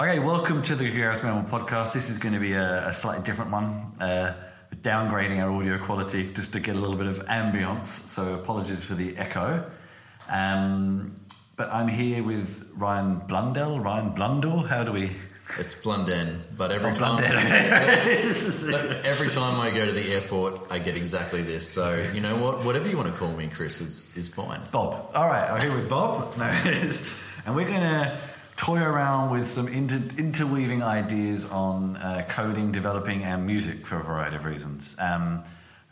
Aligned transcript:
Okay, 0.00 0.18
welcome 0.18 0.62
to 0.62 0.74
the 0.74 0.90
Gareth 0.90 1.22
Melbourne 1.22 1.44
podcast. 1.44 1.92
This 1.92 2.08
is 2.08 2.18
going 2.18 2.32
to 2.32 2.40
be 2.40 2.54
a, 2.54 2.88
a 2.88 2.92
slightly 2.92 3.22
different 3.22 3.50
one. 3.50 3.92
Uh, 4.00 4.34
downgrading 4.76 5.42
our 5.42 5.50
audio 5.52 5.76
quality 5.76 6.32
just 6.32 6.54
to 6.54 6.60
get 6.60 6.74
a 6.74 6.78
little 6.78 6.96
bit 6.96 7.06
of 7.06 7.26
ambience. 7.26 7.88
So 7.88 8.32
apologies 8.34 8.82
for 8.82 8.94
the 8.94 9.18
echo. 9.18 9.70
Um, 10.30 11.20
but 11.54 11.68
I'm 11.68 11.88
here 11.88 12.22
with 12.22 12.70
Ryan 12.74 13.18
Blundell. 13.18 13.78
Ryan 13.78 14.14
Blundell. 14.14 14.60
How 14.60 14.84
do 14.84 14.92
we? 14.92 15.10
It's 15.58 15.74
Blunden, 15.74 16.44
but 16.56 16.70
every 16.72 16.90
Oh, 16.90 16.94
time 16.94 17.16
but 17.20 19.04
every 19.04 19.28
time 19.28 19.60
I 19.60 19.70
go 19.74 19.84
to 19.84 19.92
the 19.92 20.14
airport, 20.14 20.70
I 20.70 20.78
get 20.78 20.96
exactly 20.96 21.42
this. 21.42 21.68
So 21.68 22.08
you 22.14 22.20
know 22.22 22.36
what? 22.36 22.64
Whatever 22.64 22.88
you 22.88 22.96
want 22.96 23.08
to 23.08 23.14
call 23.14 23.32
me, 23.32 23.48
Chris, 23.48 23.80
is 23.80 24.16
is 24.16 24.28
fine. 24.32 24.60
Bob. 24.72 25.10
All 25.12 25.26
right, 25.26 25.50
I'm 25.50 25.60
here 25.60 25.74
with 25.74 25.90
Bob. 25.90 26.36
No, 26.38 26.44
and 27.46 27.56
we're 27.56 27.66
going 27.66 27.80
to 27.80 28.16
toy 28.60 28.82
around 28.82 29.30
with 29.30 29.48
some 29.48 29.66
inter- 29.68 30.02
interweaving 30.18 30.82
ideas 30.82 31.50
on 31.50 31.96
uh, 31.96 32.26
coding, 32.28 32.72
developing, 32.72 33.24
and 33.24 33.46
music 33.46 33.86
for 33.86 33.98
a 33.98 34.02
variety 34.02 34.36
of 34.36 34.44
reasons. 34.44 34.94
Um, 34.98 35.42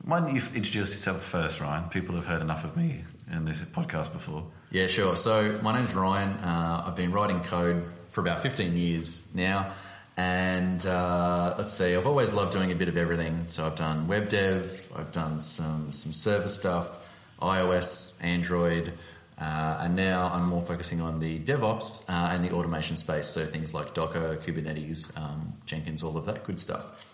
why 0.05 0.21
don't 0.21 0.35
you 0.35 0.43
introduce 0.55 0.91
yourself 0.91 1.25
first, 1.25 1.63
Ryan? 1.63 1.89
People 1.89 2.15
have 2.17 2.27
heard 2.27 2.43
enough 2.43 2.65
of 2.65 2.77
me 2.77 3.05
in 3.33 3.47
this 3.47 3.63
podcast 3.63 4.13
before. 4.13 4.45
Yeah, 4.71 4.87
sure. 4.87 5.17
So 5.17 5.59
my 5.63 5.79
name's 5.79 5.95
Ryan. 5.95 6.29
Uh, 6.29 6.85
I've 6.87 6.95
been 6.95 7.11
writing 7.11 7.41
code 7.41 7.87
for 8.11 8.21
about 8.21 8.43
15 8.43 8.77
years 8.77 9.35
now. 9.35 9.73
And 10.19 10.85
uh, 10.85 11.55
let's 11.57 11.73
see, 11.73 11.97
I've 11.97 12.07
always 12.07 12.35
loved 12.35 12.53
doing 12.53 12.71
a 12.71 12.75
bit 12.75 12.89
of 12.89 12.99
everything. 12.99 13.49
So 13.49 13.65
I've 13.65 13.77
done 13.77 14.09
web 14.09 14.29
dev, 14.29 14.93
I've 14.95 15.11
done 15.11 15.41
some, 15.41 15.91
some 15.93 16.13
server 16.13 16.49
stuff, 16.49 17.09
iOS, 17.41 18.23
Android, 18.23 18.93
uh, 19.41 19.79
and 19.81 19.95
now 19.95 20.31
I'm 20.33 20.49
more 20.49 20.63
focusing 20.63 21.01
on 21.01 21.21
the 21.21 21.39
DevOps 21.39 22.09
uh, 22.11 22.31
and 22.33 22.45
the 22.45 22.51
automation 22.53 22.97
space. 22.97 23.29
So 23.29 23.45
things 23.45 23.73
like 23.73 23.95
Docker, 23.95 24.37
Kubernetes, 24.37 25.17
um, 25.17 25.55
Jenkins, 25.65 26.03
all 26.03 26.17
of 26.17 26.27
that 26.27 26.45
good 26.45 26.59
stuff. 26.59 27.07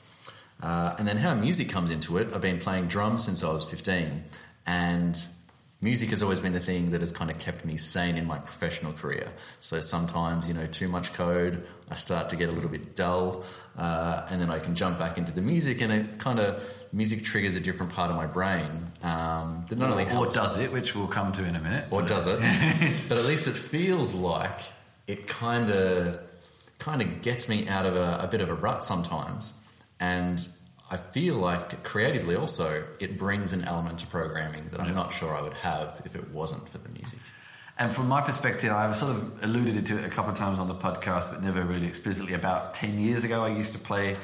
Uh, 0.62 0.94
and 0.98 1.06
then 1.06 1.19
how 1.19 1.34
music 1.34 1.69
comes 1.69 1.91
into 1.91 2.16
it, 2.16 2.28
I've 2.34 2.41
been 2.41 2.58
playing 2.58 2.86
drums 2.86 3.25
since 3.25 3.44
I 3.44 3.53
was 3.53 3.69
15. 3.69 4.25
And 4.66 5.22
music 5.80 6.11
has 6.11 6.22
always 6.22 6.41
been 6.41 6.53
the 6.53 6.61
thing 6.61 6.91
that 6.92 7.00
has 7.00 7.12
kind 7.12 7.30
of 7.30 7.39
kept 7.39 7.64
me 7.64 7.77
sane 7.77 8.17
in 8.17 8.27
my 8.27 8.39
professional 8.39 8.92
career. 8.92 9.30
So 9.58 9.81
sometimes, 9.81 10.48
you 10.48 10.55
know, 10.55 10.66
too 10.66 10.89
much 10.89 11.12
code, 11.12 11.66
I 11.91 11.94
start 11.94 12.31
to 12.31 12.36
get 12.36 12.48
a 12.48 12.53
little 12.53 12.70
bit 12.70 12.97
dull, 12.97 13.44
uh, 13.77 14.27
and 14.31 14.41
then 14.41 14.50
I 14.50 14.58
can 14.58 14.75
jump 14.75 14.98
back 14.98 15.19
into 15.19 15.33
the 15.33 15.42
music, 15.42 15.81
and 15.81 15.92
it 15.92 16.19
kind 16.19 16.39
of 16.39 16.64
music 16.92 17.25
triggers 17.25 17.55
a 17.55 17.61
different 17.61 17.92
part 17.92 18.11
of 18.11 18.16
my 18.16 18.27
brain 18.27 18.86
um, 19.03 19.66
that 19.69 19.78
not 19.78 19.91
only 19.91 20.05
or 20.05 20.08
helps, 20.08 20.36
does 20.36 20.58
it, 20.58 20.72
which 20.72 20.94
we'll 20.94 21.06
come 21.06 21.33
to 21.33 21.44
in 21.44 21.56
a 21.56 21.61
minute. 21.61 21.86
or 21.91 22.03
does 22.03 22.27
it, 22.27 22.38
but 23.09 23.19
at 23.19 23.25
least 23.25 23.47
it 23.47 23.55
feels 23.55 24.14
like 24.14 24.61
it 25.06 25.27
kind 25.27 25.70
of 25.70 26.20
kind 26.78 27.03
of 27.03 27.22
gets 27.22 27.48
me 27.48 27.66
out 27.69 27.86
of 27.86 27.97
a, 27.97 28.19
a 28.22 28.27
bit 28.27 28.41
of 28.41 28.48
a 28.48 28.55
rut 28.55 28.84
sometimes, 28.84 29.61
and 30.00 30.48
I 30.90 30.96
feel 30.96 31.36
like 31.36 31.82
creatively 31.82 32.36
also 32.36 32.84
it 33.00 33.18
brings 33.18 33.52
an 33.52 33.64
element 33.64 34.00
to 34.00 34.06
programming 34.06 34.68
that 34.68 34.80
I'm 34.80 34.94
not 34.94 35.12
sure 35.12 35.34
I 35.34 35.41
would 35.42 35.54
have 35.54 36.02
if 36.04 36.14
it 36.14 36.30
wasn't 36.30 36.68
for 36.68 36.78
the 36.78 36.92
music. 36.92 37.20
And 37.76 37.92
from 37.92 38.08
my 38.08 38.20
perspective, 38.20 38.70
I've 38.70 38.96
sort 38.96 39.16
of 39.16 39.42
alluded 39.42 39.86
to 39.86 39.98
it 39.98 40.04
a 40.04 40.08
couple 40.08 40.30
of 40.30 40.38
times 40.38 40.60
on 40.60 40.68
the 40.68 40.74
podcast, 40.74 41.32
but 41.32 41.42
never 41.42 41.62
really 41.62 41.88
explicitly. 41.88 42.34
About 42.34 42.74
10 42.74 42.98
years 42.98 43.24
ago, 43.24 43.44
I 43.44 43.48
used 43.48 43.72
to 43.72 43.78
play 43.78 44.16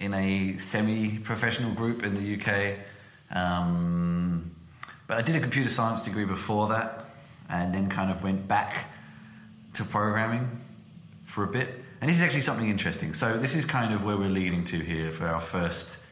in 0.00 0.14
a 0.14 0.56
semi 0.58 1.18
professional 1.18 1.72
group 1.72 2.02
in 2.02 2.14
the 2.14 2.40
UK. 2.40 2.78
Um, 3.30 4.50
but 5.06 5.18
I 5.18 5.22
did 5.22 5.36
a 5.36 5.40
computer 5.40 5.70
science 5.70 6.04
degree 6.04 6.24
before 6.24 6.68
that 6.68 7.06
and 7.48 7.74
then 7.74 7.88
kind 7.88 8.10
of 8.10 8.22
went 8.22 8.48
back 8.48 8.92
to 9.74 9.84
programming 9.84 10.60
for 11.24 11.44
a 11.44 11.48
bit. 11.48 11.68
And 12.00 12.08
this 12.08 12.18
is 12.18 12.22
actually 12.22 12.42
something 12.42 12.68
interesting. 12.68 13.14
So, 13.14 13.36
this 13.38 13.56
is 13.56 13.64
kind 13.66 13.92
of 13.92 14.04
where 14.04 14.16
we're 14.16 14.28
leading 14.28 14.64
to 14.66 14.78
here 14.78 15.10
for 15.10 15.26
our 15.26 15.40
first 15.40 16.04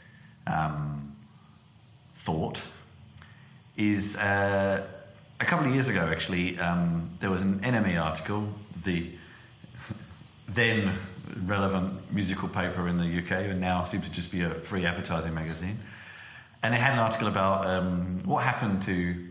um, 0.46 1.16
thought 2.14 2.60
is 3.76 4.16
uh, 4.16 4.84
a 5.38 5.44
couple 5.44 5.66
of 5.66 5.74
years 5.74 5.88
ago, 5.88 6.08
actually, 6.10 6.58
um, 6.58 7.10
there 7.20 7.30
was 7.30 7.42
an 7.42 7.60
NME 7.60 8.02
article, 8.02 8.48
the 8.84 9.06
then 10.48 10.92
relevant 11.44 12.12
musical 12.12 12.48
paper 12.48 12.88
in 12.88 12.98
the 12.98 13.18
UK, 13.18 13.50
and 13.50 13.60
now 13.60 13.84
seems 13.84 14.04
to 14.04 14.12
just 14.12 14.32
be 14.32 14.42
a 14.42 14.50
free 14.50 14.86
advertising 14.86 15.34
magazine. 15.34 15.78
And 16.62 16.74
it 16.74 16.80
had 16.80 16.94
an 16.94 16.98
article 17.00 17.28
about 17.28 17.66
um, 17.66 18.20
what 18.24 18.42
happened 18.42 18.82
to 18.84 19.28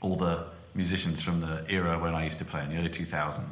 all 0.00 0.16
the 0.16 0.46
musicians 0.74 1.20
from 1.20 1.40
the 1.40 1.64
era 1.68 1.98
when 1.98 2.14
I 2.14 2.24
used 2.24 2.38
to 2.38 2.44
play 2.44 2.62
in 2.62 2.70
the 2.70 2.78
early 2.78 2.88
2000s. 2.88 3.44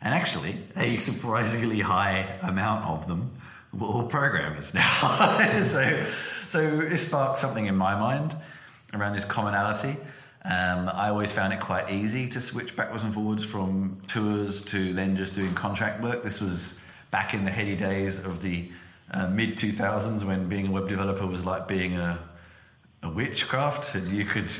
And 0.00 0.14
actually, 0.14 0.56
a 0.76 0.96
surprisingly 1.08 1.80
high 1.80 2.38
amount 2.42 2.86
of 2.86 3.08
them 3.08 3.32
were 3.72 3.86
all 3.86 4.06
programmers 4.06 4.74
now. 4.74 5.38
so, 5.62 6.04
so 6.46 6.80
it 6.80 6.98
sparked 6.98 7.38
something 7.38 7.66
in 7.66 7.76
my 7.76 7.98
mind 7.98 8.34
around 8.94 9.14
this 9.14 9.24
commonality. 9.24 9.96
Um, 10.44 10.88
I 10.88 11.10
always 11.10 11.32
found 11.32 11.52
it 11.52 11.60
quite 11.60 11.90
easy 11.90 12.28
to 12.30 12.40
switch 12.40 12.74
backwards 12.76 13.04
and 13.04 13.12
forwards 13.12 13.44
from 13.44 14.00
tours 14.06 14.64
to 14.66 14.92
then 14.94 15.16
just 15.16 15.34
doing 15.34 15.52
contract 15.54 16.00
work. 16.00 16.22
This 16.22 16.40
was 16.40 16.82
back 17.10 17.34
in 17.34 17.44
the 17.44 17.50
heady 17.50 17.76
days 17.76 18.24
of 18.24 18.40
the 18.40 18.70
uh, 19.10 19.26
mid 19.26 19.56
2000s 19.56 20.24
when 20.24 20.48
being 20.48 20.68
a 20.68 20.70
web 20.70 20.88
developer 20.88 21.26
was 21.26 21.44
like 21.44 21.66
being 21.66 21.96
a, 21.96 22.18
a 23.02 23.10
witchcraft. 23.10 23.94
And 23.94 24.08
you 24.08 24.24
could 24.24 24.50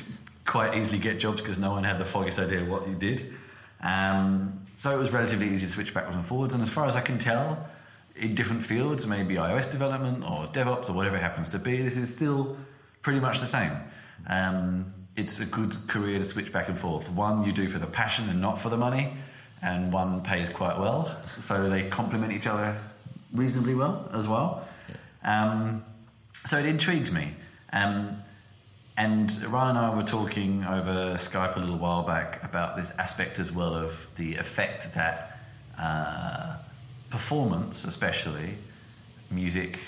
quite 0.45 0.77
easily 0.77 0.99
get 0.99 1.21
jobs 1.21 1.41
because 1.41 1.59
no 1.59 1.71
one 1.71 1.85
had 1.85 1.99
the 1.99 2.05
foggiest 2.05 2.39
idea 2.39 2.65
what 2.65 2.89
you 2.89 2.95
did. 2.95 3.35
Um, 3.81 4.65
so 4.77 4.99
it 4.99 5.03
was 5.03 5.13
relatively 5.13 5.49
easy 5.49 5.67
to 5.67 5.73
switch 5.73 5.95
backwards 5.95 6.17
and 6.17 6.25
forwards. 6.25 6.55
And 6.55 6.63
as 6.63 6.71
far 6.71 6.87
as 6.87 6.97
I 6.97 7.01
can 7.01 7.19
tell, 7.19 7.69
in 8.17 8.35
different 8.35 8.65
fields, 8.65 9.07
maybe 9.07 9.37
iOS 9.37 9.71
development 9.71 10.25
or 10.25 10.47
DevOps 10.47 10.91
or 10.91 10.93
whatever 10.93 11.17
it 11.17 11.23
happens 11.23 11.51
to 11.51 11.59
be, 11.59 11.83
this 11.83 11.97
is 11.97 12.15
still 12.15 12.57
pretty 13.03 13.21
much 13.21 13.41
the 13.41 13.47
same. 13.47 13.73
Um, 14.27 14.93
it's 15.17 15.41
a 15.41 15.47
good 15.47 15.75
career 15.89 16.19
to 16.19 16.25
switch 16.25 16.53
back 16.53 16.69
and 16.69 16.79
forth. 16.79 17.11
One 17.11 17.45
you 17.45 17.53
do 17.53 17.69
for 17.69 17.79
the 17.79 17.87
passion 17.87 18.29
and 18.29 18.41
not 18.41 18.61
for 18.61 18.69
the 18.69 18.77
money, 18.77 19.13
and 19.63 19.93
one 19.93 20.23
pays 20.23 20.51
quite 20.51 20.79
well. 20.79 21.17
So 21.41 21.69
they 21.69 21.89
complement 21.89 22.33
each 22.33 22.47
other 22.47 22.77
reasonably 23.33 23.75
well 23.75 24.09
as 24.13 24.29
well. 24.29 24.67
Um, 25.25 25.85
so 26.47 26.59
it 26.59 26.67
intrigued 26.67 27.13
me. 27.13 27.35
Um, 27.73 28.17
and 28.99 29.33
Ryan 29.45 29.77
and 29.77 29.87
I 29.87 29.95
were 29.95 30.03
talking 30.03 30.65
over 30.65 31.15
Skype 31.15 31.55
a 31.55 31.61
little 31.61 31.79
while 31.79 32.03
back 32.03 32.43
about 32.43 32.77
this 32.77 32.99
aspect 32.99 33.39
as 33.39 33.53
well 33.53 33.77
of 33.77 34.09
the 34.17 34.35
effect 34.35 34.93
that 34.95 35.39
uh, 35.79 36.57
performance, 37.09 37.85
especially 37.85 38.57
music 39.31 39.79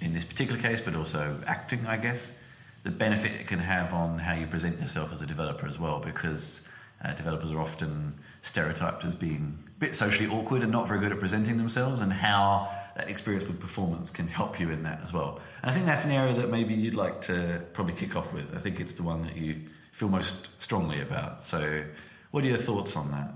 in 0.00 0.14
this 0.14 0.24
particular 0.24 0.60
case, 0.60 0.80
but 0.84 0.96
also 0.96 1.40
acting, 1.46 1.86
I 1.86 1.96
guess, 1.96 2.36
the 2.82 2.90
benefit 2.90 3.40
it 3.40 3.46
can 3.46 3.60
have 3.60 3.94
on 3.94 4.18
how 4.18 4.34
you 4.34 4.48
present 4.48 4.80
yourself 4.80 5.12
as 5.12 5.22
a 5.22 5.26
developer 5.26 5.68
as 5.68 5.78
well, 5.78 6.00
because 6.00 6.66
uh, 7.04 7.12
developers 7.14 7.52
are 7.52 7.60
often 7.60 8.14
stereotyped 8.42 9.04
as 9.04 9.14
being 9.14 9.58
a 9.76 9.78
bit 9.78 9.94
socially 9.94 10.28
awkward 10.28 10.62
and 10.62 10.72
not 10.72 10.88
very 10.88 10.98
good 10.98 11.12
at 11.12 11.20
presenting 11.20 11.56
themselves, 11.56 12.00
and 12.00 12.12
how 12.12 12.68
experience 13.08 13.46
with 13.46 13.60
performance 13.60 14.10
can 14.10 14.28
help 14.28 14.60
you 14.60 14.70
in 14.70 14.82
that 14.82 15.00
as 15.02 15.12
well. 15.12 15.40
And 15.62 15.70
I 15.70 15.74
think 15.74 15.86
that's 15.86 16.04
an 16.04 16.10
area 16.10 16.34
that 16.34 16.50
maybe 16.50 16.74
you'd 16.74 16.94
like 16.94 17.22
to 17.22 17.62
probably 17.72 17.94
kick 17.94 18.16
off 18.16 18.32
with. 18.32 18.54
I 18.54 18.58
think 18.58 18.80
it's 18.80 18.94
the 18.94 19.02
one 19.02 19.22
that 19.22 19.36
you 19.36 19.62
feel 19.92 20.08
most 20.08 20.48
strongly 20.62 21.00
about. 21.00 21.46
So, 21.46 21.84
what 22.30 22.44
are 22.44 22.46
your 22.46 22.58
thoughts 22.58 22.96
on 22.96 23.10
that? 23.10 23.34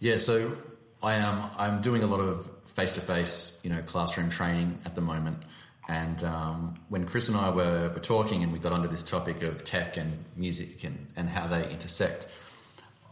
Yeah, 0.00 0.18
so 0.18 0.56
I 1.02 1.14
am. 1.14 1.50
I'm 1.58 1.82
doing 1.82 2.02
a 2.02 2.06
lot 2.06 2.20
of 2.20 2.48
face-to-face, 2.66 3.60
you 3.62 3.70
know, 3.70 3.80
classroom 3.82 4.30
training 4.30 4.78
at 4.84 4.94
the 4.94 5.00
moment. 5.00 5.44
And 5.88 6.22
um, 6.22 6.78
when 6.88 7.06
Chris 7.06 7.28
and 7.28 7.36
I 7.36 7.50
were, 7.50 7.88
were 7.88 8.00
talking, 8.00 8.42
and 8.42 8.52
we 8.52 8.58
got 8.58 8.72
onto 8.72 8.88
this 8.88 9.02
topic 9.02 9.42
of 9.42 9.64
tech 9.64 9.96
and 9.96 10.24
music 10.36 10.84
and, 10.84 11.06
and 11.16 11.28
how 11.28 11.46
they 11.46 11.70
intersect, 11.70 12.26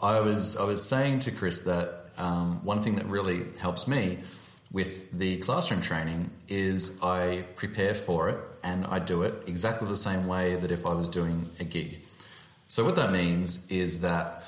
I 0.03 0.21
was 0.21 0.57
I 0.57 0.65
was 0.65 0.87
saying 0.87 1.21
to 1.21 1.31
Chris 1.31 1.61
that 1.63 2.11
um, 2.19 2.65
one 2.65 2.83
thing 2.83 2.97
that 2.97 3.07
really 3.07 3.45
helps 3.59 3.89
me 3.89 4.19
with 4.77 5.11
the 5.11 5.39
classroom 5.39 5.81
training 5.81 6.31
is 6.49 7.03
I 7.03 7.47
prepare 7.57 7.95
for 7.95 8.29
it 8.29 8.39
and 8.63 8.85
I 8.85 8.99
do 8.99 9.23
it 9.23 9.33
exactly 9.47 9.89
the 9.89 9.97
same 9.97 10.27
way 10.27 10.55
that 10.57 10.71
if 10.71 10.85
I 10.85 10.93
was 10.93 11.09
doing 11.09 11.51
a 11.59 11.65
gig. 11.65 12.03
So 12.69 12.85
what 12.85 12.95
that 12.97 13.11
means 13.11 13.71
is 13.71 14.03
that 14.03 14.45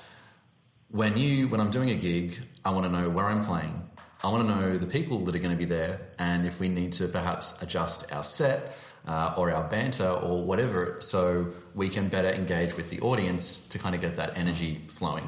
when 0.90 1.16
you 1.16 1.48
when 1.48 1.60
I'm 1.62 1.70
doing 1.70 1.88
a 1.88 1.94
gig, 1.94 2.38
I 2.62 2.72
want 2.72 2.84
to 2.84 2.92
know 2.92 3.08
where 3.08 3.24
I'm 3.24 3.42
playing. 3.42 3.74
I 4.22 4.28
want 4.30 4.46
to 4.46 4.54
know 4.54 4.76
the 4.76 4.86
people 4.86 5.16
that 5.24 5.34
are 5.34 5.38
going 5.46 5.56
to 5.58 5.62
be 5.66 5.70
there, 5.78 5.98
and 6.18 6.44
if 6.44 6.60
we 6.60 6.68
need 6.68 6.92
to 7.00 7.08
perhaps 7.08 7.62
adjust 7.62 8.12
our 8.12 8.24
set 8.24 8.76
uh, 9.06 9.34
or 9.38 9.50
our 9.50 9.64
banter 9.64 10.10
or 10.10 10.44
whatever, 10.44 10.96
so 11.00 11.52
we 11.74 11.88
can 11.88 12.08
better 12.08 12.28
engage 12.28 12.76
with 12.76 12.90
the 12.90 13.00
audience 13.00 13.66
to 13.68 13.78
kind 13.78 13.94
of 13.94 14.02
get 14.02 14.16
that 14.16 14.36
energy 14.36 14.74
flowing. 14.88 15.26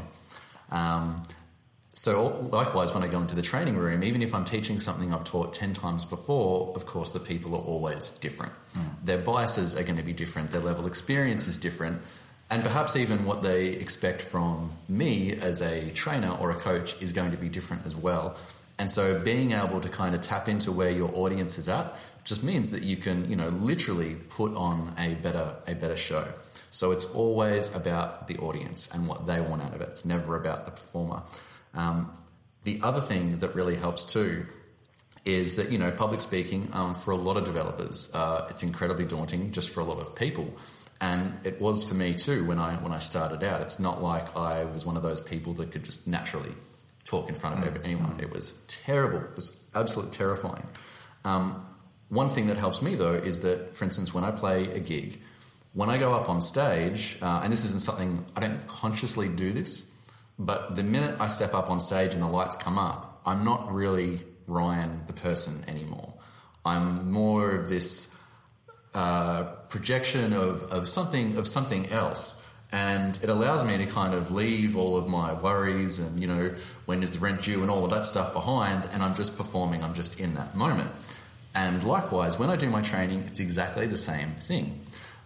Um, 0.71 1.23
so 2.01 2.49
likewise, 2.51 2.95
when 2.95 3.03
I 3.03 3.09
go 3.09 3.21
into 3.21 3.37
the 3.37 3.43
training 3.43 3.77
room, 3.77 4.03
even 4.03 4.23
if 4.23 4.35
I'm 4.35 4.47
teaching 4.47 4.79
something 4.79 5.13
I've 5.13 5.25
taught 5.25 5.53
ten 5.53 5.75
times 5.75 6.07
before, 6.07 6.73
of 6.75 6.87
course 6.87 7.11
the 7.11 7.21
people 7.21 7.55
are 7.55 7.61
always 7.61 8.11
different. 8.13 8.55
Mm. 8.75 9.05
Their 9.05 9.19
biases 9.19 9.79
are 9.79 9.83
going 9.83 9.99
to 9.99 10.03
be 10.03 10.15
different. 10.15 10.51
Their 10.51 10.63
level 10.63 10.81
of 10.81 10.87
experience 10.87 11.47
is 11.47 11.59
different. 11.59 12.01
And 12.49 12.63
perhaps 12.63 12.97
even 12.97 13.27
what 13.27 13.43
they 13.43 13.67
expect 13.67 14.23
from 14.23 14.73
me 14.89 15.35
as 15.35 15.61
a 15.61 15.91
trainer 15.91 16.31
or 16.31 16.51
a 16.51 16.55
coach 16.55 16.97
is 17.03 17.13
going 17.13 17.33
to 17.33 17.37
be 17.37 17.51
different 17.51 17.85
as 17.85 17.95
well. 17.95 18.35
And 18.79 18.91
so 18.91 19.21
being 19.21 19.53
able 19.53 19.83
to 19.83 19.91
kind 19.91 20.15
of 20.15 20.23
tap 20.23 20.49
into 20.49 20.73
where 20.73 20.91
your 20.91 21.15
audience 21.15 21.59
is 21.59 21.69
at 21.69 21.95
just 22.25 22.43
means 22.43 22.71
that 22.71 22.83
you 22.83 22.97
can, 22.97 23.29
you 23.29 23.37
know, 23.37 23.51
literally 23.51 24.15
put 24.15 24.55
on 24.55 24.95
a 24.97 25.17
better 25.17 25.55
a 25.67 25.75
better 25.75 25.99
show. 25.99 26.33
So 26.71 26.93
it's 26.93 27.05
always 27.15 27.77
about 27.77 28.27
the 28.27 28.39
audience 28.39 28.91
and 28.91 29.07
what 29.07 29.27
they 29.27 29.43
want 29.43 29.61
out 29.61 29.75
of 29.75 29.83
it. 29.83 29.91
It's 29.91 30.07
never 30.07 30.35
about 30.35 30.65
the 30.65 30.71
performer. 30.71 31.25
Um, 31.75 32.13
the 32.65 32.81
other 32.83 33.01
thing 33.01 33.39
that 33.39 33.55
really 33.55 33.77
helps 33.77 34.05
too 34.05 34.47
is 35.25 35.57
that 35.57 35.71
you 35.71 35.79
know 35.79 35.91
public 35.91 36.21
speaking 36.21 36.69
um, 36.73 36.95
for 36.95 37.11
a 37.11 37.17
lot 37.17 37.37
of 37.37 37.45
developers 37.45 38.11
uh, 38.15 38.47
it's 38.49 38.63
incredibly 38.63 39.05
daunting 39.05 39.53
just 39.53 39.71
for 39.71 39.81
a 39.81 39.85
lot 39.85 39.99
of 39.99 40.15
people. 40.15 40.55
And 41.03 41.41
it 41.45 41.61
was 41.61 41.85
for 41.85 41.95
me 41.95 42.15
too 42.15 42.45
when 42.45 42.59
I 42.59 42.75
when 42.77 42.93
I 42.93 42.99
started 42.99 43.43
out. 43.43 43.61
It's 43.63 43.81
not 43.81 44.03
like 44.03 44.37
I 44.37 44.65
was 44.65 44.85
one 44.85 44.97
of 44.97 45.03
those 45.03 45.21
people 45.21 45.55
that 45.55 45.71
could 45.71 45.85
just 45.85 46.07
naturally 46.07 46.53
talk 47.05 47.29
in 47.29 47.35
front 47.35 47.65
of 47.65 47.75
mm. 47.75 47.85
anyone. 47.85 48.17
It 48.21 48.31
was 48.31 48.65
terrible. 48.67 49.19
It 49.19 49.35
was 49.35 49.67
absolutely 49.75 50.13
terrifying. 50.13 50.67
Um, 51.25 51.67
one 52.09 52.29
thing 52.29 52.49
that 52.49 52.57
helps 52.57 52.83
me 52.83 52.97
though 52.97 53.15
is 53.15 53.41
that 53.43 53.75
for 53.75 53.85
instance 53.85 54.13
when 54.13 54.25
I 54.25 54.31
play 54.31 54.71
a 54.73 54.81
gig 54.81 55.21
when 55.73 55.89
I 55.89 55.99
go 55.99 56.13
up 56.15 56.29
on 56.29 56.41
stage, 56.41 57.17
uh, 57.23 57.41
and 57.45 57.53
this 57.53 57.65
isn't 57.65 57.81
something 57.81 58.27
I 58.37 58.41
don't 58.41 58.67
consciously 58.67 59.29
do 59.29 59.53
this, 59.53 59.90
but 60.41 60.75
the 60.75 60.83
minute 60.83 61.17
I 61.21 61.27
step 61.27 61.53
up 61.53 61.71
on 61.71 61.81
stage 61.81 62.15
and 62.15 62.23
the 62.23 62.27
lights 62.27 62.57
come 62.57 62.79
up, 62.79 63.21
I'm 63.27 63.45
not 63.45 63.71
really 63.71 64.23
Ryan 64.47 65.03
the 65.07 65.13
person 65.13 65.63
anymore. 65.69 66.15
I'm 66.65 67.13
more 67.13 67.53
of 67.53 67.69
this 67.69 68.19
uh, 68.95 69.43
projection 69.69 70.33
of, 70.33 70.63
of 70.73 70.89
something 70.89 71.37
of 71.37 71.47
something 71.47 71.91
else. 71.91 72.47
And 72.73 73.19
it 73.23 73.29
allows 73.29 73.65
me 73.65 73.77
to 73.79 73.87
kind 73.87 74.15
of 74.15 74.31
leave 74.31 74.77
all 74.77 74.97
of 74.97 75.09
my 75.09 75.35
worries 75.35 75.99
and, 75.99 76.21
you 76.21 76.29
know, 76.29 76.55
when 76.87 77.03
is 77.03 77.11
the 77.11 77.19
rent 77.19 77.43
due 77.43 77.63
and 77.63 77.71
all 77.71 77.85
of 77.85 77.91
that 77.91 78.07
stuff 78.07 78.33
behind, 78.33 78.89
and 78.93 79.03
I'm 79.03 79.17
just 79.17 79.37
performing, 79.37 79.83
I'm 79.83 79.95
just 79.95 80.21
in 80.21 80.35
that 80.35 80.55
moment. 80.55 80.91
And 81.53 81.83
likewise, 81.83 82.39
when 82.39 82.49
I 82.49 82.55
do 82.55 82.71
my 82.71 82.81
training, 82.81 83.25
it's 83.27 83.41
exactly 83.41 83.89
the 83.89 83.97
same 83.97 84.31
thing. 84.31 84.81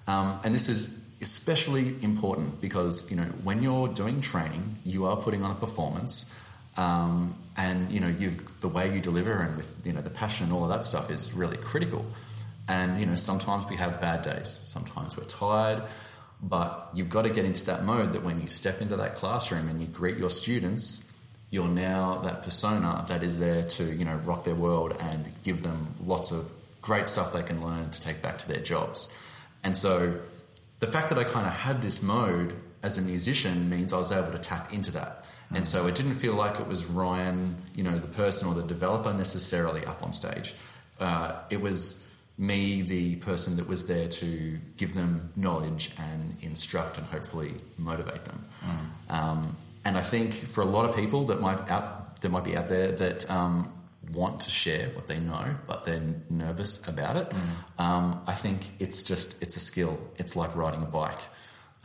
Um, 0.06 0.40
and 0.42 0.54
this 0.54 0.70
is 0.70 1.03
especially 1.20 1.94
important 2.02 2.60
because 2.60 3.10
you 3.10 3.16
know 3.16 3.24
when 3.42 3.62
you're 3.62 3.88
doing 3.88 4.20
training, 4.20 4.78
you 4.84 5.06
are 5.06 5.16
putting 5.16 5.42
on 5.42 5.50
a 5.50 5.54
performance, 5.54 6.34
um, 6.76 7.36
and 7.56 7.90
you 7.92 8.00
know 8.00 8.08
you've 8.08 8.60
the 8.60 8.68
way 8.68 8.92
you 8.92 9.00
deliver 9.00 9.32
and 9.32 9.56
with 9.56 9.72
you 9.84 9.92
know 9.92 10.00
the 10.00 10.10
passion 10.10 10.46
and 10.46 10.54
all 10.54 10.64
of 10.64 10.70
that 10.70 10.84
stuff 10.84 11.10
is 11.10 11.32
really 11.34 11.56
critical. 11.56 12.04
And 12.68 12.98
you 13.00 13.06
know 13.06 13.16
sometimes 13.16 13.68
we 13.68 13.76
have 13.76 14.00
bad 14.00 14.22
days, 14.22 14.48
sometimes 14.48 15.16
we're 15.16 15.24
tired, 15.24 15.82
but 16.42 16.90
you've 16.94 17.10
got 17.10 17.22
to 17.22 17.30
get 17.30 17.44
into 17.44 17.64
that 17.66 17.84
mode 17.84 18.12
that 18.12 18.22
when 18.22 18.40
you 18.40 18.48
step 18.48 18.80
into 18.80 18.96
that 18.96 19.14
classroom 19.14 19.68
and 19.68 19.80
you 19.80 19.86
greet 19.86 20.16
your 20.16 20.30
students, 20.30 21.12
you're 21.50 21.68
now 21.68 22.18
that 22.18 22.42
persona 22.42 23.04
that 23.08 23.22
is 23.22 23.38
there 23.38 23.62
to 23.62 23.84
you 23.84 24.04
know 24.04 24.16
rock 24.16 24.44
their 24.44 24.54
world 24.54 24.96
and 25.00 25.26
give 25.42 25.62
them 25.62 25.94
lots 26.04 26.32
of 26.32 26.52
great 26.82 27.08
stuff 27.08 27.32
they 27.32 27.42
can 27.42 27.64
learn 27.64 27.88
to 27.88 28.00
take 28.00 28.20
back 28.20 28.36
to 28.38 28.48
their 28.48 28.60
jobs. 28.60 29.10
And 29.62 29.74
so 29.74 30.20
the 30.80 30.86
fact 30.86 31.08
that 31.10 31.18
I 31.18 31.24
kind 31.24 31.46
of 31.46 31.52
had 31.52 31.82
this 31.82 32.02
mode 32.02 32.54
as 32.82 32.98
a 32.98 33.02
musician 33.02 33.68
means 33.70 33.92
I 33.92 33.98
was 33.98 34.12
able 34.12 34.32
to 34.32 34.38
tap 34.38 34.72
into 34.72 34.90
that. 34.92 35.24
Mm. 35.52 35.58
And 35.58 35.66
so 35.66 35.86
it 35.86 35.94
didn't 35.94 36.16
feel 36.16 36.34
like 36.34 36.60
it 36.60 36.66
was 36.66 36.84
Ryan, 36.84 37.56
you 37.74 37.82
know, 37.82 37.96
the 37.96 38.08
person 38.08 38.48
or 38.48 38.54
the 38.54 38.62
developer 38.62 39.12
necessarily 39.12 39.84
up 39.86 40.02
on 40.02 40.12
stage. 40.12 40.54
Uh, 41.00 41.40
it 41.50 41.60
was 41.60 42.10
me, 42.36 42.82
the 42.82 43.16
person 43.16 43.56
that 43.56 43.68
was 43.68 43.86
there 43.86 44.08
to 44.08 44.58
give 44.76 44.94
them 44.94 45.30
knowledge 45.36 45.92
and 45.98 46.36
instruct 46.40 46.98
and 46.98 47.06
hopefully 47.06 47.54
motivate 47.78 48.24
them. 48.24 48.44
Mm. 48.64 49.14
Um, 49.14 49.56
and 49.84 49.96
I 49.96 50.00
think 50.00 50.32
for 50.32 50.62
a 50.62 50.66
lot 50.66 50.88
of 50.88 50.96
people 50.96 51.24
that 51.26 51.40
might 51.40 51.70
out 51.70 52.20
that 52.22 52.30
might 52.30 52.44
be 52.44 52.56
out 52.56 52.68
there 52.68 52.90
that 52.92 53.30
um, 53.30 53.70
want 54.12 54.40
to 54.40 54.50
share 54.50 54.88
what 54.90 55.08
they 55.08 55.18
know, 55.18 55.56
but 55.66 55.84
they're 55.84 56.02
nervous 56.30 56.86
about 56.88 57.16
it. 57.16 57.30
Mm. 57.30 57.84
Um, 57.84 58.22
I 58.26 58.34
think 58.34 58.70
it's 58.78 59.02
just 59.02 59.42
it's 59.42 59.56
a 59.56 59.60
skill. 59.60 59.98
It's 60.16 60.36
like 60.36 60.54
riding 60.56 60.82
a 60.82 60.86
bike. 60.86 61.20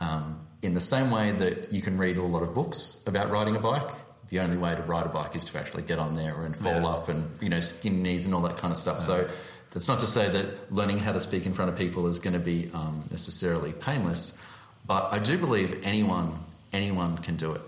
Um, 0.00 0.40
in 0.62 0.74
the 0.74 0.80
same 0.80 1.10
way 1.10 1.32
that 1.32 1.72
you 1.72 1.82
can 1.82 1.98
read 1.98 2.16
a 2.16 2.22
lot 2.22 2.42
of 2.42 2.54
books 2.54 3.02
about 3.06 3.30
riding 3.30 3.56
a 3.56 3.60
bike, 3.60 3.90
the 4.28 4.40
only 4.40 4.56
way 4.56 4.74
to 4.74 4.82
ride 4.82 5.06
a 5.06 5.08
bike 5.08 5.34
is 5.34 5.44
to 5.46 5.58
actually 5.58 5.82
get 5.82 5.98
on 5.98 6.14
there 6.14 6.42
and 6.42 6.56
fall 6.56 6.72
yeah. 6.72 6.86
off 6.86 7.08
and 7.08 7.28
you 7.40 7.48
know 7.48 7.60
skin 7.60 8.02
knees 8.02 8.26
and 8.26 8.34
all 8.34 8.42
that 8.42 8.56
kind 8.56 8.72
of 8.72 8.78
stuff. 8.78 8.96
Yeah. 9.00 9.04
So 9.04 9.28
that's 9.72 9.88
not 9.88 10.00
to 10.00 10.06
say 10.06 10.28
that 10.28 10.72
learning 10.72 10.98
how 10.98 11.12
to 11.12 11.20
speak 11.20 11.46
in 11.46 11.52
front 11.52 11.70
of 11.70 11.76
people 11.76 12.06
is 12.06 12.18
going 12.18 12.34
to 12.34 12.40
be 12.40 12.70
um, 12.72 13.02
necessarily 13.10 13.72
painless, 13.72 14.42
but 14.86 15.12
I 15.12 15.18
do 15.18 15.36
believe 15.38 15.80
anyone 15.84 16.38
anyone 16.72 17.18
can 17.18 17.36
do 17.36 17.52
it. 17.52 17.62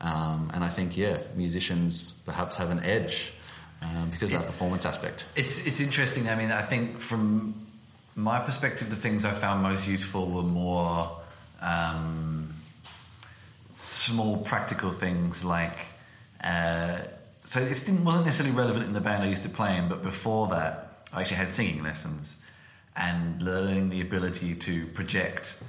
Um, 0.00 0.50
and 0.54 0.64
I 0.64 0.68
think 0.68 0.96
yeah, 0.96 1.18
musicians 1.36 2.12
perhaps 2.24 2.56
have 2.56 2.70
an 2.70 2.80
edge 2.80 3.32
um, 3.82 4.10
because 4.10 4.32
of 4.32 4.40
that 4.40 4.46
performance 4.46 4.84
aspect. 4.84 5.26
It's 5.36 5.66
it's 5.66 5.80
interesting. 5.80 6.28
I 6.28 6.36
mean, 6.36 6.50
I 6.50 6.62
think 6.62 6.98
from 6.98 7.66
my 8.16 8.40
perspective, 8.40 8.90
the 8.90 8.96
things 8.96 9.24
I 9.24 9.32
found 9.32 9.62
most 9.62 9.88
useful 9.88 10.30
were 10.30 10.42
more 10.42 11.10
um, 11.60 12.54
small, 13.74 14.38
practical 14.38 14.90
things 14.90 15.44
like. 15.44 15.78
Uh, 16.42 16.98
so 17.46 17.60
it 17.60 17.68
wasn't 17.68 18.26
necessarily 18.26 18.54
relevant 18.54 18.86
in 18.86 18.92
the 18.92 19.00
band 19.00 19.24
I 19.24 19.28
used 19.28 19.42
to 19.42 19.48
play 19.48 19.76
in, 19.76 19.88
but 19.88 20.04
before 20.04 20.46
that, 20.48 21.04
I 21.12 21.22
actually 21.22 21.38
had 21.38 21.48
singing 21.48 21.82
lessons 21.82 22.40
and 22.96 23.42
learning 23.42 23.90
the 23.90 24.00
ability 24.00 24.54
to 24.54 24.86
project 24.86 25.62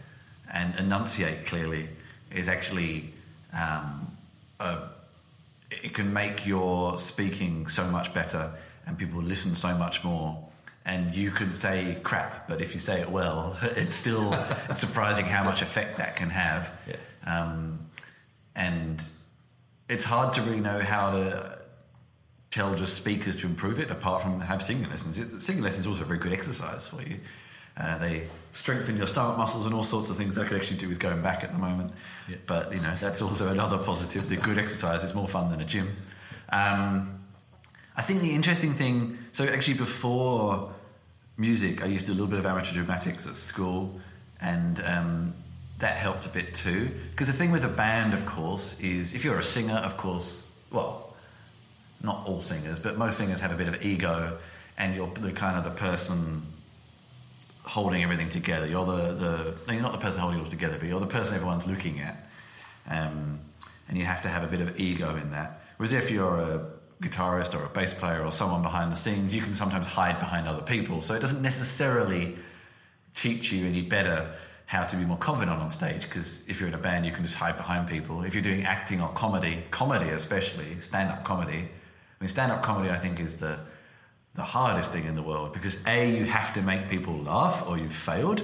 and 0.52 0.78
enunciate 0.78 1.46
clearly 1.46 1.90
is 2.30 2.50
actually 2.50 3.14
um, 3.54 4.16
a 4.60 4.78
it 5.72 5.94
can 5.94 6.14
make 6.14 6.46
your 6.46 6.98
speaking 7.00 7.68
so 7.68 7.86
much 7.88 8.14
better 8.14 8.54
and 8.86 8.98
people 8.98 9.22
listen 9.22 9.56
so 9.56 9.78
much 9.78 10.04
more. 10.04 10.48
And 10.84 11.16
you 11.16 11.32
can 11.32 11.54
say 11.54 11.98
crap 12.04 12.48
but 12.48 12.62
if 12.62 12.74
you 12.74 12.80
say 12.80 13.02
it 13.02 13.10
well 13.10 13.58
it's 13.62 13.96
still 13.96 14.34
surprising 14.76 15.26
how 15.26 15.44
much 15.44 15.62
effect 15.62 15.98
that 15.98 16.16
can 16.16 16.30
have. 16.30 16.72
Yeah. 16.88 16.96
um, 17.26 17.80
and 18.56 19.02
it's 19.88 20.06
hard 20.06 20.34
to 20.36 20.42
really 20.42 20.60
know 20.60 20.80
how 20.80 21.12
to 21.12 21.60
tell 22.50 22.76
just 22.76 22.98
speakers 22.98 23.40
to 23.40 23.48
improve 23.48 23.80
it 23.80 23.90
apart 23.90 24.22
from 24.22 24.42
have 24.42 24.62
singing 24.62 24.90
lessons. 24.90 25.46
Singing 25.46 25.64
lessons 25.64 25.86
is 25.86 25.88
also 25.88 26.04
a 26.04 26.06
very 26.06 26.20
good 26.20 26.34
exercise 26.34 26.88
for 26.88 27.02
you 27.02 27.20
uh, 27.78 27.98
they 27.98 28.28
strengthen 28.52 28.98
your 28.98 29.08
stomach 29.08 29.38
muscles 29.38 29.66
and 29.66 29.74
all 29.74 29.84
sorts 29.84 30.10
of 30.10 30.18
things 30.18 30.38
I 30.38 30.46
could 30.46 30.58
actually 30.58 30.80
do 30.80 30.90
with 30.90 31.00
going 31.00 31.22
back 31.22 31.44
at 31.44 31.52
the 31.52 31.58
moment. 31.58 31.94
Yeah. 32.28 32.36
But 32.46 32.74
you 32.74 32.82
know 32.82 32.94
that's 32.96 33.22
also 33.22 33.50
another 33.50 33.78
positive. 33.78 34.28
The 34.30 34.38
good 34.38 34.58
exercise 34.58 35.04
is 35.04 35.16
more 35.16 35.28
fun 35.28 35.52
than 35.52 35.62
a 35.62 35.66
gym. 35.66 35.96
Um, 36.50 37.20
I 37.96 38.02
think 38.02 38.22
the 38.22 38.34
interesting 38.34 38.74
thing. 38.74 39.18
So 39.34 39.46
actually, 39.46 39.78
before 39.78 40.74
music, 41.38 41.82
I 41.82 41.86
used 41.86 42.10
a 42.10 42.12
little 42.12 42.28
bit 42.28 42.40
of 42.40 42.46
amateur 42.46 42.74
dramatics 42.74 43.28
at 43.28 43.36
school, 43.36 44.00
and 44.42 44.82
um, 44.86 45.34
that 45.80 45.96
helped 45.96 46.26
a 46.26 46.30
bit 46.30 46.54
too. 46.54 46.90
Because 47.12 47.28
the 47.28 47.34
thing 47.34 47.52
with 47.52 47.64
a 47.64 47.70
band, 47.70 48.14
of 48.14 48.26
course, 48.26 48.80
is 48.82 49.14
if 49.14 49.24
you're 49.24 49.40
a 49.40 49.44
singer, 49.44 49.76
of 49.76 49.98
course, 49.98 50.56
well, 50.72 51.16
not 52.04 52.24
all 52.26 52.42
singers, 52.42 52.80
but 52.80 52.98
most 52.98 53.18
singers 53.18 53.40
have 53.40 53.52
a 53.52 53.58
bit 53.58 53.68
of 53.68 53.86
ego, 53.86 54.38
and 54.78 54.96
you're 54.96 55.08
the 55.08 55.32
kind 55.32 55.58
of 55.58 55.64
the 55.64 55.72
person 55.72 56.44
holding 57.72 58.04
everything 58.04 58.30
together. 58.30 58.68
You're 58.68 58.86
the, 58.86 59.14
the 59.14 59.62
no, 59.66 59.74
you're 59.74 59.82
not 59.82 59.94
the 59.94 59.98
person 59.98 60.20
holding 60.20 60.42
it 60.42 60.44
all 60.44 60.50
together, 60.50 60.76
but 60.78 60.90
you're 60.90 61.00
the 61.00 61.08
person 61.08 61.36
everyone's 61.36 61.66
looking 61.66 62.02
at, 62.02 62.30
um, 62.90 63.40
and 63.88 63.98
you 63.98 64.04
have 64.04 64.22
to 64.24 64.28
have 64.28 64.44
a 64.44 64.48
bit 64.48 64.60
of 64.60 64.78
ego 64.78 65.16
in 65.16 65.32
that. 65.32 65.62
Whereas 65.78 65.94
if 65.94 66.12
you're 66.12 66.38
a 66.38 66.66
guitarist 67.02 67.58
or 67.58 67.64
a 67.64 67.70
bass 67.70 67.98
player 67.98 68.26
or 68.26 68.34
someone 68.34 68.62
behind 68.62 68.92
the 68.92 68.98
scenes, 68.98 69.34
you 69.34 69.42
can 69.42 69.54
sometimes 69.54 69.88
hide 69.88 70.20
behind 70.20 70.50
other 70.50 70.64
people. 70.64 71.02
So 71.02 71.14
it 71.14 71.22
doesn't 71.22 71.42
necessarily 71.42 72.36
teach 73.16 73.54
you 73.54 73.66
any 73.66 73.84
better 73.84 74.34
how 74.66 74.84
to 74.84 74.98
be 74.98 75.06
more 75.06 75.18
confident 75.18 75.58
on 75.58 75.70
stage 75.70 76.02
because 76.02 76.48
if 76.50 76.60
you're 76.60 76.68
in 76.68 76.76
a 76.76 76.78
band, 76.90 77.06
you 77.06 77.14
can 77.14 77.24
just 77.24 77.36
hide 77.36 77.56
behind 77.56 77.88
people. 77.88 78.24
If 78.24 78.34
you're 78.34 78.44
doing 78.44 78.66
acting 78.66 79.02
or 79.02 79.10
comedy, 79.14 79.64
comedy 79.72 80.10
especially, 80.10 80.82
stand 80.82 81.10
up 81.10 81.24
comedy, 81.24 81.70
I 81.70 82.24
mean, 82.24 82.28
stand 82.28 82.52
up 82.52 82.64
comedy, 82.64 82.90
I 82.90 82.98
think, 82.98 83.22
is 83.22 83.40
the 83.40 83.60
the 84.36 84.44
hardest 84.44 84.92
thing 84.92 85.06
in 85.06 85.16
the 85.16 85.22
world 85.22 85.54
because 85.54 85.86
A, 85.86 86.18
you 86.18 86.26
have 86.26 86.54
to 86.54 86.62
make 86.62 86.90
people 86.90 87.14
laugh 87.14 87.68
or 87.68 87.78
you've 87.78 87.94
failed. 87.94 88.42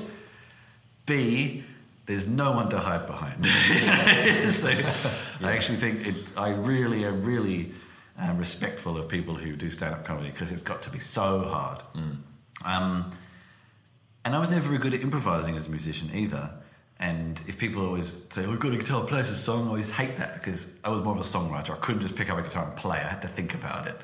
B, 1.06 1.64
there's 2.06 2.28
no 2.28 2.52
one 2.52 2.70
to 2.70 2.80
hide 2.80 3.08
behind. 3.08 3.46
so 4.52 4.70
yeah. 4.70 4.94
I 5.42 5.56
actually 5.56 5.78
think 5.78 6.08
it, 6.08 6.16
I 6.38 6.50
really 6.50 7.06
am 7.06 7.24
really 7.24 7.72
um, 8.18 8.38
respectful 8.38 8.98
of 8.98 9.08
people 9.08 9.36
who 9.36 9.56
do 9.56 9.70
stand 9.72 9.94
up 9.94 10.06
comedy 10.06 10.32
because 10.32 10.52
it's 10.52 10.64
got 10.64 10.84
to 10.84 10.90
be 10.90 11.00
so 11.00 11.42
hard. 11.42 11.82
Mm. 11.96 12.18
Um, 12.66 13.12
and 14.26 14.36
I 14.36 14.40
was 14.40 14.50
never 14.50 14.68
very 14.68 14.80
good 14.80 14.94
at 14.94 15.02
improvising 15.02 15.56
as 15.56 15.68
a 15.68 15.70
musician 15.70 16.10
either. 16.14 16.50
And 17.00 17.40
if 17.48 17.60
people 17.60 17.86
always 17.86 18.28
say, 18.32 18.46
"Oh, 18.46 18.50
we've 18.50 18.60
got 18.60 18.74
a 18.74 18.78
guitar, 18.78 19.06
play 19.06 19.20
us 19.20 19.30
a 19.30 19.38
song," 19.38 19.68
I 19.68 19.70
always 19.70 19.92
hate 19.92 20.18
that 20.18 20.34
because 20.34 20.80
I 20.84 20.90
was 20.90 21.04
more 21.04 21.14
of 21.14 21.22
a 21.22 21.24
songwriter. 21.24 21.70
I 21.70 21.78
couldn't 21.78 22.02
just 22.02 22.16
pick 22.16 22.30
up 22.30 22.40
a 22.40 22.42
guitar 22.42 22.66
and 22.66 22.76
play. 22.76 22.98
I 22.98 23.08
had 23.08 23.22
to 23.22 23.28
think 23.28 23.54
about 23.54 23.88
it. 23.88 23.96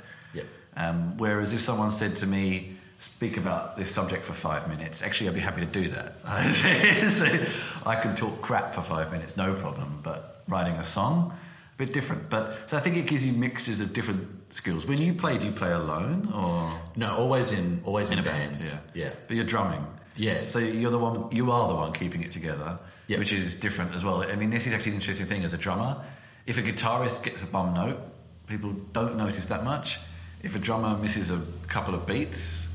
Um, 0.76 1.18
whereas 1.18 1.54
if 1.54 1.62
someone 1.62 1.92
said 1.92 2.18
to 2.18 2.28
me, 2.28 2.76
speak 3.00 3.38
about 3.38 3.78
this 3.78 3.92
subject 3.92 4.24
for 4.24 4.34
five 4.34 4.68
minutes, 4.68 5.02
actually, 5.04 5.30
I'd 5.30 5.36
be 5.36 5.42
happy 5.42 5.62
to 5.62 5.72
do 5.72 5.90
that. 5.90 6.14
so 7.12 7.90
I 7.90 7.96
can 7.96 8.16
talk 8.16 8.42
crap 8.42 8.74
for 8.74 8.82
five 8.82 9.12
minutes, 9.12 9.38
no 9.38 9.54
problem. 9.54 10.00
But 10.04 10.42
writing 10.48 10.74
a 10.76 10.86
song, 10.86 11.38
a 11.76 11.78
bit 11.78 11.94
different. 11.94 12.30
But 12.30 12.70
so 12.70 12.78
I 12.78 12.80
think 12.80 12.98
it 12.98 13.08
gives 13.08 13.26
you 13.26 13.34
mixtures 13.34 13.82
of 13.82 13.94
different 13.94 14.54
skills. 14.54 14.86
When 14.86 15.00
you 15.00 15.14
play, 15.14 15.38
do 15.38 15.48
you 15.48 15.52
play 15.52 15.72
alone 15.72 16.32
or 16.34 16.72
No, 16.96 17.16
always 17.16 17.52
in 17.52 17.82
always 17.86 18.10
in, 18.10 18.20
a 18.20 18.24
band? 18.24 18.62
Yeah, 18.62 18.80
yeah. 18.94 19.14
But 19.28 19.36
you're 19.36 19.46
drumming. 19.46 19.86
Yeah. 20.16 20.46
So 20.46 20.60
you're 20.60 20.92
the 20.92 21.00
one. 21.00 21.32
You 21.32 21.52
are 21.52 21.68
the 21.68 21.76
one 21.76 21.94
keeping 21.94 22.24
it 22.24 22.32
together. 22.32 22.80
Yeah. 23.08 23.20
Which 23.20 23.34
is 23.34 23.60
different 23.60 23.96
as 23.96 24.04
well. 24.04 24.24
I 24.24 24.36
mean, 24.36 24.50
this 24.50 24.66
is 24.66 24.74
actually 24.74 24.94
an 24.94 24.98
interesting 25.00 25.26
thing 25.26 25.44
as 25.44 25.54
a 25.54 25.58
drummer. 25.58 26.04
If 26.46 26.58
a 26.58 26.62
guitarist 26.62 27.24
gets 27.24 27.44
a 27.44 27.46
bum 27.48 27.74
note, 27.74 28.00
people 28.48 28.72
don't 28.94 29.18
notice 29.18 29.48
that 29.48 29.64
much. 29.64 30.00
If 30.44 30.56
a 30.56 30.60
drummer 30.60 30.98
misses 30.98 31.32
a 31.32 31.42
couple 31.68 31.96
of 31.96 32.06
beats, 32.06 32.74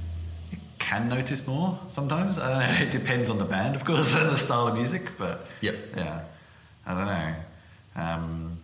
you 0.50 0.58
can 0.78 1.08
notice 1.08 1.46
more 1.46 1.78
sometimes. 1.90 2.38
I 2.38 2.48
don't 2.50 2.58
know. 2.80 2.86
It 2.86 2.90
depends 2.92 3.28
on 3.30 3.38
the 3.38 3.44
band, 3.44 3.76
of 3.76 3.84
course, 3.84 4.14
and 4.16 4.26
the 4.30 4.38
style 4.38 4.68
of 4.68 4.74
music. 4.74 5.02
But 5.18 5.46
Yep. 5.60 5.76
yeah, 5.96 6.22
I 6.86 6.94
don't 6.94 7.06
know. 7.06 7.34
Um, 8.02 8.58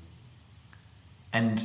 and 1.32 1.62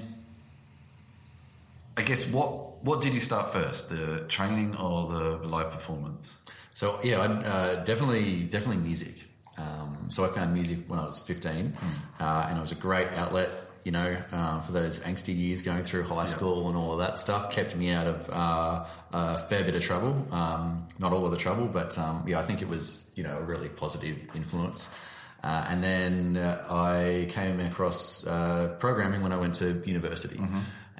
I 1.98 2.02
guess 2.04 2.32
what 2.32 2.84
what 2.84 3.02
did 3.02 3.14
you 3.14 3.20
start 3.22 3.52
first, 3.54 3.90
the 3.90 4.26
training 4.30 4.76
or 4.78 5.08
the 5.08 5.48
live 5.48 5.72
performance? 5.72 6.36
So 6.74 7.00
yeah, 7.04 7.22
I'd, 7.22 7.44
uh, 7.46 7.76
definitely 7.84 8.44
definitely 8.44 8.84
music. 8.84 9.26
Um, 9.58 10.06
so 10.10 10.24
I 10.24 10.28
found 10.30 10.54
music 10.54 10.80
when 10.88 11.00
I 11.00 11.06
was 11.06 11.20
15, 11.20 11.74
uh, 12.20 12.46
and 12.48 12.58
it 12.58 12.62
was 12.62 12.72
a 12.72 12.76
great 12.76 13.10
outlet. 13.18 13.50
You 13.86 13.92
know, 13.94 14.18
uh, 14.32 14.60
for 14.60 14.72
those 14.74 15.00
angsty 15.02 15.36
years 15.36 15.62
going 15.62 15.84
through 15.84 16.04
high 16.04 16.26
school 16.26 16.68
and 16.68 16.78
all 16.78 16.92
of 16.94 17.00
that 17.00 17.18
stuff, 17.18 17.52
kept 17.52 17.76
me 17.76 17.92
out 17.92 18.08
of 18.08 18.30
uh, 18.32 18.86
a 19.14 19.38
fair 19.38 19.64
bit 19.64 19.76
of 19.76 19.82
trouble. 19.82 20.28
Um, 20.32 20.86
not 21.00 21.14
all 21.14 21.26
of 21.26 21.32
the 21.32 21.38
trouble, 21.38 21.68
but 21.68 21.98
um, 21.98 22.24
yeah, 22.28 22.40
I 22.40 22.44
think 22.44 22.62
it 22.62 22.68
was 22.68 23.12
you 23.16 23.24
know 23.24 23.38
a 23.38 23.44
really 23.44 23.70
positive 23.70 24.18
influence. 24.36 24.94
Uh, 25.42 25.66
and 25.70 25.82
then 25.82 26.36
uh, 26.36 26.66
I 26.70 27.26
came 27.30 27.62
across 27.62 28.28
uh, 28.28 28.76
programming 28.80 29.22
when 29.22 29.32
I 29.32 29.38
went 29.38 29.56
to 29.56 29.82
university. 29.86 30.40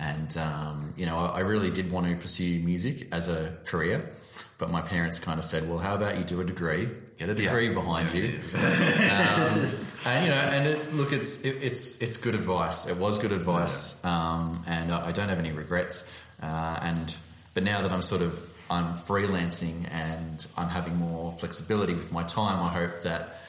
And, 0.02 0.38
um, 0.38 0.94
you 0.96 1.06
know, 1.06 1.18
I, 1.18 1.40
I 1.40 1.40
really 1.42 1.70
did 1.72 1.92
want 1.92 2.08
to 2.08 2.16
pursue 2.16 2.62
music 2.62 3.10
as 3.12 3.28
a 3.28 3.58
career, 3.66 4.10
but 4.58 4.72
my 4.72 4.82
parents 4.82 5.20
kind 5.20 5.38
of 5.40 5.44
said, 5.44 5.68
well, 5.68 5.78
how 5.80 5.94
about 5.96 6.18
you 6.18 6.24
do 6.24 6.40
a 6.40 6.46
degree, 6.46 6.88
get 7.18 7.28
a 7.28 7.36
degree 7.36 7.68
Yeah. 7.68 7.74
behind 7.74 8.14
Yeah, 8.14 8.22
you. 8.22 8.40
um, 9.12 9.70
and, 10.06 10.26
you 10.26 10.32
know, 10.32 10.38
and 10.38 10.68
it, 10.68 10.94
look, 10.94 11.12
it's, 11.12 11.44
it, 11.44 11.58
it's, 11.62 12.02
it's 12.02 12.18
good 12.18 12.36
advice. 12.36 12.88
It 12.88 12.98
was 12.98 13.20
good 13.20 13.32
advice. 13.32 14.04
Um, 14.06 14.64
and 14.68 14.92
I 14.92 15.08
I 15.08 15.12
don't 15.12 15.30
have 15.30 15.40
any 15.40 15.52
regrets. 15.52 16.16
Uh, 16.42 16.80
and, 16.82 17.16
but 17.54 17.64
now 17.64 17.82
that 17.82 17.92
I'm 17.92 18.02
sort 18.02 18.22
of, 18.22 18.56
I'm 18.70 18.94
freelancing 18.94 19.92
and 19.92 20.46
I'm 20.56 20.70
having 20.70 20.96
more 20.96 21.32
flexibility 21.32 21.94
with 21.96 22.12
my 22.12 22.24
time, 22.24 22.62
I 22.64 22.70
hope 22.70 23.02
that 23.02 23.40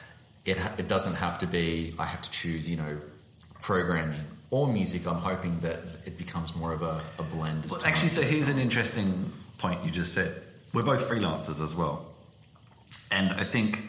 it, 0.45 0.57
it 0.77 0.87
doesn't 0.87 1.15
have 1.15 1.39
to 1.39 1.47
be 1.47 1.93
I 1.99 2.05
have 2.05 2.21
to 2.21 2.31
choose 2.31 2.67
you 2.67 2.77
know 2.77 2.99
programming 3.61 4.25
or 4.49 4.67
music. 4.67 5.07
I'm 5.07 5.15
hoping 5.15 5.59
that 5.59 5.79
it 6.05 6.17
becomes 6.17 6.55
more 6.55 6.73
of 6.73 6.81
a, 6.81 7.01
a 7.19 7.23
blend. 7.23 7.65
as 7.65 7.71
Well, 7.71 7.81
actually, 7.85 8.09
so 8.09 8.21
here's 8.21 8.49
an 8.49 8.59
interesting 8.59 9.31
point 9.57 9.83
you 9.85 9.91
just 9.91 10.13
said. 10.13 10.41
We're 10.73 10.83
both 10.83 11.07
freelancers 11.09 11.63
as 11.63 11.75
well. 11.75 12.07
And 13.11 13.31
I 13.33 13.43
think 13.43 13.83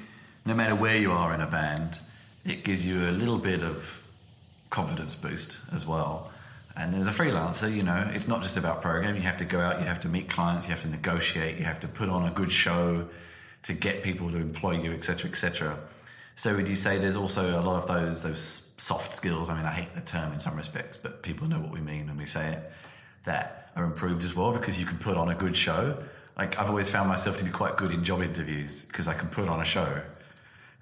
no 0.45 0.55
matter 0.55 0.75
where 0.75 0.97
you 0.97 1.13
are 1.13 1.33
in 1.33 1.41
a 1.41 1.47
band, 1.47 1.99
it 2.45 2.65
gives 2.65 2.87
you 2.87 3.09
a 3.09 3.13
little 3.13 3.39
bit 3.39 3.63
of 3.63 4.07
confidence 4.71 5.15
boost 5.15 5.59
as 5.73 5.87
well. 5.87 6.31
And 6.77 6.95
as 6.95 7.07
a 7.07 7.11
freelancer, 7.11 7.73
you 7.73 7.83
know, 7.83 8.11
it's 8.15 8.29
not 8.29 8.43
just 8.43 8.57
about 8.57 8.81
programming. 8.81 9.17
You 9.17 9.29
have 9.29 9.39
to 9.39 9.45
go 9.45 9.61
out, 9.61 9.81
you 9.81 9.87
have 9.87 10.01
to 10.03 10.09
meet 10.09 10.31
clients, 10.31 10.67
you 10.67 10.73
have 10.73 10.83
to 10.83 10.89
negotiate, 10.89 11.59
you 11.59 11.65
have 11.65 11.81
to 11.81 11.89
put 11.89 12.09
on 12.09 12.27
a 12.27 12.31
good 12.31 12.51
show 12.51 13.07
to 13.65 13.73
get 13.75 14.03
people 14.03 14.31
to 14.31 14.39
employ 14.39 14.83
you, 14.83 14.93
etc., 14.93 15.31
etc. 15.31 15.79
So 16.35 16.57
would 16.57 16.69
you 16.69 16.77
say 16.77 16.99
there's 16.99 17.17
also 17.17 17.61
a 17.61 17.63
lot 17.63 17.83
of 17.83 17.89
those 17.89 18.23
those 18.23 18.73
soft 18.79 19.15
skills? 19.15 19.51
I 19.51 19.57
mean, 19.57 19.67
I 19.67 19.73
hate 19.73 19.95
the 19.95 20.01
term 20.01 20.33
in 20.33 20.41
some 20.41 20.57
respects, 20.57 20.97
but 20.97 21.23
people 21.23 21.47
know 21.47 21.61
what 21.61 21.71
we 21.71 21.81
mean 21.81 22.07
when 22.07 22.17
we 22.17 22.27
say 22.27 22.53
it. 22.53 22.73
That 23.25 23.71
are 23.77 23.85
improved 23.85 24.25
as 24.25 24.35
well 24.35 24.53
because 24.53 24.81
you 24.81 24.87
can 24.87 24.99
put 24.99 25.17
on 25.17 25.29
a 25.29 25.35
good 25.35 25.57
show. 25.57 26.03
Like 26.37 26.59
I've 26.59 26.69
always 26.69 26.91
found 26.91 27.09
myself 27.09 27.39
to 27.39 27.45
be 27.45 27.51
quite 27.51 27.77
good 27.77 27.91
in 27.91 28.03
job 28.05 28.23
interviews 28.23 28.85
because 28.87 29.07
I 29.07 29.15
can 29.15 29.29
put 29.29 29.49
on 29.49 29.61
a 29.61 29.65
show. 29.65 30.03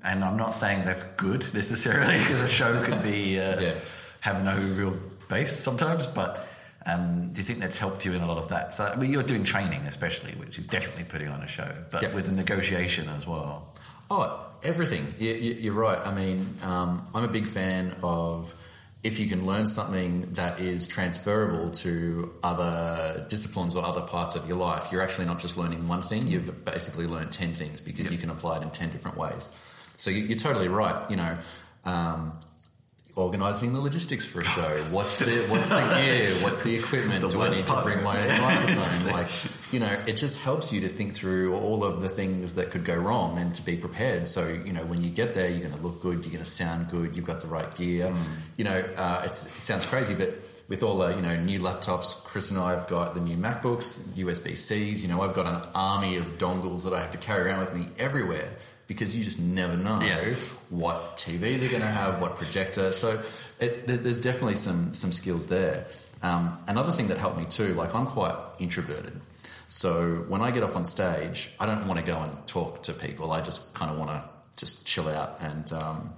And 0.03 0.25
I'm 0.25 0.37
not 0.37 0.55
saying 0.55 0.85
that's 0.85 1.05
good 1.15 1.45
necessarily 1.55 2.19
because 2.21 2.43
a 2.43 2.49
show 2.49 2.83
could 2.85 3.03
be 3.03 3.39
uh, 3.39 3.61
Yeah. 3.61 3.75
have 4.21 4.45
no 4.45 4.57
real 4.75 4.97
base 5.29 5.59
sometimes. 5.59 6.07
But 6.07 6.47
um, 6.87 7.33
do 7.33 7.41
you 7.41 7.45
think 7.45 7.61
that's 7.61 7.77
helped 7.79 8.05
you 8.07 8.13
in 8.15 8.23
a 8.23 8.27
lot 8.27 8.39
of 8.39 8.49
that? 8.49 8.75
So 8.75 8.87
I 8.87 8.97
mean, 8.97 9.11
you're 9.13 9.23
doing 9.23 9.45
training 9.45 9.83
especially, 9.87 10.33
which 10.33 10.59
is 10.59 10.67
definitely 10.67 11.05
putting 11.05 11.29
on 11.29 11.43
a 11.43 11.49
show, 11.49 11.71
but 11.91 12.15
with 12.15 12.27
the 12.27 12.33
negotiation 12.33 13.09
as 13.11 13.27
well. 13.27 13.75
Oh, 14.11 14.49
everything. 14.63 15.07
You, 15.19 15.35
you're 15.35 15.75
right. 15.75 15.99
I 16.05 16.13
mean, 16.15 16.47
um, 16.65 17.07
I'm 17.15 17.23
a 17.25 17.29
big 17.29 17.47
fan 17.47 17.95
of 18.03 18.55
if 19.05 19.19
you 19.21 19.29
can 19.29 19.47
learn 19.47 19.67
something 19.67 20.33
that 20.33 20.59
is 20.61 20.87
transferable 20.87 21.71
to 21.71 22.33
other 22.43 23.25
disciplines 23.29 23.77
or 23.77 23.85
other 23.85 24.01
parts 24.03 24.35
of 24.35 24.49
your 24.49 24.59
life. 24.59 24.91
You're 24.93 25.03
actually 25.03 25.27
not 25.27 25.39
just 25.39 25.57
learning 25.57 25.87
one 25.87 26.03
thing. 26.03 26.27
You've 26.27 26.65
basically 26.65 27.07
learned 27.07 27.31
ten 27.33 27.53
things 27.55 27.81
because 27.81 28.07
Yep. 28.07 28.13
you 28.13 28.19
can 28.19 28.31
apply 28.31 28.57
it 28.57 28.63
in 28.63 28.71
ten 28.71 28.91
different 28.91 29.17
ways. 29.17 29.57
So 30.01 30.11
you, 30.11 30.25
you're 30.25 30.39
totally 30.39 30.69
right. 30.69 31.11
You 31.11 31.17
know. 31.17 31.39
Um, 31.85 32.33
Organising 33.17 33.73
the 33.73 33.81
logistics 33.81 34.25
for 34.25 34.41
a 34.41 34.45
show. 34.45 34.85
What's 34.91 35.19
the 35.19 35.45
what's 35.51 35.69
the 35.69 35.81
gear? 36.01 36.31
What's 36.43 36.63
the 36.63 36.77
equipment? 36.77 37.21
The 37.21 37.29
Do 37.29 37.43
I 37.43 37.51
need 37.51 37.67
to 37.67 37.83
bring 37.83 38.03
my 38.03 38.19
own 38.19 38.41
microphone? 38.41 39.13
Like, 39.13 39.29
you 39.73 39.81
know, 39.81 40.01
it 40.07 40.17
just 40.17 40.41
helps 40.41 40.73
you 40.73 40.81
to 40.83 40.89
think 40.89 41.15
through 41.15 41.57
all 41.57 41.85
of 41.85 42.01
the 42.01 42.09
things 42.09 42.55
that 42.55 42.71
could 42.71 42.85
go 42.85 42.95
wrong 42.95 43.39
and 43.39 43.55
to 43.57 43.63
be 43.63 43.77
prepared. 43.77 44.29
So, 44.29 44.49
you 44.49 44.73
know, 44.73 44.85
when 44.85 45.03
you 45.03 45.11
get 45.11 45.35
there, 45.35 45.51
you're 45.51 45.61
going 45.61 45.75
to 45.75 45.81
look 45.81 46.01
good, 46.01 46.25
you're 46.25 46.33
going 46.33 46.45
to 46.45 46.51
sound 46.51 46.89
good, 46.89 47.17
you've 47.17 47.27
got 47.27 47.41
the 47.41 47.49
right 47.49 47.75
gear. 47.75 48.15
You 48.57 48.65
know, 48.65 48.85
uh, 48.97 49.23
it's, 49.25 49.47
it 49.59 49.63
sounds 49.63 49.85
crazy, 49.85 50.15
but 50.15 50.33
with 50.69 50.83
all 50.83 50.97
the, 50.99 51.15
you 51.15 51.23
know, 51.23 51.37
new 51.37 51.59
laptops, 51.59 52.23
Chris 52.25 52.51
and 52.53 52.61
I 52.61 52.71
have 52.71 52.87
got 52.87 53.15
the 53.15 53.21
new 53.21 53.37
MacBooks, 53.37 54.09
USB 54.11 54.57
Cs. 54.57 55.03
You 55.03 55.09
know, 55.09 55.21
I've 55.21 55.35
got 55.35 55.47
an 55.47 55.69
army 55.75 56.17
of 56.17 56.39
dongles 56.39 56.85
that 56.85 56.95
I 56.95 57.01
have 57.01 57.11
to 57.11 57.19
carry 57.19 57.51
around 57.51 57.61
with 57.61 57.75
me 57.75 57.89
everywhere 57.99 58.57
because 58.91 59.17
you 59.17 59.23
just 59.23 59.41
never 59.41 59.77
know 59.77 60.01
Yeah. 60.03 60.35
what 60.69 61.17
TV 61.17 61.59
they're 61.61 61.69
going 61.71 61.81
to 61.83 61.87
have, 62.03 62.21
what 62.21 62.35
projector. 62.35 62.91
So 62.91 63.23
it, 63.61 63.87
there's 63.87 64.21
definitely 64.21 64.57
some 64.57 64.93
some 64.95 65.13
skills 65.13 65.47
there. 65.47 65.87
Um, 66.23 66.59
another 66.67 66.91
thing 66.91 67.07
that 67.09 67.19
helped 67.19 67.39
me 67.39 67.45
too, 67.45 67.73
like 67.75 67.95
I'm 67.95 68.07
quite 68.07 68.35
introverted. 68.59 69.21
So 69.69 70.25
when 70.29 70.41
I 70.43 70.51
get 70.51 70.65
off 70.65 70.75
on 70.75 70.85
stage, 70.85 71.55
I 71.61 71.67
don't 71.67 71.87
want 71.87 72.01
to 72.01 72.05
go 72.05 72.19
and 72.21 72.33
talk 72.49 72.83
to 72.85 72.93
people. 72.93 73.31
I 73.31 73.41
just 73.43 73.73
kind 73.75 73.93
of 73.93 73.97
want 73.97 74.11
to 74.11 74.25
just 74.57 74.87
chill 74.89 75.09
out 75.09 75.37
and, 75.41 75.73
um, 75.73 76.11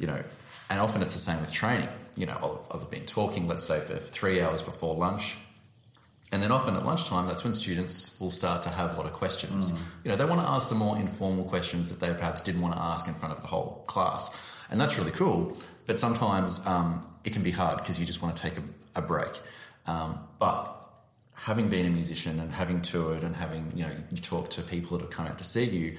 you 0.00 0.08
know, 0.08 0.20
and 0.68 0.80
often 0.80 1.00
it's 1.02 1.12
the 1.12 1.20
same 1.20 1.40
with 1.40 1.52
training. 1.52 1.88
You 2.16 2.26
know, 2.26 2.58
I've, 2.72 2.80
I've 2.82 2.90
been 2.90 3.06
talking, 3.06 3.46
let's 3.46 3.64
say, 3.64 3.78
for 3.78 3.94
three 3.94 4.40
hours 4.42 4.62
before 4.62 4.94
lunch. 4.94 5.38
And 6.32 6.42
then 6.42 6.50
often 6.50 6.74
at 6.74 6.84
lunchtime, 6.84 7.26
that's 7.28 7.44
when 7.44 7.54
students 7.54 8.20
will 8.20 8.30
start 8.30 8.62
to 8.62 8.68
have 8.68 8.94
a 8.94 8.96
lot 8.96 9.06
of 9.06 9.12
questions. 9.12 9.70
You 10.02 10.10
know, 10.10 10.16
they 10.16 10.24
want 10.24 10.40
to 10.40 10.48
ask 10.48 10.68
the 10.68 10.74
more 10.74 10.98
informal 10.98 11.44
questions 11.44 11.96
that 11.96 12.04
they 12.04 12.12
perhaps 12.12 12.40
didn't 12.40 12.62
want 12.62 12.74
to 12.74 12.80
ask 12.80 13.06
in 13.06 13.14
front 13.14 13.34
of 13.34 13.40
the 13.40 13.46
whole 13.46 13.84
class. 13.86 14.30
And 14.68 14.80
that's 14.80 14.98
really 14.98 15.12
cool. 15.12 15.56
But 15.86 16.00
sometimes 16.00 16.66
um, 16.66 17.06
it 17.24 17.32
can 17.32 17.42
be 17.42 17.52
hard 17.52 17.78
because 17.78 18.00
you 18.00 18.06
just 18.06 18.22
want 18.22 18.34
to 18.36 18.42
take 18.42 18.58
a, 18.58 18.62
a 18.96 19.02
break. 19.02 19.28
Um, 19.86 20.18
but 20.40 20.72
having 21.34 21.68
been 21.68 21.86
a 21.86 21.90
musician 21.90 22.40
and 22.40 22.50
having 22.50 22.82
toured 22.82 23.22
and 23.22 23.36
having, 23.36 23.72
you 23.76 23.84
know, 23.84 23.92
you 24.10 24.20
talk 24.20 24.50
to 24.50 24.62
people 24.62 24.98
that 24.98 25.04
have 25.04 25.12
come 25.12 25.26
out 25.26 25.38
to 25.38 25.44
see 25.44 25.64
you, 25.64 25.96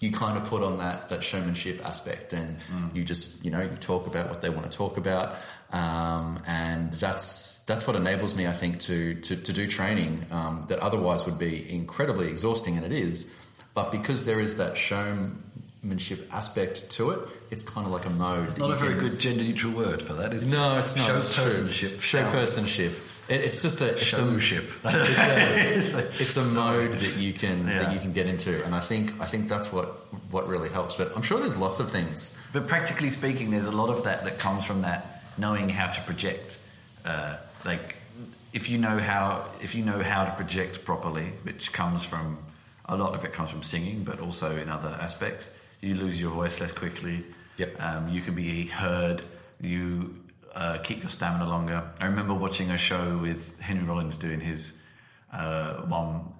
you 0.00 0.10
kind 0.10 0.36
of 0.36 0.44
put 0.44 0.64
on 0.64 0.78
that, 0.78 1.08
that 1.10 1.22
showmanship 1.22 1.80
aspect 1.86 2.32
and 2.32 2.56
you 2.92 3.04
just, 3.04 3.44
you 3.44 3.52
know, 3.52 3.60
you 3.60 3.76
talk 3.76 4.08
about 4.08 4.28
what 4.28 4.42
they 4.42 4.50
want 4.50 4.68
to 4.68 4.76
talk 4.76 4.96
about. 4.96 5.36
Um, 5.72 6.42
and 6.46 6.92
that's, 6.94 7.64
that's 7.64 7.86
what 7.86 7.96
enables 7.96 8.34
me, 8.36 8.46
I 8.46 8.52
think, 8.52 8.78
to, 8.80 9.14
to, 9.14 9.36
to 9.36 9.52
do 9.52 9.66
training, 9.66 10.26
um, 10.30 10.64
that 10.68 10.78
otherwise 10.80 11.24
would 11.24 11.38
be 11.38 11.70
incredibly 11.72 12.28
exhausting 12.28 12.76
and 12.76 12.84
it 12.84 12.92
is. 12.92 13.38
But 13.74 13.90
because 13.90 14.26
there 14.26 14.38
is 14.38 14.58
that 14.58 14.76
showmanship 14.76 16.28
aspect 16.32 16.90
to 16.92 17.10
it, 17.10 17.20
it's 17.50 17.62
kind 17.62 17.86
of 17.86 17.92
like 17.92 18.04
a 18.06 18.10
mode. 18.10 18.48
that 18.48 18.58
Not 18.58 18.70
a 18.72 18.76
very 18.76 18.94
can- 18.94 19.08
good 19.08 19.18
gender 19.18 19.44
neutral 19.44 19.72
word 19.72 20.02
for 20.02 20.12
that, 20.14 20.32
is 20.34 20.46
it? 20.46 20.50
No, 20.50 20.78
it's 20.78 20.94
not. 20.96 21.06
Show 21.06 21.16
it's 21.16 21.34
true. 21.34 21.44
personship. 21.44 22.00
Show. 22.02 22.18
It, 23.28 23.36
it's 23.44 23.62
just 23.62 23.80
a, 23.80 23.88
it's 23.96 24.18
a, 24.18 24.36
it's 24.84 25.94
a, 25.94 26.22
it's 26.22 26.36
a 26.36 26.44
mode 26.44 26.94
that 26.94 27.16
you 27.18 27.32
can 27.32 27.66
Yeah. 27.66 27.84
that 27.84 27.94
you 27.94 28.00
can 28.00 28.12
get 28.12 28.26
into, 28.26 28.62
and 28.64 28.74
I 28.74 28.80
think 28.80 29.12
I 29.20 29.26
think 29.26 29.48
that's 29.48 29.72
what 29.72 29.86
what 30.32 30.48
really 30.48 30.68
helps. 30.68 30.96
But 30.96 31.12
I'm 31.16 31.22
sure 31.22 31.38
there's 31.38 31.56
lots 31.56 31.78
of 31.78 31.88
things. 31.90 32.34
But 32.52 32.66
practically 32.66 33.10
speaking, 33.10 33.50
there's 33.50 33.64
a 33.66 33.70
lot 33.72 33.90
of 33.90 34.04
that 34.04 34.24
that 34.24 34.38
comes 34.38 34.64
from 34.64 34.82
that 34.82 35.11
knowing 35.38 35.68
how 35.68 35.90
to 35.90 36.00
project. 36.02 36.58
Uh, 37.04 37.36
like, 37.64 37.96
if 38.52 38.68
you 38.68 38.78
know 38.78 38.98
how 38.98 39.46
if 39.60 39.74
you 39.74 39.84
know 39.84 40.02
how 40.02 40.24
to 40.24 40.30
project 40.32 40.84
properly, 40.84 41.32
which 41.42 41.72
comes 41.72 42.04
from 42.04 42.38
a 42.86 42.96
lot 42.96 43.14
of 43.14 43.24
it 43.24 43.32
comes 43.32 43.50
from 43.50 43.62
singing, 43.62 44.04
but 44.04 44.20
also 44.20 44.56
in 44.56 44.68
other 44.68 44.90
aspects, 45.00 45.58
you 45.80 45.94
lose 45.94 46.20
your 46.20 46.30
voice 46.32 46.60
less 46.60 46.72
quickly. 46.72 47.24
Yep. 47.56 47.80
Um, 47.82 48.08
you 48.08 48.20
can 48.22 48.34
be 48.34 48.66
heard. 48.66 49.24
You 49.60 50.16
uh, 50.54 50.78
keep 50.82 51.00
your 51.02 51.10
stamina 51.10 51.48
longer. 51.48 51.82
I 52.00 52.06
remember 52.06 52.34
watching 52.34 52.70
a 52.70 52.78
show 52.78 53.18
with 53.18 53.58
Henry 53.60 53.84
Rollins 53.84 54.18
doing 54.18 54.40
his 54.40 54.80
uh, 55.32 55.76
one 55.82 56.32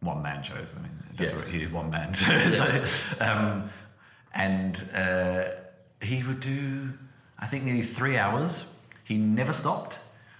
one 0.00 0.22
man 0.22 0.42
shows. 0.42 0.68
I 0.76 0.80
mean, 0.82 0.90
that's 1.16 1.30
Yeah. 1.32 1.38
what 1.38 1.48
he 1.48 1.62
is 1.62 1.70
one 1.72 1.90
man. 1.90 2.14
so, 2.14 2.84
um, 3.20 3.70
and 4.34 4.76
uh, 4.94 5.44
he 6.02 6.22
would 6.24 6.40
do, 6.40 6.92
I 7.44 7.46
think, 7.46 7.64
nearly 7.64 7.82
three 7.82 8.16
hours. 8.16 8.72
He 9.04 9.18
never 9.18 9.52
stopped. 9.52 9.98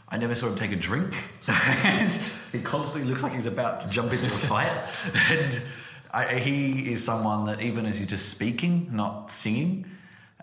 I 0.09 0.17
never 0.17 0.35
saw 0.35 0.49
him 0.49 0.57
take 0.57 0.73
a 0.73 0.77
drink. 0.77 1.15
he 2.53 2.61
constantly 2.63 3.11
looks 3.11 3.23
like 3.23 3.35
he's 3.35 3.45
about 3.45 3.83
to 3.83 3.91
jump 3.91 4.11
into 4.11 4.25
a 4.25 4.29
fight. 4.29 4.73
and 5.31 5.63
I, 6.11 6.39
he 6.39 6.91
is 6.95 7.05
someone 7.05 7.45
that 7.45 7.61
even 7.61 7.85
as 7.85 7.99
he's 7.99 8.09
just 8.09 8.31
speaking, 8.31 8.89
not 8.91 9.31
singing, 9.31 9.85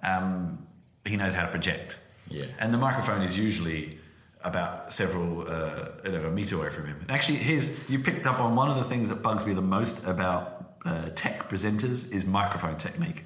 um, 0.03 0.68
he 1.03 1.18
knows 1.18 1.34
how 1.34 1.48
to 1.48 1.51
project. 1.51 1.98
Yeah. 2.27 2.46
And 2.60 2.72
the 2.72 2.77
microphone 2.77 3.24
is 3.24 3.36
usually 3.36 3.98
about 4.44 4.94
several 4.94 5.50
uh, 5.50 5.88
you 6.06 6.12
know, 6.12 6.25
a 6.25 6.30
meter 6.30 6.58
away 6.58 6.70
from 6.70 6.86
him. 6.86 6.98
And 7.01 7.10
actually, 7.10 7.39
his 7.39 7.89
you 7.89 7.98
picked 7.98 8.27
up 8.27 8.39
on 8.39 8.56
one 8.56 8.70
of 8.70 8.77
the 8.77 8.84
things 8.84 9.10
that 9.10 9.24
bugs 9.24 9.48
me 9.48 9.53
the 9.53 9.63
most 9.63 10.06
about 10.06 10.75
uh, 10.86 11.10
tech 11.15 11.50
presenters 11.50 12.12
is 12.13 12.27
microphone 12.27 12.77
technique. 12.77 13.24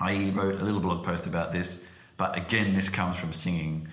I 0.00 0.32
wrote 0.34 0.58
a 0.58 0.64
little 0.64 0.80
blog 0.80 1.04
post 1.04 1.26
about 1.26 1.52
this, 1.52 1.86
but 2.16 2.36
again, 2.36 2.74
this 2.74 2.88
comes 2.88 3.18
from 3.18 3.32
singing 3.32 3.88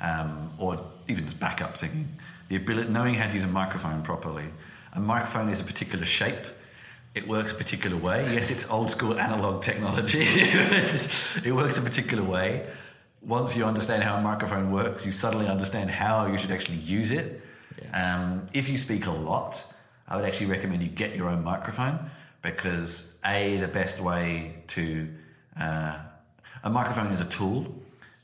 um, 0.00 0.50
or 0.58 0.78
even 1.08 1.24
just 1.24 1.40
backup 1.40 1.76
singing. 1.76 2.08
The 2.48 2.56
ability, 2.56 2.90
knowing 2.90 3.14
how 3.14 3.28
to 3.28 3.34
use 3.34 3.44
a 3.44 3.48
microphone 3.48 4.02
properly. 4.02 4.46
A 4.92 5.00
microphone 5.00 5.48
is 5.48 5.60
a 5.60 5.64
particular 5.64 6.04
shape. 6.04 6.44
It 7.14 7.26
works 7.28 7.52
a 7.52 7.54
particular 7.54 7.96
way. 7.96 8.22
Yes, 8.32 8.50
it's 8.50 8.70
old 8.70 8.90
school 8.90 9.18
analog 9.18 9.62
technology. 9.62 10.20
it 10.22 11.54
works 11.54 11.78
a 11.78 11.82
particular 11.82 12.22
way. 12.22 12.66
Once 13.22 13.56
you 13.56 13.64
understand 13.64 14.02
how 14.02 14.16
a 14.16 14.20
microphone 14.20 14.72
works, 14.72 15.06
you 15.06 15.12
suddenly 15.12 15.46
understand 15.46 15.90
how 15.90 16.26
you 16.26 16.38
should 16.38 16.50
actually 16.50 16.78
use 16.78 17.10
it. 17.10 17.40
Yeah. 17.80 18.22
Um, 18.22 18.48
if 18.52 18.68
you 18.68 18.76
speak 18.76 19.06
a 19.06 19.12
lot, 19.12 19.72
I 20.08 20.16
would 20.16 20.24
actually 20.24 20.46
recommend 20.46 20.82
you 20.82 20.88
get 20.88 21.16
your 21.16 21.28
own 21.28 21.44
microphone 21.44 22.10
because 22.42 23.18
a 23.24 23.56
the 23.58 23.68
best 23.68 24.00
way 24.00 24.56
to 24.68 25.08
uh, 25.58 25.98
a 26.62 26.70
microphone 26.70 27.12
is 27.12 27.20
a 27.20 27.28
tool. 27.28 27.74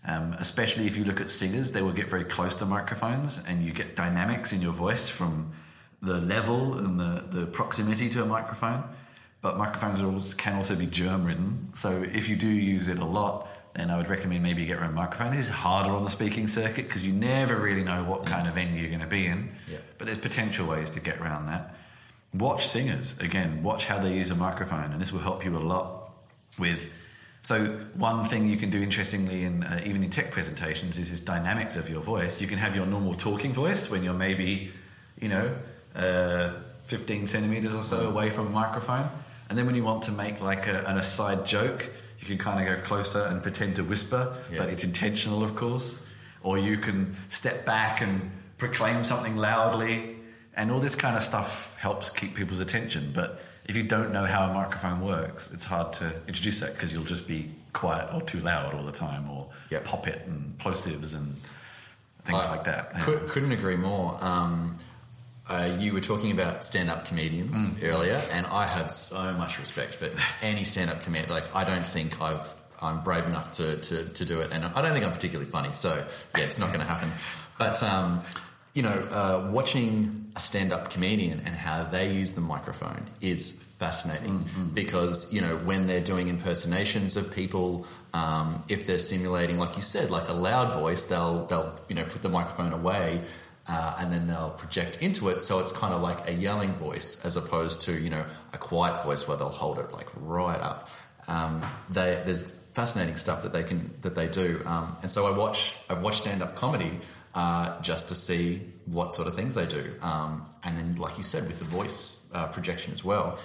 Um, 0.04 0.34
especially 0.38 0.86
if 0.86 0.96
you 0.96 1.04
look 1.04 1.20
at 1.20 1.30
singers, 1.30 1.72
they 1.72 1.82
will 1.82 1.92
get 1.92 2.08
very 2.08 2.24
close 2.24 2.56
to 2.56 2.64
microphones, 2.66 3.44
and 3.46 3.62
you 3.62 3.72
get 3.72 3.94
dynamics 3.94 4.54
in 4.54 4.62
your 4.62 4.72
voice 4.72 5.08
from 5.08 5.52
the 6.00 6.18
level 6.18 6.78
and 6.78 6.98
the, 6.98 7.24
the 7.28 7.46
proximity 7.46 8.08
to 8.10 8.22
a 8.22 8.26
microphone. 8.26 8.84
But 9.42 9.58
microphones 9.58 10.00
also, 10.00 10.34
can 10.36 10.54
also 10.56 10.76
be 10.76 10.86
germ 10.86 11.26
ridden, 11.26 11.72
so 11.74 11.90
if 11.90 12.28
you 12.28 12.36
do 12.36 12.48
use 12.48 12.88
it 12.88 12.98
a 12.98 13.04
lot, 13.04 13.48
then 13.74 13.90
I 13.90 13.98
would 13.98 14.08
recommend 14.08 14.42
maybe 14.42 14.62
you 14.62 14.66
get 14.66 14.78
your 14.78 14.86
own 14.86 14.94
microphone. 14.94 15.32
This 15.32 15.48
is 15.48 15.52
harder 15.52 15.90
on 15.90 16.04
the 16.04 16.10
speaking 16.10 16.48
circuit 16.48 16.86
because 16.86 17.04
you 17.04 17.12
never 17.12 17.56
really 17.56 17.84
know 17.84 18.02
what 18.04 18.24
kind 18.24 18.48
of 18.48 18.54
venue 18.54 18.80
you're 18.80 18.88
going 18.88 19.00
to 19.00 19.06
be 19.06 19.26
in. 19.26 19.50
Yeah. 19.70 19.78
But 19.98 20.06
there's 20.06 20.20
potential 20.20 20.66
ways 20.66 20.90
to 20.92 21.00
get 21.00 21.20
around 21.20 21.46
that. 21.46 21.76
Watch 22.32 22.68
singers 22.68 23.18
again. 23.20 23.62
Watch 23.62 23.86
how 23.86 23.98
they 23.98 24.14
use 24.14 24.30
a 24.30 24.34
microphone, 24.34 24.92
and 24.92 25.00
this 25.02 25.12
will 25.12 25.20
help 25.20 25.44
you 25.44 25.56
a 25.56 25.60
lot 25.60 26.12
with. 26.58 26.92
So 27.42 27.64
one 27.94 28.24
thing 28.26 28.48
you 28.48 28.56
can 28.56 28.70
do 28.70 28.82
interestingly, 28.82 29.44
in 29.44 29.62
uh, 29.64 29.80
even 29.84 30.02
in 30.04 30.10
tech 30.10 30.32
presentations, 30.32 30.98
is 30.98 31.10
this 31.10 31.20
dynamics 31.20 31.76
of 31.76 31.88
your 31.88 32.02
voice. 32.02 32.40
You 32.40 32.46
can 32.46 32.58
have 32.58 32.76
your 32.76 32.84
normal 32.86 33.14
talking 33.14 33.52
voice 33.54 33.90
when 33.90 34.02
you're 34.02 34.12
maybe, 34.14 34.72
you 35.20 35.28
know, 35.28 35.54
uh, 35.94 36.50
15 36.86 37.26
centimeters 37.26 37.74
or 37.74 37.84
so 37.84 38.08
away 38.08 38.30
from 38.30 38.48
a 38.48 38.50
microphone, 38.50 39.08
and 39.48 39.56
then 39.58 39.66
when 39.66 39.74
you 39.74 39.84
want 39.84 40.02
to 40.04 40.12
make 40.12 40.40
like 40.40 40.66
a, 40.66 40.84
an 40.86 40.98
aside 40.98 41.46
joke, 41.46 41.86
you 42.20 42.26
can 42.26 42.38
kind 42.38 42.60
of 42.68 42.76
go 42.76 42.82
closer 42.84 43.22
and 43.24 43.42
pretend 43.42 43.76
to 43.76 43.84
whisper, 43.84 44.36
Yeah. 44.50 44.58
but 44.58 44.68
it's 44.70 44.84
intentional, 44.84 45.42
of 45.44 45.54
course. 45.56 46.06
Or 46.42 46.58
you 46.58 46.78
can 46.78 47.16
step 47.28 47.64
back 47.64 48.00
and 48.00 48.30
proclaim 48.58 49.04
something 49.04 49.36
loudly, 49.36 50.16
and 50.56 50.70
all 50.70 50.80
this 50.80 50.94
kind 50.96 51.16
of 51.16 51.22
stuff 51.22 51.76
helps 51.78 52.10
keep 52.10 52.34
people's 52.34 52.60
attention. 52.60 53.12
But 53.14 53.40
if 53.68 53.76
you 53.76 53.82
don't 53.84 54.12
know 54.12 54.24
how 54.24 54.50
a 54.50 54.52
microphone 54.54 55.00
works, 55.00 55.52
it's 55.52 55.64
hard 55.66 55.92
to 55.94 56.12
introduce 56.26 56.60
that 56.60 56.72
because 56.74 56.92
you'll 56.92 57.04
just 57.04 57.28
be 57.28 57.50
quiet 57.72 58.08
or 58.12 58.22
too 58.22 58.40
loud 58.40 58.74
all 58.74 58.82
the 58.84 58.92
time, 58.92 59.28
or 59.30 59.48
Yeah. 59.70 59.80
pop 59.84 60.08
it 60.08 60.22
and 60.26 60.58
plosives 60.58 61.14
and 61.14 61.36
things 62.24 62.44
I 62.44 62.50
like 62.50 62.64
that. 62.64 62.90
Yeah. 62.94 63.00
Could, 63.04 63.28
couldn't 63.28 63.52
agree 63.52 63.76
more. 63.76 64.16
Um, 64.20 64.76
uh, 65.48 65.70
you 65.78 65.92
were 65.92 66.00
talking 66.00 66.30
about 66.32 66.64
stand-up 66.64 67.06
comedians 67.06 67.68
Mm. 67.68 67.92
earlier, 67.92 68.22
and 68.32 68.46
I 68.46 68.66
have 68.66 68.90
so 68.92 69.32
much 69.34 69.58
respect 69.58 69.94
for 69.94 70.08
any 70.42 70.64
stand-up 70.64 71.02
comedian. 71.02 71.30
Like, 71.30 71.54
I 71.54 71.64
don't 71.64 71.86
think 71.86 72.20
I've 72.20 72.54
I'm 72.80 73.02
brave 73.02 73.26
enough 73.26 73.50
to, 73.52 73.76
to, 73.76 74.04
to 74.04 74.24
do 74.24 74.40
it, 74.40 74.52
and 74.52 74.64
I 74.64 74.82
don't 74.82 74.92
think 74.92 75.04
I'm 75.04 75.12
particularly 75.12 75.50
funny. 75.50 75.72
So, 75.72 76.06
yeah, 76.36 76.44
it's 76.44 76.60
not 76.60 76.68
going 76.68 76.78
to 76.78 76.86
happen. 76.86 77.10
But 77.58 77.82
um, 77.82 78.22
you 78.78 78.84
know, 78.84 79.08
uh, 79.10 79.50
watching 79.50 80.30
a 80.36 80.38
stand-up 80.38 80.88
comedian 80.88 81.40
and 81.40 81.48
how 81.48 81.82
they 81.82 82.12
use 82.12 82.34
the 82.34 82.40
microphone 82.40 83.04
is 83.20 83.60
fascinating 83.80 84.44
because 84.72 85.34
you 85.34 85.40
know 85.40 85.56
when 85.56 85.88
they're 85.88 86.00
doing 86.00 86.28
impersonations 86.28 87.16
of 87.16 87.34
people, 87.34 87.84
um, 88.14 88.62
if 88.68 88.86
they're 88.86 89.00
simulating, 89.00 89.58
like 89.58 89.74
you 89.74 89.82
said, 89.82 90.12
like 90.12 90.28
a 90.28 90.32
loud 90.32 90.78
voice, 90.78 91.02
they'll 91.06 91.44
they'll 91.46 91.76
you 91.88 91.96
know 91.96 92.04
put 92.04 92.22
the 92.22 92.28
microphone 92.28 92.72
away. 92.72 93.20
Uh, 93.70 93.96
and 93.98 94.10
then 94.10 94.26
they'll 94.26 94.48
project 94.48 95.02
into 95.02 95.28
it, 95.28 95.42
so 95.42 95.58
it's 95.58 95.72
kind 95.72 95.92
of 95.92 96.00
like 96.00 96.26
a 96.26 96.32
yelling 96.32 96.72
voice 96.72 97.22
as 97.26 97.36
opposed 97.36 97.82
to 97.82 98.00
you 98.00 98.08
know 98.08 98.24
a 98.54 98.58
quiet 98.58 99.04
voice 99.04 99.28
where 99.28 99.36
they'll 99.36 99.50
hold 99.50 99.78
it 99.78 99.92
like 99.92 100.06
right 100.16 100.60
up. 100.60 100.88
Um, 101.26 101.60
they, 101.90 102.22
there's 102.24 102.50
fascinating 102.72 103.16
stuff 103.16 103.42
that 103.42 103.52
they 103.52 103.64
can 103.64 103.92
that 104.00 104.14
they 104.14 104.28
do, 104.28 104.62
um, 104.64 104.96
and 105.02 105.10
so 105.10 105.26
I 105.26 105.36
watch 105.36 105.76
I've 105.90 106.02
watched 106.02 106.22
stand 106.22 106.42
up 106.42 106.54
comedy 106.54 107.00
uh, 107.34 107.80
just 107.80 108.08
to 108.08 108.14
see 108.14 108.60
what 108.86 109.14
sort 109.14 109.28
of 109.28 109.34
things 109.34 109.54
they 109.54 109.66
do, 109.66 109.92
um, 110.02 110.44
and 110.64 110.76
then 110.78 110.96
like 110.96 111.16
you 111.16 111.22
said 111.22 111.44
with 111.44 111.58
the 111.58 111.64
voice 111.64 112.30
uh, 112.34 112.46
projection 112.48 112.92
as 112.92 113.04
well. 113.04 113.38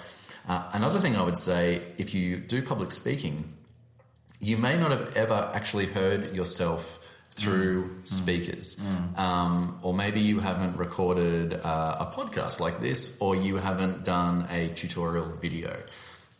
Uh, 0.48 0.68
another 0.72 1.00
thing 1.00 1.16
I 1.16 1.22
would 1.22 1.38
say, 1.38 1.80
if 1.96 2.14
you 2.14 2.38
do 2.38 2.62
public 2.62 2.90
speaking, 2.90 3.54
you 4.40 4.56
may 4.58 4.76
not 4.76 4.90
have 4.90 5.16
ever 5.16 5.50
actually 5.54 5.86
heard 5.86 6.34
yourself 6.34 7.00
through 7.30 7.90
speakers, 8.04 8.80
Um, 9.16 9.78
or 9.82 9.92
maybe 9.94 10.20
you 10.20 10.40
haven't 10.40 10.76
recorded 10.76 11.54
uh, 11.54 11.96
a 12.00 12.06
podcast 12.14 12.60
like 12.60 12.80
this, 12.80 13.16
or 13.20 13.34
you 13.34 13.56
haven't 13.56 14.04
done 14.04 14.46
a 14.50 14.68
tutorial 14.68 15.26
video. 15.40 15.74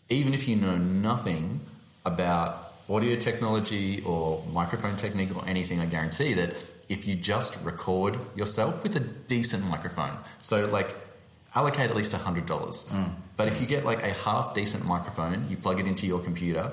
Even 0.09 0.35
if 0.35 0.47
you 0.47 0.57
know 0.57 0.77
nothing 0.77 1.61
about 2.05 2.75
audio 2.89 3.17
technology 3.17 4.03
or 4.03 4.45
microphone 4.53 4.97
technique 4.97 5.35
or 5.35 5.43
anything, 5.49 5.81
I 5.81 5.87
guarantee 5.87 6.35
that 6.35 6.55
if 6.95 7.07
you 7.07 7.15
just 7.15 7.65
record 7.65 8.17
yourself 8.35 8.83
with 8.83 8.97
a 8.97 9.01
decent 9.01 9.69
microphone, 9.69 10.17
so 10.39 10.67
like 10.67 10.95
allocate 11.55 11.91
at 11.91 11.97
least 11.97 12.15
$100. 12.15 13.07
But 13.37 13.49
if 13.49 13.61
you 13.61 13.67
get 13.67 13.85
like 13.85 14.03
a 14.03 14.13
half 14.13 14.55
decent 14.55 14.87
microphone, 14.87 15.47
you 15.51 15.57
plug 15.57 15.81
it 15.81 15.87
into 15.87 16.07
your 16.07 16.21
computer 16.21 16.73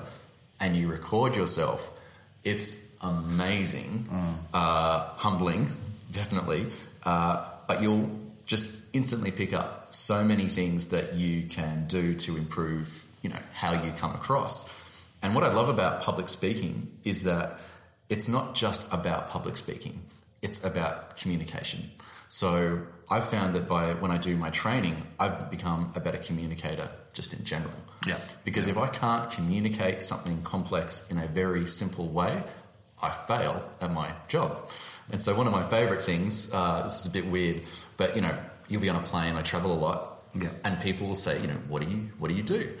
and 0.60 0.76
you 0.76 0.88
record 0.88 1.36
yourself, 1.36 2.00
it's 2.44 2.96
amazing, 3.02 4.08
uh, 4.54 5.08
humbling, 5.16 5.68
definitely. 6.10 6.66
Uh, 7.04 7.44
but 7.66 7.82
you'll 7.82 8.10
just 8.44 8.74
instantly 8.92 9.30
pick 9.30 9.52
up 9.52 9.92
so 9.94 10.24
many 10.24 10.46
things 10.46 10.88
that 10.88 11.14
you 11.14 11.42
can 11.42 11.86
do 11.86 12.14
to 12.14 12.36
improve, 12.36 13.04
you 13.22 13.30
know, 13.30 13.42
how 13.54 13.72
you 13.72 13.92
come 13.92 14.14
across. 14.14 14.72
And 15.22 15.34
what 15.34 15.44
I 15.44 15.52
love 15.52 15.68
about 15.68 16.02
public 16.02 16.28
speaking 16.28 16.98
is 17.04 17.24
that 17.24 17.58
it's 18.08 18.28
not 18.28 18.54
just 18.54 18.92
about 18.92 19.30
public 19.30 19.56
speaking; 19.56 20.02
it's 20.42 20.64
about 20.64 21.16
communication. 21.16 21.90
So 22.28 22.82
I've 23.10 23.28
found 23.28 23.54
that 23.54 23.68
by 23.68 23.94
when 23.94 24.10
I 24.10 24.18
do 24.18 24.36
my 24.36 24.50
training, 24.50 24.96
I've 25.18 25.50
become 25.50 25.92
a 25.94 26.00
better 26.00 26.18
communicator 26.18 26.88
just 27.12 27.32
in 27.34 27.44
general. 27.44 27.74
Yeah. 28.06 28.18
Because 28.44 28.68
if 28.68 28.78
I 28.78 28.88
can't 28.88 29.30
communicate 29.30 30.02
something 30.02 30.42
complex 30.42 31.10
in 31.10 31.18
a 31.18 31.26
very 31.26 31.66
simple 31.66 32.08
way, 32.08 32.42
I 33.02 33.10
fail 33.10 33.70
at 33.80 33.92
my 33.92 34.12
job. 34.28 34.70
And 35.10 35.20
so 35.20 35.36
one 35.36 35.46
of 35.46 35.52
my 35.52 35.62
favorite 35.62 36.00
things, 36.00 36.52
uh, 36.54 36.82
this 36.84 37.00
is 37.00 37.06
a 37.06 37.10
bit 37.10 37.26
weird, 37.26 37.62
but 37.96 38.16
you 38.16 38.22
know, 38.22 38.36
you'll 38.68 38.80
be 38.80 38.88
on 38.88 38.96
a 38.96 39.02
plane. 39.06 39.36
I 39.36 39.42
travel 39.42 39.72
a 39.72 39.78
lot, 39.78 40.22
Yeah. 40.34 40.48
and 40.64 40.80
people 40.80 41.06
will 41.08 41.14
say, 41.14 41.40
you 41.40 41.48
know, 41.48 41.58
what 41.68 41.82
do 41.82 41.90
you 41.90 42.10
what 42.18 42.28
do 42.30 42.34
you 42.34 42.42
do? 42.42 42.72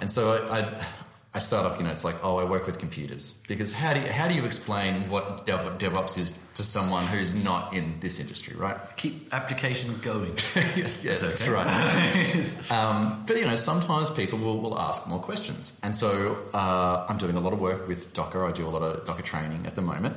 And 0.00 0.10
so 0.10 0.32
I, 0.50 0.58
I 0.60 0.86
I 1.34 1.40
start 1.40 1.66
off, 1.66 1.76
you 1.78 1.84
know, 1.84 1.90
it's 1.90 2.04
like, 2.04 2.16
oh, 2.24 2.38
I 2.38 2.44
work 2.44 2.66
with 2.66 2.78
computers 2.78 3.44
because 3.48 3.70
how 3.70 3.92
do 3.92 4.00
you, 4.00 4.06
how 4.06 4.28
do 4.28 4.34
you 4.34 4.46
explain 4.46 5.10
what 5.10 5.44
Dev, 5.44 5.60
DevOps 5.78 6.18
is 6.18 6.32
to 6.54 6.62
someone 6.62 7.04
who's 7.04 7.34
not 7.44 7.74
in 7.74 8.00
this 8.00 8.18
industry, 8.18 8.56
right? 8.56 8.78
Keep 8.96 9.34
applications 9.34 9.98
going. 9.98 10.30
yeah, 11.02 11.18
that's 11.18 11.46
right. 11.46 12.70
um, 12.70 13.24
but 13.26 13.36
you 13.36 13.44
know, 13.44 13.56
sometimes 13.56 14.10
people 14.10 14.38
will, 14.38 14.58
will 14.58 14.78
ask 14.78 15.06
more 15.06 15.20
questions, 15.20 15.78
and 15.84 15.94
so 15.94 16.38
uh, 16.54 17.04
I'm 17.08 17.18
doing 17.18 17.36
a 17.36 17.40
lot 17.40 17.52
of 17.52 17.60
work 17.60 17.86
with 17.86 18.14
Docker. 18.14 18.46
I 18.46 18.52
do 18.52 18.66
a 18.66 18.70
lot 18.70 18.82
of 18.82 19.04
Docker 19.04 19.22
training 19.22 19.66
at 19.66 19.74
the 19.74 19.82
moment, 19.82 20.16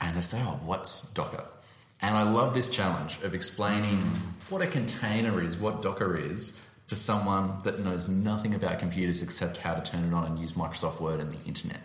and 0.00 0.16
they 0.16 0.20
say, 0.20 0.40
"Oh, 0.42 0.58
what's 0.64 1.12
Docker?" 1.14 1.44
And 2.02 2.16
I 2.16 2.22
love 2.22 2.54
this 2.54 2.68
challenge 2.68 3.18
of 3.22 3.34
explaining 3.34 3.98
what 4.50 4.62
a 4.62 4.66
container 4.66 5.40
is, 5.40 5.56
what 5.56 5.82
Docker 5.82 6.16
is, 6.16 6.67
to 6.88 6.96
someone 6.96 7.58
that 7.64 7.80
knows 7.80 8.08
nothing 8.08 8.54
about 8.54 8.78
computers 8.78 9.22
except 9.22 9.58
how 9.58 9.74
to 9.74 9.90
turn 9.90 10.04
it 10.04 10.12
on 10.12 10.24
and 10.24 10.38
use 10.38 10.54
Microsoft 10.54 11.00
Word 11.00 11.20
and 11.20 11.32
the 11.32 11.46
internet. 11.46 11.80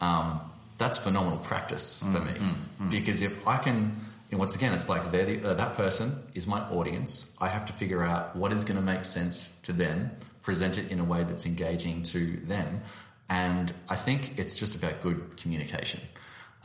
Um, 0.00 0.40
that's 0.78 0.98
phenomenal 0.98 1.38
practice 1.38 2.02
for 2.02 2.20
me 2.20 2.32
because 2.90 3.22
if 3.22 3.46
I 3.46 3.58
can, 3.58 3.96
and 4.30 4.40
once 4.40 4.56
again, 4.56 4.74
it's 4.74 4.88
like 4.88 5.10
they're 5.12 5.24
the, 5.24 5.50
uh, 5.50 5.54
that 5.54 5.74
person 5.74 6.22
is 6.34 6.46
my 6.46 6.60
audience. 6.70 7.36
I 7.40 7.48
have 7.48 7.66
to 7.66 7.72
figure 7.72 8.02
out 8.02 8.34
what 8.34 8.52
is 8.52 8.64
going 8.64 8.78
to 8.78 8.84
make 8.84 9.04
sense 9.04 9.60
to 9.62 9.72
them, 9.72 10.10
present 10.42 10.78
it 10.78 10.90
in 10.90 10.98
a 10.98 11.04
way 11.04 11.22
that's 11.22 11.46
engaging 11.46 12.02
to 12.04 12.36
them, 12.38 12.80
and 13.28 13.72
I 13.88 13.94
think 13.94 14.38
it's 14.38 14.58
just 14.58 14.74
about 14.74 15.00
good 15.00 15.36
communication. 15.36 16.00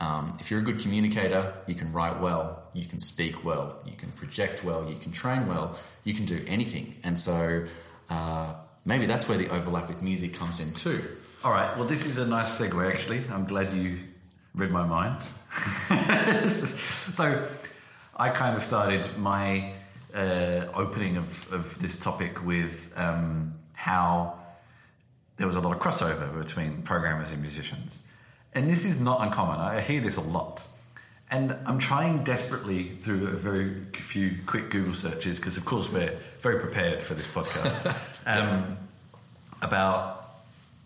Um, 0.00 0.34
if 0.40 0.50
you're 0.50 0.60
a 0.60 0.62
good 0.62 0.80
communicator, 0.80 1.54
you 1.66 1.74
can 1.74 1.92
write 1.92 2.20
well, 2.20 2.66
you 2.72 2.86
can 2.86 2.98
speak 2.98 3.44
well, 3.44 3.78
you 3.86 3.92
can 3.92 4.10
project 4.12 4.64
well, 4.64 4.88
you 4.88 4.96
can 4.96 5.12
train 5.12 5.46
well, 5.46 5.78
you 6.04 6.14
can 6.14 6.24
do 6.24 6.42
anything. 6.46 6.94
And 7.04 7.20
so 7.20 7.64
uh, 8.08 8.54
maybe 8.84 9.04
that's 9.04 9.28
where 9.28 9.36
the 9.36 9.48
overlap 9.50 9.88
with 9.88 10.02
music 10.02 10.34
comes 10.34 10.58
in 10.58 10.72
too. 10.72 11.04
All 11.44 11.52
right. 11.52 11.74
Well, 11.76 11.86
this 11.86 12.06
is 12.06 12.18
a 12.18 12.26
nice 12.26 12.58
segue, 12.58 12.92
actually. 12.92 13.22
I'm 13.30 13.44
glad 13.44 13.72
you 13.72 13.98
read 14.54 14.70
my 14.70 14.84
mind. 14.84 15.22
so, 16.50 17.48
I 18.16 18.28
kind 18.30 18.56
of 18.56 18.62
started 18.62 19.16
my 19.16 19.72
uh, 20.14 20.66
opening 20.74 21.16
of, 21.16 21.52
of 21.52 21.78
this 21.80 21.98
topic 21.98 22.44
with 22.44 22.92
um, 22.96 23.54
how 23.72 24.38
there 25.38 25.46
was 25.46 25.56
a 25.56 25.60
lot 25.60 25.74
of 25.74 25.80
crossover 25.80 26.36
between 26.38 26.82
programmers 26.82 27.30
and 27.30 27.40
musicians. 27.40 28.02
And 28.54 28.68
this 28.68 28.84
is 28.84 29.00
not 29.00 29.20
uncommon. 29.22 29.60
I 29.60 29.80
hear 29.80 30.00
this 30.00 30.16
a 30.16 30.22
lot. 30.22 30.66
And 31.30 31.56
I'm 31.64 31.78
trying 31.78 32.24
desperately 32.24 32.84
through 32.84 33.28
a 33.28 33.36
very 33.36 33.84
few 33.92 34.36
quick 34.46 34.70
Google 34.70 34.94
searches, 34.94 35.38
because 35.38 35.56
of 35.56 35.64
course 35.64 35.90
we're 35.90 36.16
very 36.40 36.58
prepared 36.58 37.00
for 37.02 37.14
this 37.14 37.30
podcast, 37.32 37.86
um, 38.26 38.76
about 39.62 40.24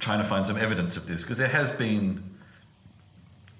trying 0.01 0.19
to 0.19 0.25
find 0.25 0.47
some 0.47 0.59
evidence 0.59 0.99
of 0.99 1.07
this, 1.07 1.23
because 1.23 1.39
there 1.39 1.49
has 1.49 1.73
been 1.73 2.23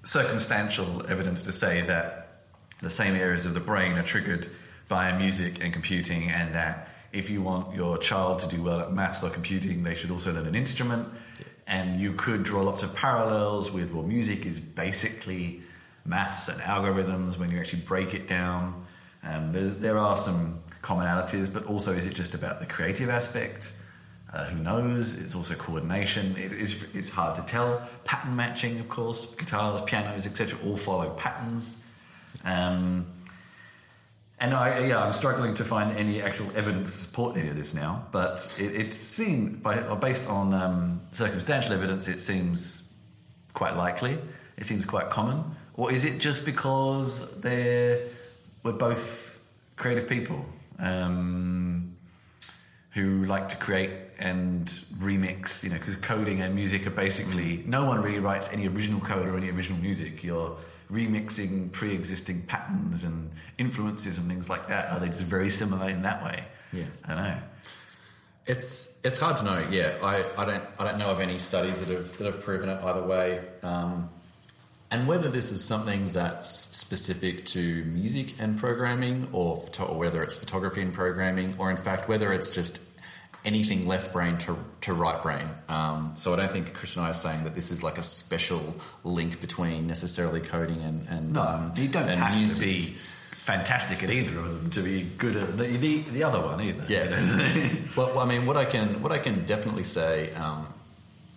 circumstantial 0.03 1.03
evidence 1.09 1.45
to 1.45 1.51
say 1.51 1.81
that 1.81 2.43
the 2.81 2.91
same 2.91 3.15
areas 3.15 3.47
of 3.47 3.55
the 3.55 3.59
brain 3.59 3.93
are 3.93 4.03
triggered 4.03 4.47
by 4.87 5.17
music 5.17 5.63
and 5.63 5.73
computing, 5.73 6.29
and 6.29 6.53
that 6.53 6.89
if 7.11 7.31
you 7.31 7.41
want 7.41 7.75
your 7.75 7.97
child 7.97 8.41
to 8.41 8.47
do 8.47 8.61
well 8.61 8.79
at 8.81 8.93
maths 8.93 9.23
or 9.23 9.31
computing, 9.31 9.81
they 9.81 9.95
should 9.95 10.11
also 10.11 10.31
learn 10.31 10.45
an 10.45 10.53
instrument. 10.53 11.09
And 11.67 11.99
you 11.99 12.13
could 12.13 12.43
draw 12.43 12.61
lots 12.61 12.83
of 12.83 12.95
parallels 12.95 13.71
with 13.71 13.91
well, 13.93 14.03
music 14.03 14.45
is 14.45 14.59
basically 14.59 15.61
maths 16.05 16.47
and 16.47 16.61
algorithms 16.61 17.37
when 17.39 17.49
you 17.49 17.59
actually 17.59 17.81
break 17.81 18.13
it 18.13 18.27
down. 18.27 18.85
Um, 19.23 19.51
there 19.53 19.97
are 19.97 20.17
some 20.17 20.59
commonalities, 20.83 21.51
but 21.51 21.65
also 21.65 21.91
is 21.91 22.05
it 22.05 22.13
just 22.13 22.35
about 22.35 22.59
the 22.59 22.67
creative 22.67 23.09
aspect? 23.09 23.73
Uh, 24.31 24.45
who 24.45 24.61
knows? 24.61 25.19
It's 25.19 25.33
also 25.33 25.55
coordination. 25.55 26.35
It 26.37 26.51
is, 26.51 26.85
it's 26.93 27.09
hard 27.09 27.37
to 27.37 27.51
tell. 27.51 27.87
Pattern 28.03 28.35
matching, 28.35 28.79
of 28.79 28.89
course, 28.89 29.33
guitars, 29.35 29.81
pianos, 29.83 30.27
etc., 30.27 30.59
all 30.65 30.77
follow 30.77 31.09
patterns. 31.11 31.83
Um, 32.43 33.07
and 34.45 34.53
I, 34.53 34.85
yeah, 34.85 35.03
I'm 35.03 35.13
struggling 35.13 35.55
to 35.55 35.63
find 35.63 35.97
any 35.97 36.21
actual 36.21 36.45
evidence 36.55 36.91
to 36.91 36.97
support 37.05 37.35
any 37.35 37.49
of 37.49 37.55
this 37.55 37.73
now. 37.73 38.05
But 38.11 38.55
it, 38.59 38.75
it 38.75 38.93
seems, 38.93 39.63
based 39.99 40.29
on 40.29 40.53
um, 40.53 41.01
circumstantial 41.13 41.73
evidence, 41.73 42.07
it 42.07 42.21
seems 42.21 42.93
quite 43.55 43.75
likely. 43.75 44.19
It 44.57 44.67
seems 44.67 44.85
quite 44.85 45.09
common. 45.09 45.55
Or 45.73 45.91
is 45.91 46.05
it 46.05 46.19
just 46.19 46.45
because 46.45 47.41
they're 47.41 47.99
we're 48.61 48.73
both 48.73 49.43
creative 49.77 50.07
people 50.07 50.45
um, 50.77 51.97
who 52.91 53.25
like 53.25 53.49
to 53.49 53.57
create 53.57 53.91
and 54.19 54.67
remix? 54.99 55.63
You 55.63 55.71
know, 55.71 55.79
because 55.79 55.95
coding 55.95 56.41
and 56.41 56.53
music 56.53 56.85
are 56.85 56.91
basically 56.91 57.63
no 57.65 57.85
one 57.85 58.03
really 58.03 58.19
writes 58.19 58.53
any 58.53 58.67
original 58.67 59.01
code 59.01 59.27
or 59.27 59.37
any 59.37 59.49
original 59.49 59.81
music. 59.81 60.23
You're 60.23 60.55
remixing 60.89 61.71
pre-existing 61.71 62.43
patterns 62.43 63.03
and 63.03 63.31
influences 63.57 64.17
and 64.17 64.27
things 64.27 64.49
like 64.49 64.67
that? 64.67 64.91
Are 64.91 64.99
they 64.99 65.07
just 65.07 65.23
very 65.23 65.49
similar 65.49 65.89
in 65.89 66.03
that 66.03 66.23
way? 66.23 66.43
Yeah, 66.73 66.85
I 67.03 67.13
don't 67.13 67.23
know. 67.23 67.37
It's 68.47 69.01
it's 69.03 69.19
hard 69.19 69.37
to 69.37 69.45
know. 69.45 69.67
Yeah, 69.71 69.93
I, 70.03 70.23
I 70.37 70.45
don't 70.45 70.63
I 70.79 70.85
don't 70.85 70.99
know 70.99 71.09
of 71.09 71.19
any 71.19 71.39
studies 71.39 71.83
that 71.83 71.93
have 71.95 72.17
that 72.17 72.25
have 72.25 72.41
proven 72.43 72.69
it 72.69 72.83
either 72.83 73.03
way. 73.03 73.41
Um, 73.63 74.09
and 74.91 75.07
whether 75.07 75.29
this 75.29 75.51
is 75.51 75.63
something 75.63 76.09
that's 76.09 76.47
specific 76.49 77.43
to 77.45 77.83
music 77.85 78.35
and 78.39 78.57
programming, 78.57 79.27
or, 79.31 79.57
photo- 79.57 79.85
or 79.87 79.97
whether 79.97 80.21
it's 80.21 80.35
photography 80.35 80.81
and 80.81 80.93
programming, 80.93 81.55
or 81.57 81.71
in 81.71 81.77
fact 81.77 82.07
whether 82.07 82.31
it's 82.31 82.51
just 82.51 82.94
anything 83.45 83.87
left 83.87 84.11
brain 84.11 84.37
to, 84.37 84.57
to 84.81 84.93
right 84.93 85.21
brain. 85.21 85.47
Um, 85.69 86.11
so 86.15 86.33
I 86.33 86.37
don't 86.37 86.51
think 86.51 86.73
Chris 86.73 86.95
and 86.95 87.05
I 87.05 87.11
are 87.11 87.13
saying 87.13 87.43
that 87.43 87.55
this 87.55 87.71
is 87.71 87.83
like 87.83 87.97
a 87.97 88.03
special 88.03 88.75
link 89.03 89.39
between 89.39 89.87
necessarily 89.87 90.41
coding 90.41 90.81
and, 90.81 91.07
and 91.07 91.33
no, 91.33 91.41
um, 91.41 91.73
you 91.75 91.87
don't 91.87 92.09
and 92.09 92.19
have 92.19 92.35
music. 92.35 92.59
to 92.59 92.91
be 92.91 92.97
fantastic 93.45 94.01
at 94.03 94.09
either 94.09 94.39
of 94.39 94.61
them 94.61 94.71
to 94.71 94.81
be 94.81 95.03
good 95.17 95.37
at 95.37 95.55
the, 95.55 95.67
the, 95.67 95.99
the 96.01 96.23
other 96.23 96.41
one 96.41 96.59
either. 96.61 96.83
Yeah. 96.89 97.69
well, 97.95 98.17
I 98.17 98.25
mean, 98.25 98.47
what 98.47 98.57
I 98.57 98.65
can 98.65 99.01
what 99.01 99.11
I 99.11 99.19
can 99.19 99.45
definitely 99.45 99.83
say, 99.83 100.33
um, 100.33 100.67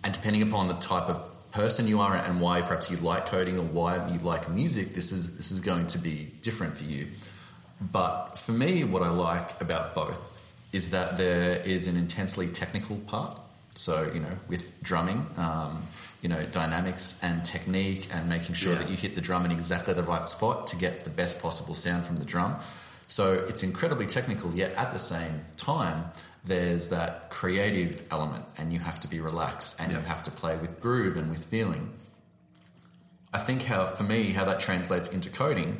and 0.03 0.11
depending 0.11 0.41
upon 0.41 0.67
the 0.67 0.73
type 0.73 1.07
of 1.07 1.21
person 1.51 1.87
you 1.87 1.99
are 1.99 2.15
and 2.15 2.41
why 2.41 2.61
perhaps 2.61 2.91
you 2.91 2.97
like 2.97 3.25
coding 3.27 3.57
or 3.57 3.63
why 3.63 4.07
you 4.09 4.19
like 4.19 4.49
music, 4.49 4.93
this 4.95 5.11
is 5.11 5.37
this 5.37 5.51
is 5.51 5.61
going 5.61 5.87
to 5.87 5.99
be 5.99 6.31
different 6.41 6.73
for 6.75 6.85
you. 6.85 7.07
But 7.79 8.37
for 8.37 8.51
me, 8.51 8.83
what 8.83 9.03
I 9.03 9.09
like 9.09 9.61
about 9.61 9.95
both 9.95 10.38
is 10.71 10.91
that 10.91 11.17
there 11.17 11.57
is 11.65 11.87
an 11.87 11.97
intensely 11.97 12.47
technical 12.47 12.97
part. 12.97 13.39
So, 13.75 14.11
you 14.13 14.19
know, 14.19 14.37
with 14.47 14.81
drumming, 14.83 15.25
um, 15.37 15.83
you 16.21 16.27
know, 16.29 16.43
dynamics 16.43 17.19
and 17.23 17.43
technique 17.45 18.09
and 18.13 18.27
making 18.27 18.55
sure 18.55 18.73
Yeah. 18.73 18.79
that 18.79 18.89
you 18.89 18.97
hit 18.97 19.15
the 19.15 19.21
drum 19.21 19.45
in 19.45 19.51
exactly 19.51 19.93
the 19.93 20.03
right 20.03 20.25
spot 20.25 20.67
to 20.67 20.75
get 20.75 21.03
the 21.05 21.09
best 21.09 21.41
possible 21.41 21.73
sound 21.73 22.05
from 22.05 22.17
the 22.17 22.25
drum. 22.25 22.57
So 23.07 23.33
it's 23.33 23.63
incredibly 23.63 24.05
technical, 24.05 24.53
yet 24.53 24.73
at 24.73 24.91
the 24.93 24.99
same 24.99 25.45
time, 25.57 26.11
there's 26.43 26.89
that 26.89 27.29
creative 27.29 28.03
element 28.11 28.45
and 28.57 28.71
you 28.73 28.79
have 28.79 28.99
to 29.01 29.07
be 29.07 29.19
relaxed 29.19 29.79
and 29.79 29.91
Yeah. 29.91 29.99
you 29.99 30.05
have 30.05 30.23
to 30.23 30.31
play 30.31 30.55
with 30.57 30.79
groove 30.81 31.15
and 31.17 31.29
with 31.29 31.45
feeling. 31.45 31.93
I 33.33 33.37
think 33.37 33.63
how, 33.63 33.85
for 33.85 34.03
me, 34.03 34.31
how 34.31 34.45
that 34.45 34.59
translates 34.59 35.07
into 35.09 35.29
coding 35.29 35.77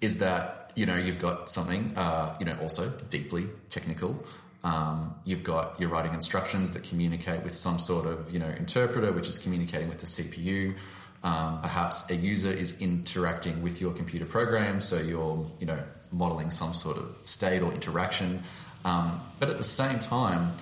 is 0.00 0.18
that, 0.18 0.55
you 0.76 0.86
know, 0.86 0.96
you've 0.96 1.18
got 1.18 1.48
something, 1.48 1.92
uh, 1.96 2.36
you 2.38 2.46
know, 2.46 2.56
also 2.62 2.90
deeply 3.10 3.46
technical. 3.70 4.22
Um, 4.62 5.14
you've 5.24 5.42
got, 5.42 5.80
you're 5.80 5.88
writing 5.88 6.12
instructions 6.12 6.72
that 6.72 6.82
communicate 6.82 7.42
with 7.42 7.54
some 7.54 7.78
sort 7.78 8.06
of, 8.06 8.32
you 8.32 8.38
know, 8.38 8.48
interpreter, 8.48 9.10
which 9.12 9.28
is 9.28 9.38
communicating 9.38 9.88
with 9.88 9.98
the 9.98 10.06
CPU. 10.06 10.76
Um, 11.24 11.60
perhaps 11.62 12.08
a 12.10 12.14
user 12.14 12.50
is 12.50 12.80
interacting 12.80 13.62
with 13.62 13.80
your 13.80 13.92
computer 13.92 14.26
program, 14.26 14.80
so 14.80 14.96
you're, 15.00 15.46
you 15.58 15.66
know, 15.66 15.82
modeling 16.12 16.50
some 16.50 16.74
sort 16.74 16.98
of 16.98 17.18
state 17.24 17.62
or 17.62 17.72
interaction. 17.72 18.42
Um, 18.84 19.20
but 19.40 19.48
at 19.48 19.56
the 19.58 19.64
same 19.64 19.98
time, 19.98 20.52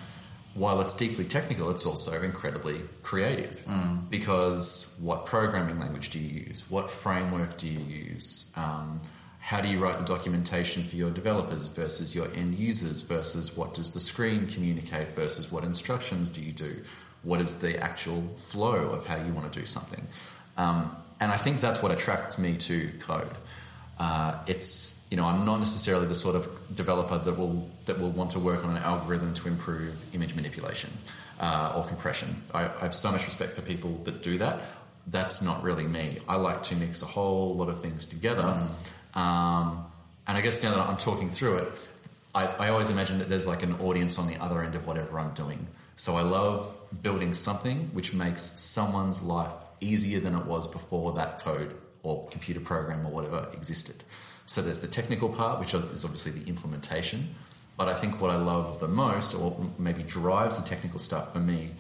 while 0.55 0.81
it's 0.81 0.94
deeply 0.94 1.24
technical, 1.24 1.70
it's 1.70 1.85
also 1.85 2.22
incredibly 2.22 2.81
creative. 3.03 3.64
Because 4.11 4.96
what 5.03 5.27
programming 5.27 5.81
language 5.81 6.11
do 6.11 6.20
you 6.20 6.46
use? 6.46 6.64
What 6.70 6.88
framework 6.88 7.57
do 7.57 7.68
you 7.68 7.81
use? 7.81 8.53
Um, 8.57 9.00
how 9.45 9.61
do 9.61 9.69
you 9.69 9.79
write 9.79 9.99
the 9.99 10.05
documentation 10.07 10.83
for 10.83 10.97
your 10.97 11.11
developers 11.11 11.67
versus 11.67 12.15
your 12.15 12.27
end 12.35 12.55
users 12.55 13.03
versus 13.03 13.55
what 13.55 13.75
does 13.75 13.91
the 13.91 14.01
screen 14.01 14.47
communicate 14.47 15.09
versus 15.09 15.53
what 15.53 15.65
instructions 15.65 16.31
do 16.31 16.41
you 16.41 16.51
do? 16.51 16.83
What 17.25 17.43
is 17.43 17.61
the 17.61 17.79
actual 17.79 18.23
flow 18.39 18.89
of 18.89 19.05
how 19.05 19.17
you 19.17 19.35
want 19.35 19.53
to 19.53 19.61
do 19.61 19.67
something? 19.67 20.03
Um, 20.57 20.97
and 21.21 21.31
I 21.31 21.37
think 21.37 21.61
that's 21.61 21.83
what 21.83 21.93
attracts 21.93 22.39
me 22.39 22.57
to 22.57 22.89
code. 23.01 23.37
Uh, 24.01 24.39
it's 24.47 25.07
you 25.11 25.19
know 25.19 25.27
I'm 25.27 25.45
not 25.45 25.59
necessarily 25.59 26.07
the 26.07 26.15
sort 26.15 26.37
of 26.37 26.49
developer 26.75 27.19
that 27.19 27.39
will 27.39 27.69
that 27.85 28.01
will 28.01 28.13
want 28.13 28.31
to 28.31 28.39
work 28.39 28.65
on 28.65 28.75
an 28.75 28.83
algorithm 28.83 29.35
to 29.35 29.49
improve 29.49 30.15
image 30.15 30.35
manipulation 30.35 30.91
uh, 31.39 31.75
or 31.77 31.85
compression. 31.85 32.43
I, 32.55 32.65
I 32.65 32.79
have 32.81 32.95
so 32.95 33.13
much 33.13 33.27
respect 33.27 33.53
for 33.53 33.61
people 33.61 33.91
that 34.05 34.23
do 34.23 34.39
that. 34.39 34.63
That's 35.07 35.43
not 35.43 35.63
really 35.63 35.87
me. 35.87 36.21
I 36.27 36.37
like 36.37 36.63
to 36.65 36.77
mix 36.77 37.03
a 37.03 37.07
whole 37.07 37.55
lot 37.55 37.69
of 37.69 37.83
things 37.83 38.07
together. 38.07 38.67
Um, 39.14 39.87
and 40.27 40.37
I 40.38 40.40
guess 40.40 40.62
now 40.62 40.74
that 40.74 40.88
I'm 40.88 40.96
talking 40.96 41.31
through 41.31 41.59
it, 41.59 41.90
I, 42.35 42.46
I 42.46 42.68
always 42.70 42.90
imagine 42.90 43.18
that 43.18 43.29
there's 43.29 43.46
like 43.46 43.62
an 43.62 43.74
audience 43.74 44.18
on 44.18 44.27
the 44.27 44.37
other 44.38 44.62
end 44.62 44.74
of 44.74 44.87
whatever 44.87 45.18
I'm 45.18 45.33
doing. 45.35 45.68
So 45.96 46.16
I 46.16 46.22
love 46.22 46.74
building 47.03 47.33
something 47.35 47.90
which 47.92 48.12
makes 48.12 48.42
someone's 48.61 49.22
life 49.22 49.53
easier 49.81 50.20
than 50.20 50.35
it 50.35 50.46
was 50.46 50.66
before 50.66 51.12
that 51.12 51.40
code 51.40 51.77
or 52.03 52.27
computer 52.29 52.61
program 52.61 53.07
or 53.07 53.12
whatever 53.12 53.48
existed. 53.53 54.03
So 54.46 54.61
there's 54.61 54.81
the 54.81 54.88
technical 54.88 55.29
part, 55.29 55.61
which 55.61 55.74
is 55.74 56.05
obviously 56.05 56.33
the 56.33 56.48
implementation. 56.48 57.35
But 57.77 57.88
I 57.88 57.94
think 57.94 58.20
what 58.20 58.31
I 58.31 58.37
love 58.37 58.79
the 58.81 58.88
most, 58.88 59.35
or 59.35 59.57
maybe 59.79 60.03
drives 60.03 60.61
the 60.61 60.68
technical 60.68 60.98
stuff 60.98 61.33
for 61.33 61.40
me, 61.40 61.70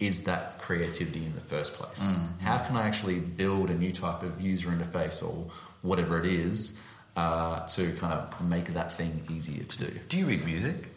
is 0.00 0.24
that 0.24 0.58
creativity 0.58 1.24
in 1.24 1.34
the 1.34 1.40
first 1.40 1.74
place. 1.74 2.14
How 2.40 2.58
can 2.58 2.76
I 2.76 2.86
actually 2.86 3.20
build 3.20 3.70
a 3.70 3.74
new 3.74 3.92
type 3.92 4.22
of 4.22 4.40
user 4.40 4.70
interface 4.70 5.22
or 5.22 5.50
whatever 5.84 6.18
it 6.18 6.26
is 6.26 6.82
uh, 7.16 7.64
to 7.66 7.92
kind 7.92 8.12
of 8.12 8.48
make 8.48 8.64
that 8.66 8.90
thing 8.90 9.22
easier 9.30 9.62
to 9.62 9.78
do? 9.78 9.98
Do 10.08 10.16
you 10.16 10.26
read 10.26 10.44
music? 10.44 10.88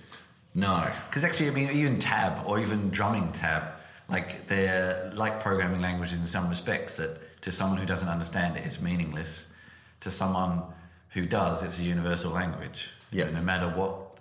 No. 0.55 0.89
Because 1.07 1.23
actually, 1.23 1.49
I 1.49 1.51
mean, 1.51 1.69
even 1.71 1.99
tab 1.99 2.47
or 2.47 2.59
even 2.59 2.89
drumming 2.89 3.31
tab, 3.33 3.63
like 4.09 4.47
they're 4.47 5.11
like 5.13 5.41
programming 5.41 5.81
languages 5.81 6.19
in 6.19 6.25
some 6.25 6.49
respects. 6.49 6.97
That 6.97 7.41
to 7.41 7.51
someone 7.51 7.77
who 7.77 7.85
doesn't 7.85 8.09
understand 8.09 8.57
it, 8.57 8.65
it's 8.65 8.81
meaningless. 8.81 9.53
To 10.01 10.11
someone 10.11 10.63
who 11.09 11.25
does, 11.25 11.63
it's 11.63 11.79
a 11.79 11.83
universal 11.83 12.31
language. 12.31 12.89
Yeah. 13.11 13.29
No 13.29 13.41
matter 13.41 13.67
what 13.67 14.15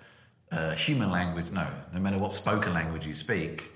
uh, 0.50 0.72
human 0.72 1.10
language, 1.10 1.46
no, 1.52 1.66
no 1.94 2.00
matter 2.00 2.18
what 2.18 2.32
spoken 2.32 2.74
language 2.74 3.06
you 3.06 3.14
speak, 3.14 3.70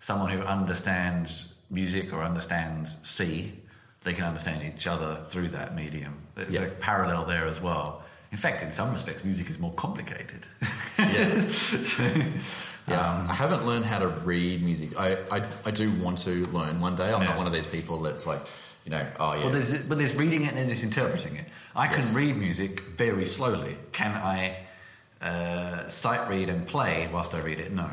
someone 0.00 0.30
who 0.30 0.42
understands 0.42 1.56
music 1.70 2.12
or 2.12 2.22
understands 2.22 3.00
C 3.08 3.52
they 4.04 4.12
can 4.12 4.24
understand 4.24 4.62
each 4.62 4.86
other 4.86 5.24
through 5.28 5.48
that 5.48 5.74
medium. 5.74 6.23
There's 6.34 6.50
Yeah. 6.50 6.62
a 6.62 6.68
parallel 6.70 7.24
there 7.24 7.46
as 7.46 7.60
well. 7.60 8.02
In 8.32 8.38
fact, 8.38 8.62
in 8.62 8.72
some 8.72 8.92
respects, 8.92 9.24
music 9.24 9.48
is 9.50 9.58
more 9.58 9.72
complicated. 9.74 10.46
Yes. 10.98 11.52
So, 12.86 12.92
Yeah, 12.92 13.00
um, 13.00 13.30
I 13.30 13.34
haven't 13.34 13.64
learned 13.64 13.86
how 13.86 13.98
to 14.00 14.08
read 14.08 14.62
music. 14.62 14.90
I, 14.98 15.16
I, 15.30 15.42
I 15.64 15.70
do 15.70 15.90
want 16.04 16.18
to 16.18 16.46
learn 16.48 16.80
one 16.80 16.96
day. 16.96 17.10
I'm 17.14 17.22
Yeah. 17.22 17.28
not 17.28 17.38
one 17.38 17.46
of 17.46 17.52
these 17.54 17.66
people 17.66 18.02
that's 18.02 18.26
like, 18.26 18.40
you 18.84 18.90
know, 18.90 19.06
oh 19.18 19.34
yeah, 19.34 19.44
Well, 19.44 19.50
there's, 19.54 19.88
but 19.88 19.96
there's 19.96 20.14
reading 20.16 20.42
it 20.42 20.48
and 20.48 20.58
then 20.58 20.66
there's 20.66 20.82
interpreting 20.82 21.36
it. 21.36 21.46
I 21.74 21.86
can 21.86 21.98
Yes. 21.98 22.14
read 22.14 22.36
music 22.36 22.80
very 22.80 23.24
slowly. 23.26 23.78
Can 23.92 24.12
I 24.14 24.58
uh, 25.22 25.88
sight 25.88 26.28
read 26.28 26.50
and 26.50 26.66
play 26.66 27.08
whilst 27.10 27.32
I 27.34 27.40
read 27.40 27.58
it? 27.58 27.72
No. 27.72 27.88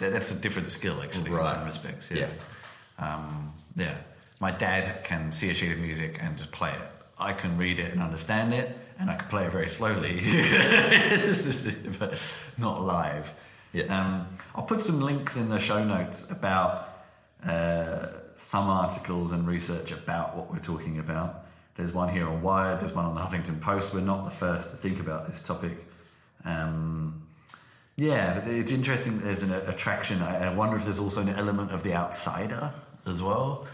That, 0.00 0.12
that's 0.12 0.30
a 0.32 0.38
different 0.42 0.70
skill, 0.72 1.00
actually, 1.02 1.30
Right. 1.30 1.48
in 1.52 1.58
some 1.60 1.66
respects. 1.66 2.10
Yeah. 2.10 2.26
Um, 2.98 3.50
yeah. 3.76 3.94
My 4.40 4.50
dad 4.50 5.04
can 5.04 5.32
see 5.32 5.48
a 5.50 5.54
sheet 5.54 5.72
of 5.72 5.78
music 5.78 6.18
and 6.20 6.36
just 6.36 6.52
play 6.52 6.72
it. 6.72 6.88
I 7.18 7.32
can 7.32 7.56
read 7.56 7.78
it 7.78 7.92
and 7.92 8.02
understand 8.02 8.54
it, 8.54 8.76
and 8.98 9.10
I 9.10 9.16
can 9.16 9.28
play 9.28 9.44
it 9.44 9.52
very 9.52 9.68
slowly, 9.68 10.20
but 11.98 12.14
not 12.58 12.82
live. 12.82 13.34
Yeah. 13.72 13.84
Um, 13.84 14.28
I'll 14.54 14.64
put 14.64 14.82
some 14.82 15.00
links 15.00 15.36
in 15.36 15.48
the 15.48 15.58
show 15.58 15.84
notes 15.84 16.30
about 16.30 16.88
uh, 17.44 18.06
some 18.36 18.68
articles 18.68 19.32
and 19.32 19.46
research 19.46 19.92
about 19.92 20.36
what 20.36 20.50
we're 20.50 20.58
talking 20.58 20.98
about. 20.98 21.44
There's 21.76 21.92
one 21.92 22.08
here 22.08 22.28
on 22.28 22.40
Wired, 22.40 22.80
there's 22.80 22.94
one 22.94 23.04
on 23.04 23.14
the 23.14 23.20
Huffington 23.20 23.60
Post. 23.60 23.94
We're 23.94 24.00
not 24.00 24.24
the 24.24 24.30
first 24.30 24.70
to 24.70 24.76
think 24.76 25.00
about 25.00 25.26
this 25.26 25.42
topic. 25.42 25.72
Um, 26.44 27.26
yeah, 27.96 28.40
but 28.40 28.48
it's 28.48 28.72
interesting 28.72 29.18
that 29.18 29.24
there's 29.24 29.42
an 29.42 29.52
attraction. 29.52 30.22
I, 30.22 30.50
I 30.50 30.54
wonder 30.54 30.76
if 30.76 30.84
there's 30.84 31.00
also 31.00 31.20
an 31.22 31.28
element 31.28 31.72
of 31.72 31.82
the 31.82 31.94
outsider 31.94 32.72
as 33.06 33.22
well. 33.22 33.66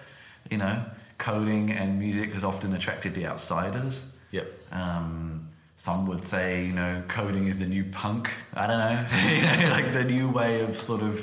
You 0.50 0.58
know, 0.58 0.84
coding 1.20 1.70
and 1.70 1.98
music 2.00 2.32
has 2.34 2.42
often 2.44 2.74
attracted 2.74 3.14
the 3.14 3.26
outsiders. 3.26 4.12
Yep. 4.32 4.46
Um, 4.72 5.48
some 5.76 6.06
would 6.08 6.24
say, 6.26 6.66
you 6.66 6.72
know, 6.72 7.02
coding 7.08 7.46
is 7.46 7.58
the 7.58 7.66
new 7.66 7.84
punk. 7.84 8.30
I 8.54 8.66
don't 8.66 8.78
know, 8.84 8.96
You 9.36 9.42
know, 9.62 9.70
like 9.76 9.92
the 9.92 10.04
new 10.04 10.30
way 10.30 10.60
of 10.62 10.76
sort 10.76 11.02
of 11.02 11.14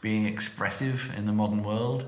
being 0.00 0.26
expressive 0.26 0.98
in 1.16 1.26
the 1.26 1.32
modern 1.32 1.62
world. 1.62 2.02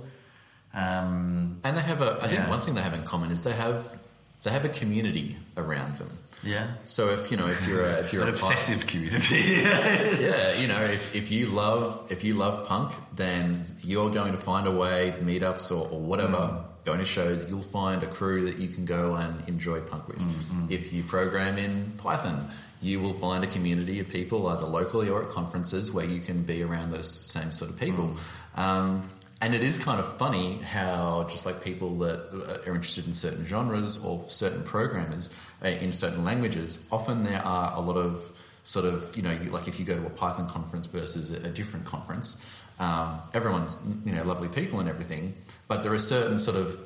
Um, 0.75 1.61
And 1.65 1.77
they 1.77 1.81
have 1.93 2.03
a. 2.03 2.19
I 2.23 2.27
think 2.29 2.41
Yeah. 2.43 2.51
one 2.51 2.61
thing 2.61 2.75
they 2.75 2.83
have 2.83 2.95
in 2.95 3.03
common 3.03 3.31
is 3.31 3.43
they 3.43 3.53
have 3.65 3.97
they 4.43 4.51
have 4.51 4.65
a 4.65 4.69
community 4.81 5.37
around 5.57 5.99
them. 5.99 6.11
yeah, 6.43 6.67
So 6.85 7.09
if 7.09 7.31
you 7.31 7.37
know 7.37 7.47
if 7.47 7.67
you're 7.67 7.85
a, 7.85 8.01
if 8.01 8.13
you're 8.13 8.23
an 8.23 8.29
obsessive 8.29 8.87
community. 8.87 9.37
yeah, 9.63 10.55
you 10.55 10.67
know, 10.67 10.81
if, 10.83 11.15
if 11.15 11.31
you 11.31 11.47
love 11.47 12.07
if 12.11 12.25
you 12.25 12.35
love 12.35 12.67
punk, 12.67 12.93
then 13.15 13.65
you're 13.83 14.11
going 14.11 14.33
to 14.33 14.39
find 14.39 14.67
a 14.67 14.71
way, 14.71 15.15
meetups 15.21 15.71
or, 15.71 15.89
or 15.91 16.01
whatever, 16.01 16.37
mm. 16.37 16.65
going 16.85 16.99
to 16.99 17.05
shows, 17.05 17.51
you'll 17.51 17.63
find 17.63 18.03
a 18.03 18.07
crew 18.07 18.51
that 18.51 18.59
you 18.59 18.69
can 18.69 18.85
go 18.85 19.15
and 19.15 19.49
enjoy 19.49 19.81
punk 19.81 20.09
with. 20.09 20.19
Mm, 20.19 20.67
mm. 20.67 20.71
If 20.71 20.93
you 20.93 21.03
program 21.03 21.57
in 21.59 21.93
Python, 21.99 22.51
you 22.83 23.01
will 23.01 23.15
find 23.15 23.43
a 23.43 23.47
community 23.47 24.01
of 24.01 24.09
people 24.09 24.47
either 24.49 24.67
locally 24.67 25.09
or 25.09 25.25
at 25.25 25.31
conferences 25.31 25.93
where 25.93 26.05
you 26.05 26.21
can 26.21 26.43
be 26.43 26.63
around 26.63 26.93
those 26.93 27.11
same 27.11 27.53
sort 27.53 27.71
of 27.71 27.81
people. 27.81 28.17
Um, 28.57 29.11
and 29.43 29.55
it 29.55 29.63
is 29.63 29.79
kind 29.79 30.01
of 30.01 30.17
funny 30.17 30.59
how 30.59 31.27
just 31.29 31.45
like 31.45 31.63
people 31.63 31.97
that 31.99 32.63
are 32.67 32.75
interested 32.75 33.07
in 33.07 33.13
certain 33.13 33.45
genres 33.45 34.03
or 34.03 34.25
certain 34.29 34.63
programmers 34.63 35.37
uh, 35.63 35.69
in 35.69 35.93
certain 35.93 36.25
languages, 36.25 36.87
often 36.91 37.23
there 37.23 37.45
are 37.45 37.77
a 37.77 37.81
lot 37.81 37.97
of 37.97 38.33
sort 38.63 38.85
of 38.87 39.15
you 39.17 39.23
know 39.23 39.39
like 39.51 39.69
if 39.69 39.79
you 39.79 39.85
go 39.85 39.95
to 39.95 40.07
a 40.07 40.11
Python 40.11 40.49
conference 40.49 40.87
versus 40.87 41.31
a, 41.31 41.51
different 41.51 41.85
conference, 41.85 42.45
um, 42.81 43.21
everyone's 43.35 43.87
you 44.05 44.13
know 44.13 44.25
lovely 44.25 44.49
people 44.49 44.81
and 44.81 44.89
everything, 44.89 45.35
but 45.69 45.83
there 45.83 45.93
are 45.93 45.99
certain 45.99 46.39
sort 46.39 46.57
of 46.57 46.79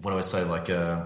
what 0.00 0.12
do 0.12 0.18
I 0.18 0.22
say 0.22 0.44
like 0.44 0.70
uh, 0.70 1.04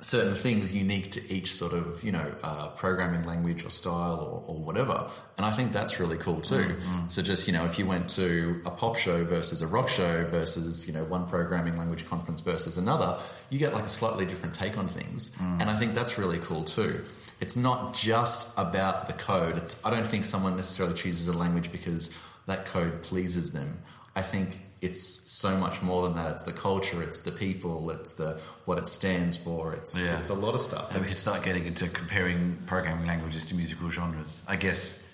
certain 0.00 0.34
things 0.34 0.72
unique 0.72 1.10
to 1.10 1.32
each 1.32 1.52
sort 1.52 1.72
of 1.72 2.04
you 2.04 2.12
know 2.12 2.32
uh, 2.42 2.68
programming 2.68 3.26
language 3.26 3.64
or 3.64 3.70
style 3.70 4.20
or, 4.20 4.54
or 4.54 4.60
whatever, 4.60 5.08
and 5.36 5.44
I 5.44 5.50
think 5.50 5.72
that's 5.72 5.98
really 5.98 6.18
cool 6.18 6.40
too. 6.40 6.56
Mm, 6.56 6.76
mm. 6.76 7.10
So 7.10 7.22
just 7.22 7.46
you 7.46 7.52
know 7.52 7.64
if 7.64 7.78
you 7.78 7.86
went 7.86 8.08
to 8.10 8.62
a 8.64 8.70
pop 8.70 8.96
show 8.96 9.24
versus 9.24 9.60
a 9.62 9.66
rock 9.66 9.88
show 9.88 10.24
versus 10.26 10.86
you 10.86 10.94
know 10.94 11.04
one 11.04 11.26
programming 11.26 11.76
language 11.76 12.06
conference 12.08 12.40
versus 12.40 12.78
another, 12.78 13.18
you 13.50 13.58
get 13.58 13.74
like 13.74 13.84
a 13.84 13.88
slightly 13.88 14.24
different 14.24 14.54
take 14.54 14.78
on 14.78 14.86
things, 14.86 15.34
mm. 15.36 15.60
and 15.60 15.68
I 15.68 15.76
think 15.76 15.94
that's 15.94 16.18
really 16.18 16.38
cool 16.38 16.64
too. 16.64 17.04
It's 17.40 17.56
not 17.56 17.94
just 17.94 18.56
about 18.58 19.06
the 19.06 19.12
code. 19.12 19.56
It's, 19.56 19.84
I 19.84 19.90
don't 19.90 20.06
think 20.06 20.24
someone 20.24 20.56
necessarily 20.56 20.94
chooses 20.94 21.28
a 21.28 21.36
language 21.36 21.70
because 21.70 22.16
that 22.46 22.66
code 22.66 23.02
pleases 23.02 23.52
them. 23.52 23.78
I 24.16 24.22
think 24.22 24.58
it's 24.80 25.02
so 25.30 25.56
much 25.56 25.82
more 25.82 26.02
than 26.04 26.14
that. 26.16 26.30
It's 26.32 26.42
the 26.44 26.52
culture, 26.52 27.02
it's 27.02 27.20
the 27.20 27.32
people, 27.32 27.90
it's 27.90 28.12
the 28.12 28.40
what 28.64 28.78
it 28.78 28.86
stands 28.88 29.36
for. 29.36 29.72
It's 29.74 30.00
Yeah. 30.00 30.16
it's 30.18 30.28
a 30.28 30.34
lot 30.34 30.54
of 30.54 30.60
stuff. 30.60 30.90
And 30.90 31.00
we 31.00 31.04
It's- 31.06 31.18
start 31.18 31.42
getting 31.44 31.64
into 31.66 31.88
comparing 31.88 32.56
programming 32.66 33.06
languages 33.06 33.46
to 33.46 33.54
musical 33.54 33.90
genres. 33.90 34.40
I 34.46 34.56
guess 34.56 35.04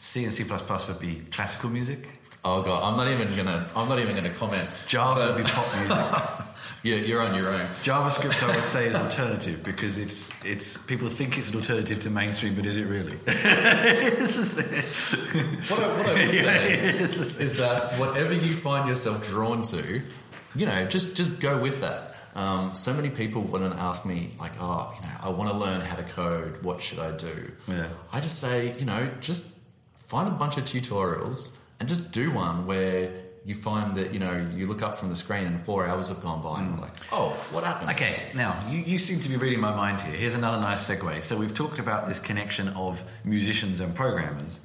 C 0.00 0.24
and 0.24 0.32
C 0.34 0.44
would 0.44 1.00
be 1.00 1.22
classical 1.32 1.70
music. 1.70 2.08
oh 2.44 2.60
god, 2.62 2.82
I'm 2.82 2.96
not 2.96 3.08
even 3.08 3.34
gonna 3.36 3.68
I'm 3.76 3.88
not 3.88 3.98
even 4.00 4.14
gonna 4.16 4.30
comment. 4.30 4.68
Java 4.88 5.14
But- 5.20 5.34
would 5.36 5.44
be 5.44 5.50
pop 5.50 5.66
music. 5.76 6.46
Yeah, 6.82 6.96
you're 6.96 7.22
on 7.22 7.36
your 7.36 7.48
own. 7.48 7.60
JavaScript, 7.84 8.42
I 8.42 8.46
would 8.48 8.64
say, 8.64 8.86
is 8.88 8.94
alternative 9.06 9.62
because 9.62 9.98
it's 9.98 10.32
it's 10.44 10.84
people 10.84 11.08
think 11.08 11.38
it's 11.38 11.50
an 11.50 11.60
alternative 11.60 12.02
to 12.02 12.10
mainstream, 12.10 12.54
but 12.54 12.66
is 12.66 12.76
it 12.76 12.86
really? 12.86 13.16
What 15.68 15.78
I, 15.78 15.96
what 15.96 16.06
I 16.06 16.26
would 16.26 16.34
say 16.34 16.74
is 16.74 17.56
that 17.56 17.98
whatever 17.98 18.34
you 18.34 18.54
find 18.54 18.88
yourself 18.88 19.26
drawn 19.28 19.62
to, 19.62 20.02
you 20.56 20.66
know, 20.66 20.86
just 20.86 21.16
just 21.16 21.40
go 21.40 21.60
with 21.60 21.80
that. 21.82 22.16
Um, 22.34 22.74
so 22.74 22.92
many 22.94 23.10
people 23.10 23.42
want 23.42 23.70
to 23.70 23.78
ask 23.78 24.06
me, 24.06 24.30
like, 24.40 24.52
oh, 24.58 24.92
you 24.96 25.02
know, 25.06 25.14
I 25.22 25.30
want 25.30 25.50
to 25.50 25.56
learn 25.56 25.82
how 25.82 25.96
to 25.96 26.02
code. 26.02 26.62
What 26.64 26.80
should 26.80 26.98
I 26.98 27.12
do? 27.16 27.52
Yeah. 27.68 27.88
I 28.12 28.20
just 28.20 28.38
say, 28.38 28.76
you 28.78 28.86
know, 28.86 29.10
just 29.20 29.60
find 29.96 30.28
a 30.28 30.32
bunch 30.32 30.56
of 30.56 30.64
tutorials 30.64 31.58
and 31.78 31.88
just 31.88 32.10
do 32.10 32.30
one 32.30 32.66
where 32.66 33.10
you 33.44 33.54
find 33.54 33.96
that 33.96 34.12
you 34.12 34.20
know 34.20 34.48
you 34.54 34.66
look 34.66 34.82
up 34.82 34.96
from 34.96 35.08
the 35.08 35.16
screen 35.16 35.46
and 35.46 35.58
four 35.58 35.86
hours 35.86 36.08
have 36.08 36.20
gone 36.20 36.42
by 36.42 36.60
and 36.60 36.70
you're 36.70 36.80
like, 36.80 36.94
oh, 37.12 37.30
what 37.50 37.64
happened? 37.64 37.90
Okay, 37.90 38.22
now 38.34 38.54
you, 38.70 38.78
you 38.78 38.98
seem 38.98 39.20
to 39.20 39.28
be 39.28 39.36
reading 39.36 39.60
my 39.60 39.74
mind 39.74 40.00
here. 40.00 40.14
Here's 40.14 40.34
another 40.34 40.60
nice 40.60 40.88
segue. 40.88 41.24
So 41.24 41.36
we've 41.38 41.54
talked 41.54 41.78
about 41.78 42.06
this 42.08 42.20
connection 42.20 42.68
of 42.68 43.02
musicians 43.24 43.80
and 43.80 43.94
programmers, 43.94 44.60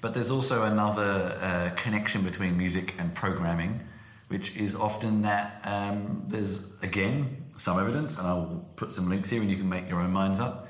but 0.00 0.14
there's 0.14 0.30
also 0.30 0.64
another 0.64 1.38
uh, 1.40 1.70
connection 1.76 2.22
between 2.22 2.56
music 2.56 2.94
and 2.98 3.14
programming, 3.14 3.80
which 4.28 4.56
is 4.56 4.76
often 4.76 5.22
that 5.22 5.60
um, 5.64 6.22
there's 6.28 6.80
again 6.82 7.44
some 7.58 7.78
evidence, 7.78 8.16
and 8.16 8.26
I'll 8.26 8.64
put 8.76 8.92
some 8.92 9.08
links 9.08 9.28
here, 9.30 9.40
and 9.42 9.50
you 9.50 9.56
can 9.56 9.68
make 9.68 9.88
your 9.88 10.00
own 10.00 10.12
minds 10.12 10.40
up 10.40 10.68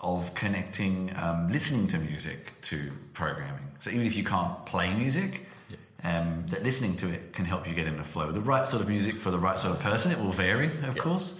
of 0.00 0.34
connecting 0.34 1.14
um, 1.16 1.52
listening 1.52 1.86
to 1.88 1.98
music 1.98 2.60
to 2.62 2.90
programming. 3.12 3.70
So 3.80 3.90
even 3.90 4.06
if 4.06 4.16
you 4.16 4.24
can't 4.24 4.64
play 4.66 4.94
music. 4.94 5.48
Um, 6.04 6.46
that 6.48 6.64
listening 6.64 6.96
to 6.96 7.08
it 7.08 7.32
can 7.32 7.44
help 7.44 7.68
you 7.68 7.74
get 7.74 7.86
in 7.86 7.96
the 7.96 8.02
flow. 8.04 8.32
The 8.32 8.40
right 8.40 8.66
sort 8.66 8.82
of 8.82 8.88
music 8.88 9.14
for 9.14 9.30
the 9.30 9.38
right 9.38 9.58
sort 9.58 9.76
of 9.76 9.80
person. 9.82 10.10
It 10.10 10.18
will 10.18 10.32
vary, 10.32 10.66
of 10.66 10.98
course. 10.98 11.38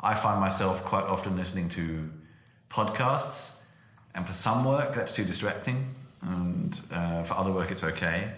I 0.00 0.14
find 0.14 0.40
myself 0.40 0.84
quite 0.84 1.04
often 1.04 1.36
listening 1.36 1.68
to 1.70 2.08
podcasts, 2.70 3.60
and 4.14 4.26
for 4.26 4.32
some 4.32 4.64
work 4.64 4.94
that's 4.94 5.14
too 5.14 5.24
distracting, 5.24 5.94
and 6.22 6.78
uh, 6.90 7.24
for 7.24 7.34
other 7.34 7.52
work 7.52 7.70
it's 7.70 7.84
okay. 7.84 8.30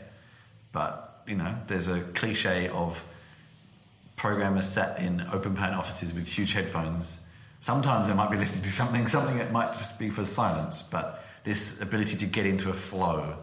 But 0.72 1.22
you 1.29 1.37
know, 1.37 1.55
there's 1.68 1.88
a 1.88 2.01
cliche 2.01 2.68
of 2.68 3.03
programmers 4.16 4.68
sat 4.68 4.98
in 4.98 5.20
open 5.33 5.55
plan 5.55 5.75
offices 5.75 6.12
with 6.12 6.27
huge 6.27 6.53
headphones. 6.53 7.29
Sometimes 7.61 8.09
they 8.09 8.14
might 8.14 8.31
be 8.31 8.37
listening 8.37 8.64
to 8.64 8.70
something, 8.70 9.07
something 9.07 9.38
that 9.38 9.53
might 9.53 9.72
just 9.75 9.98
be 9.98 10.11
for 10.11 10.25
silence, 10.25 10.83
but 10.83 11.25
this 11.44 11.81
ability 11.81 12.16
to 12.16 12.27
get 12.27 12.46
into 12.46 12.70
a 12.70 12.72
flow, 12.72 13.37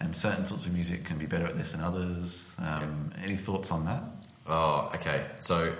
and 0.00 0.14
certain 0.14 0.46
sorts 0.46 0.66
of 0.66 0.74
music 0.74 1.04
can 1.04 1.18
be 1.18 1.26
better 1.26 1.46
at 1.46 1.56
this 1.56 1.72
than 1.72 1.80
others. 1.80 2.52
Um, 2.58 3.12
Any 3.22 3.36
thoughts 3.36 3.70
on 3.70 3.84
that? 3.86 4.02
Oh, 4.46 4.90
okay. 4.94 5.24
So 5.40 5.74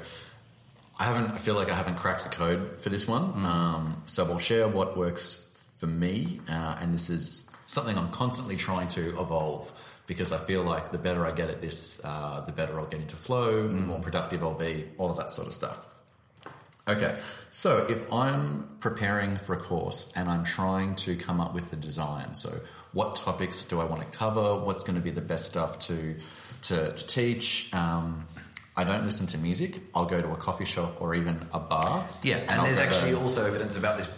I 0.99 1.05
haven't. 1.05 1.33
I 1.33 1.39
feel 1.39 1.55
like 1.55 1.71
I 1.71 1.75
haven't 1.75 1.97
cracked 1.97 2.25
the 2.25 2.31
code 2.31 2.81
for 2.81 2.89
this 2.89 3.09
one. 3.09 3.45
Um, 3.45 4.03
so 4.05 4.25
I'll 4.31 4.39
share 4.39 4.69
what 4.69 4.97
works 4.97 5.75
for 5.79 5.87
me, 5.87 6.41
uh, 6.49 6.77
and 6.81 6.95
this 6.95 7.11
is 7.11 7.51
something 7.67 7.97
I'm 7.99 8.11
constantly 8.11 8.57
trying 8.57 8.89
to 8.89 9.09
evolve 9.21 9.73
because 10.07 10.33
I 10.33 10.39
feel 10.39 10.63
like 10.63 10.93
the 10.93 10.99
better 10.99 11.27
I 11.27 11.33
get 11.33 11.51
at 11.51 11.61
this, 11.61 12.05
uh, 12.05 12.43
the 12.47 12.53
better 12.53 12.79
I'll 12.79 12.87
get 12.87 13.01
into 13.01 13.17
flow, 13.17 13.69
the 13.69 13.83
more 13.83 14.01
productive 14.01 14.43
I'll 14.43 14.55
be, 14.55 14.89
all 14.99 15.11
of 15.11 15.17
that 15.17 15.33
sort 15.33 15.49
of 15.49 15.55
stuff. 15.55 15.87
Okay, 16.87 17.17
so 17.51 17.87
if 17.89 18.13
I'm 18.13 18.77
preparing 18.81 19.37
for 19.37 19.55
a 19.55 19.59
course 19.59 20.13
and 20.15 20.29
I'm 20.29 20.45
trying 20.45 20.95
to 20.97 21.17
come 21.17 21.41
up 21.41 21.55
with 21.55 21.71
the 21.71 21.77
design, 21.77 22.35
so 22.35 22.51
what 22.95 23.17
topics 23.17 23.65
do 23.65 23.81
I 23.81 23.85
want 23.85 24.01
to 24.11 24.19
cover? 24.19 24.57
What's 24.57 24.85
going 24.85 24.97
to 24.97 25.03
be 25.05 25.11
the 25.11 25.21
best 25.21 25.47
stuff 25.47 25.79
to 25.81 26.17
to, 26.63 26.93
to 26.93 27.07
teach? 27.07 27.73
Um, 27.75 28.27
I 28.77 28.83
don't 28.85 29.05
listen 29.05 29.27
to 29.29 29.39
music. 29.39 29.81
I'll 29.95 30.07
go 30.07 30.21
to 30.21 30.29
a 30.33 30.37
coffee 30.37 30.65
shop 30.65 31.01
or 31.01 31.15
even 31.15 31.47
a 31.53 31.61
bar. 31.61 32.09
Yeah, 32.23 32.39
and, 32.39 32.51
I'll 32.53 32.65
there's 32.65 32.79
grab 32.79 32.91
a- 32.91 32.95
actually 32.97 33.15
also 33.15 33.47
evidence 33.47 33.77
about 33.77 33.99
this 33.99 34.11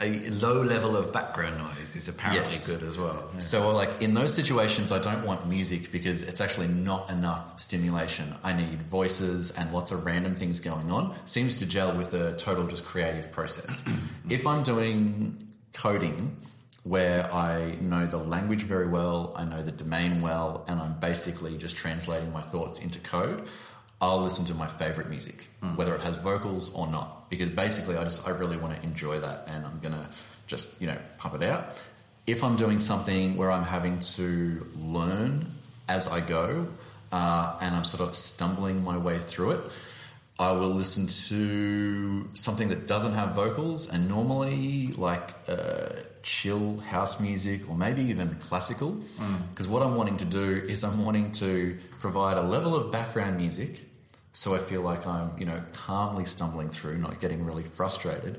a 0.00 0.30
low 0.30 0.62
level 0.62 0.96
of 0.96 1.12
background 1.12 1.58
noise 1.58 1.96
is 1.96 2.08
apparently 2.08 2.38
Yes. 2.38 2.68
good 2.68 2.84
as 2.88 2.96
well. 2.96 3.28
Yeah. 3.32 3.40
So, 3.40 3.70
like 3.74 4.00
in 4.00 4.14
those 4.14 4.32
situations, 4.32 4.92
I 4.92 5.00
don't 5.00 5.26
want 5.26 5.48
music 5.48 5.90
because 5.90 6.22
it's 6.22 6.40
actually 6.40 6.68
not 6.68 7.10
enough 7.10 7.58
stimulation. 7.58 8.32
I 8.44 8.52
need 8.52 8.80
voices 8.84 9.50
and 9.58 9.72
lots 9.72 9.90
of 9.90 10.06
random 10.06 10.36
things 10.36 10.60
going 10.60 10.92
on. 10.92 11.16
Seems 11.26 11.56
to 11.56 11.66
gel 11.66 11.96
with 11.96 12.12
the 12.12 12.36
total 12.36 12.68
just 12.68 12.84
creative 12.84 13.32
process. 13.32 13.82
if 14.30 14.46
I'm 14.46 14.62
doing 14.62 15.48
coding 15.72 16.36
where 16.84 17.32
I 17.32 17.76
know 17.80 18.06
the 18.06 18.18
language 18.18 18.62
very 18.62 18.86
well, 18.86 19.32
I 19.36 19.44
know 19.44 19.62
the 19.62 19.72
domain 19.72 20.20
well, 20.20 20.64
and 20.68 20.80
I'm 20.80 20.98
basically 21.00 21.56
just 21.58 21.76
translating 21.76 22.32
my 22.32 22.40
thoughts 22.40 22.78
into 22.80 22.98
code, 23.00 23.48
I'll 24.00 24.20
listen 24.20 24.44
to 24.46 24.54
my 24.54 24.66
favorite 24.66 25.10
music, 25.10 25.48
whether 25.74 25.94
it 25.94 26.02
has 26.02 26.18
vocals 26.18 26.72
or 26.72 26.86
not, 26.86 27.28
because 27.30 27.48
basically 27.48 27.96
I 27.96 28.04
just 28.04 28.28
I 28.28 28.30
really 28.30 28.56
want 28.56 28.76
to 28.76 28.82
enjoy 28.82 29.18
that, 29.18 29.44
and 29.48 29.66
I'm 29.66 29.80
gonna 29.80 30.08
just 30.46 30.80
you 30.80 30.86
know 30.86 30.96
pump 31.18 31.34
it 31.34 31.42
out. 31.42 31.82
If 32.26 32.44
I'm 32.44 32.56
doing 32.56 32.78
something 32.78 33.36
where 33.36 33.50
I'm 33.50 33.64
having 33.64 33.98
to 34.16 34.66
learn 34.76 35.50
as 35.88 36.06
I 36.06 36.20
go, 36.20 36.68
uh, 37.10 37.58
and 37.60 37.74
I'm 37.74 37.84
sort 37.84 38.08
of 38.08 38.14
stumbling 38.14 38.84
my 38.84 38.96
way 38.96 39.18
through 39.18 39.52
it, 39.52 39.60
I 40.38 40.52
will 40.52 40.70
listen 40.70 41.08
to 41.28 42.28
something 42.34 42.68
that 42.68 42.86
doesn't 42.86 43.14
have 43.14 43.34
vocals, 43.34 43.92
and 43.92 44.08
normally 44.08 44.92
like 44.92 45.34
uh, 45.48 45.88
chill 46.28 46.76
house 46.80 47.20
music 47.20 47.68
or 47.70 47.74
maybe 47.74 48.02
even 48.02 48.34
classical. 48.34 48.90
Mm. 48.90 49.48
Because 49.50 49.66
what 49.66 49.82
I'm 49.82 49.94
wanting 49.94 50.18
to 50.18 50.26
do 50.26 50.62
is 50.68 50.84
I'm 50.84 51.02
wanting 51.04 51.32
to 51.32 51.78
provide 52.00 52.36
a 52.36 52.42
level 52.42 52.76
of 52.76 52.92
background 52.92 53.38
music, 53.38 53.82
so 54.34 54.54
I 54.54 54.58
feel 54.58 54.82
like 54.82 55.06
I'm 55.06 55.30
you 55.38 55.46
know 55.46 55.62
calmly 55.72 56.26
stumbling 56.26 56.68
through, 56.68 56.98
not 56.98 57.18
getting 57.20 57.44
really 57.46 57.62
frustrated. 57.62 58.38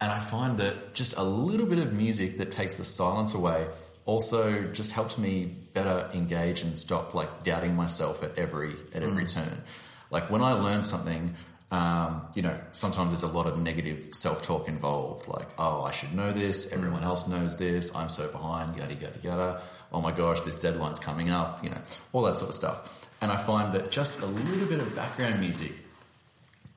And 0.00 0.10
I 0.10 0.18
find 0.18 0.58
that 0.58 0.94
just 0.94 1.16
a 1.16 1.22
little 1.22 1.66
bit 1.66 1.78
of 1.78 1.92
music 1.92 2.38
that 2.38 2.50
takes 2.50 2.74
the 2.76 2.84
silence 2.84 3.34
away 3.34 3.66
also 4.04 4.64
just 4.72 4.92
helps 4.92 5.16
me 5.16 5.46
better 5.74 6.08
engage 6.12 6.62
and 6.62 6.76
stop 6.76 7.14
like 7.14 7.44
doubting 7.44 7.76
myself 7.76 8.22
at 8.22 8.36
every 8.38 8.74
at 8.94 9.02
every 9.02 9.24
mm. 9.24 9.34
turn. 9.34 9.62
Like 10.10 10.30
when 10.30 10.42
I 10.42 10.52
learn 10.52 10.82
something, 10.84 11.34
um, 11.72 12.22
you 12.34 12.42
know, 12.42 12.56
sometimes 12.72 13.10
there's 13.10 13.22
a 13.22 13.34
lot 13.36 13.46
of 13.46 13.58
negative 13.60 14.08
self 14.12 14.42
talk 14.42 14.68
involved. 14.68 15.26
Like, 15.26 15.48
oh, 15.58 15.82
I 15.82 15.90
should 15.90 16.14
know 16.14 16.30
this. 16.30 16.72
Everyone 16.72 17.02
else 17.02 17.26
knows 17.28 17.56
this. 17.56 17.94
I'm 17.96 18.08
so 18.10 18.30
behind. 18.30 18.76
Yada 18.78 18.94
yada 18.94 19.18
yada. 19.22 19.62
Oh 19.92 20.00
my 20.00 20.12
gosh, 20.12 20.42
this 20.42 20.56
deadline's 20.56 20.98
coming 21.00 21.30
up. 21.30 21.64
You 21.64 21.70
know, 21.70 21.80
all 22.12 22.22
that 22.22 22.36
sort 22.38 22.50
of 22.50 22.54
stuff. 22.54 23.08
And 23.22 23.30
I 23.32 23.36
find 23.36 23.72
that 23.72 23.90
just 23.90 24.20
a 24.20 24.26
little 24.26 24.68
bit 24.68 24.80
of 24.80 24.94
background 24.94 25.40
music 25.40 25.72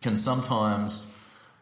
can 0.01 0.15
sometimes 0.15 1.13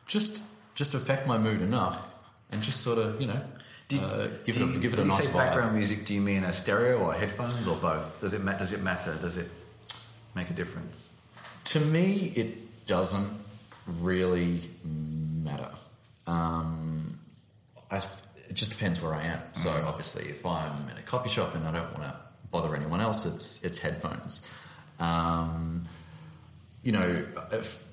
just 0.07 0.43
just 0.75 0.93
affect 0.93 1.27
my 1.27 1.37
mood 1.37 1.61
enough 1.61 2.15
and 2.51 2.61
just 2.61 2.81
sort 2.81 2.97
of 2.99 3.19
you 3.21 3.27
know 3.27 3.41
you- 3.89 3.99
uh, 3.99 4.27
give 4.43 4.57
it 4.57 4.61
a, 4.63 4.79
give 4.79 4.93
it 4.93 4.99
a 4.99 5.05
nice 5.05 5.23
say 5.25 5.29
vibe. 5.31 5.45
background 5.45 5.75
music, 5.75 6.05
do 6.05 6.13
you 6.13 6.21
mean 6.21 6.43
a 6.43 6.51
stereo 6.53 6.97
or 6.99 7.13
headphones 7.13 7.67
or 7.67 7.75
both? 7.77 8.19
Does 8.21 8.33
it 8.33 8.43
ma- 8.43 8.57
does 8.57 8.73
it 8.73 8.81
matter? 8.81 9.15
Does 9.21 9.37
it 9.37 9.49
make 10.35 10.49
a 10.49 10.53
difference? 10.53 11.09
To 11.65 11.79
me, 11.79 12.33
it 12.35 12.57
doesn't 12.85 13.29
really 13.87 14.61
matter. 14.83 15.69
Um, 16.27 17.19
I 17.91 17.99
th- 17.99 18.23
it 18.49 18.53
just 18.53 18.71
depends 18.71 19.01
where 19.01 19.13
I 19.13 19.23
am. 19.23 19.39
So 19.53 19.69
obviously, 19.69 20.29
if 20.29 20.45
I'm 20.45 20.89
in 20.89 20.97
a 20.97 21.01
coffee 21.01 21.29
shop 21.29 21.55
and 21.55 21.65
I 21.65 21.71
don't 21.71 21.97
want 21.97 22.03
to 22.03 22.15
bother 22.51 22.75
anyone 22.75 23.01
else, 23.01 23.25
it's 23.25 23.63
it's 23.65 23.77
headphones. 23.77 24.49
Um, 24.99 25.83
you 26.83 26.91
know, 26.91 27.25
if, 27.51 27.83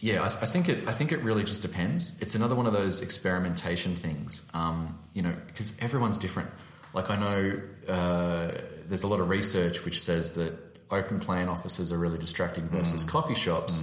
yeah, 0.00 0.22
I, 0.22 0.26
I 0.26 0.46
think 0.46 0.68
it. 0.68 0.88
I 0.88 0.92
think 0.92 1.12
it 1.12 1.20
really 1.20 1.44
just 1.44 1.62
depends. 1.62 2.20
It's 2.22 2.34
another 2.34 2.54
one 2.54 2.66
of 2.66 2.72
those 2.72 3.02
experimentation 3.02 3.94
things. 3.94 4.48
Um, 4.54 4.98
you 5.14 5.22
know, 5.22 5.34
because 5.46 5.78
everyone's 5.80 6.18
different. 6.18 6.50
Like 6.92 7.10
I 7.10 7.16
know 7.16 7.60
uh, 7.88 8.52
there's 8.86 9.02
a 9.02 9.08
lot 9.08 9.20
of 9.20 9.28
research 9.28 9.84
which 9.84 10.00
says 10.00 10.34
that 10.34 10.56
open 10.90 11.18
plan 11.18 11.48
offices 11.48 11.90
are 11.90 11.98
really 11.98 12.18
distracting 12.18 12.68
versus 12.68 13.02
coffee 13.02 13.34
shops 13.34 13.82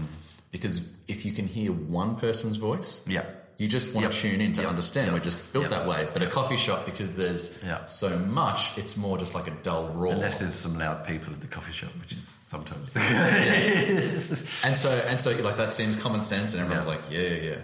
because 0.51 0.81
if 1.07 1.25
you 1.25 1.31
can 1.31 1.47
hear 1.47 1.71
one 1.71 2.15
person's 2.15 2.57
voice, 2.57 3.03
Yeah. 3.07 3.23
you 3.57 3.67
just 3.67 3.93
want 3.93 4.03
Yep. 4.05 4.11
to 4.13 4.17
tune 4.19 4.41
in 4.41 4.51
to 4.53 4.61
Yep. 4.61 4.69
understand. 4.69 5.07
Yep. 5.07 5.13
We're 5.15 5.23
just 5.23 5.53
built 5.53 5.69
that 5.69 5.87
way. 5.87 6.07
But 6.13 6.23
a 6.23 6.27
coffee 6.27 6.57
shop 6.57 6.85
because 6.85 7.13
there's 7.13 7.63
so 7.87 8.09
much, 8.19 8.77
it's 8.77 8.97
more 8.97 9.17
just 9.17 9.33
like 9.35 9.47
a 9.47 9.51
dull 9.63 9.87
roar. 9.89 10.13
Unless 10.13 10.39
there's 10.39 10.55
some 10.55 10.77
loud 10.77 11.05
people 11.05 11.33
at 11.33 11.41
the 11.41 11.47
coffee 11.47 11.73
shop, 11.73 11.89
which 12.01 12.11
is 12.13 12.25
sometimes. 12.49 12.91
And 14.63 14.77
so, 14.77 14.89
and 15.07 15.21
so, 15.21 15.31
like 15.41 15.57
that 15.57 15.73
seems 15.73 15.95
common 16.01 16.21
sense, 16.21 16.53
and 16.53 16.61
everyone's 16.61 16.87
like, 16.87 17.01
yeah, 17.09 17.29
yeah. 17.49 17.55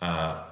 Uh, 0.00 0.42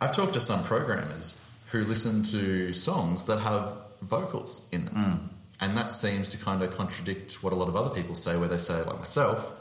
I've 0.00 0.12
talked 0.12 0.32
to 0.34 0.40
some 0.40 0.62
programmers 0.64 1.40
who 1.66 1.84
listen 1.84 2.22
to 2.24 2.72
songs 2.72 3.24
that 3.24 3.38
have 3.40 3.74
vocals 4.02 4.68
in 4.72 4.86
them, 4.86 4.94
Hmm. 4.94 5.16
and 5.60 5.76
that 5.76 5.92
seems 5.94 6.30
to 6.30 6.38
kind 6.38 6.62
of 6.62 6.76
contradict 6.76 7.42
what 7.42 7.52
a 7.52 7.56
lot 7.56 7.68
of 7.68 7.76
other 7.76 7.90
people 7.90 8.14
say, 8.14 8.36
where 8.36 8.48
they 8.48 8.58
say, 8.58 8.82
like 8.82 8.98
myself, 8.98 9.52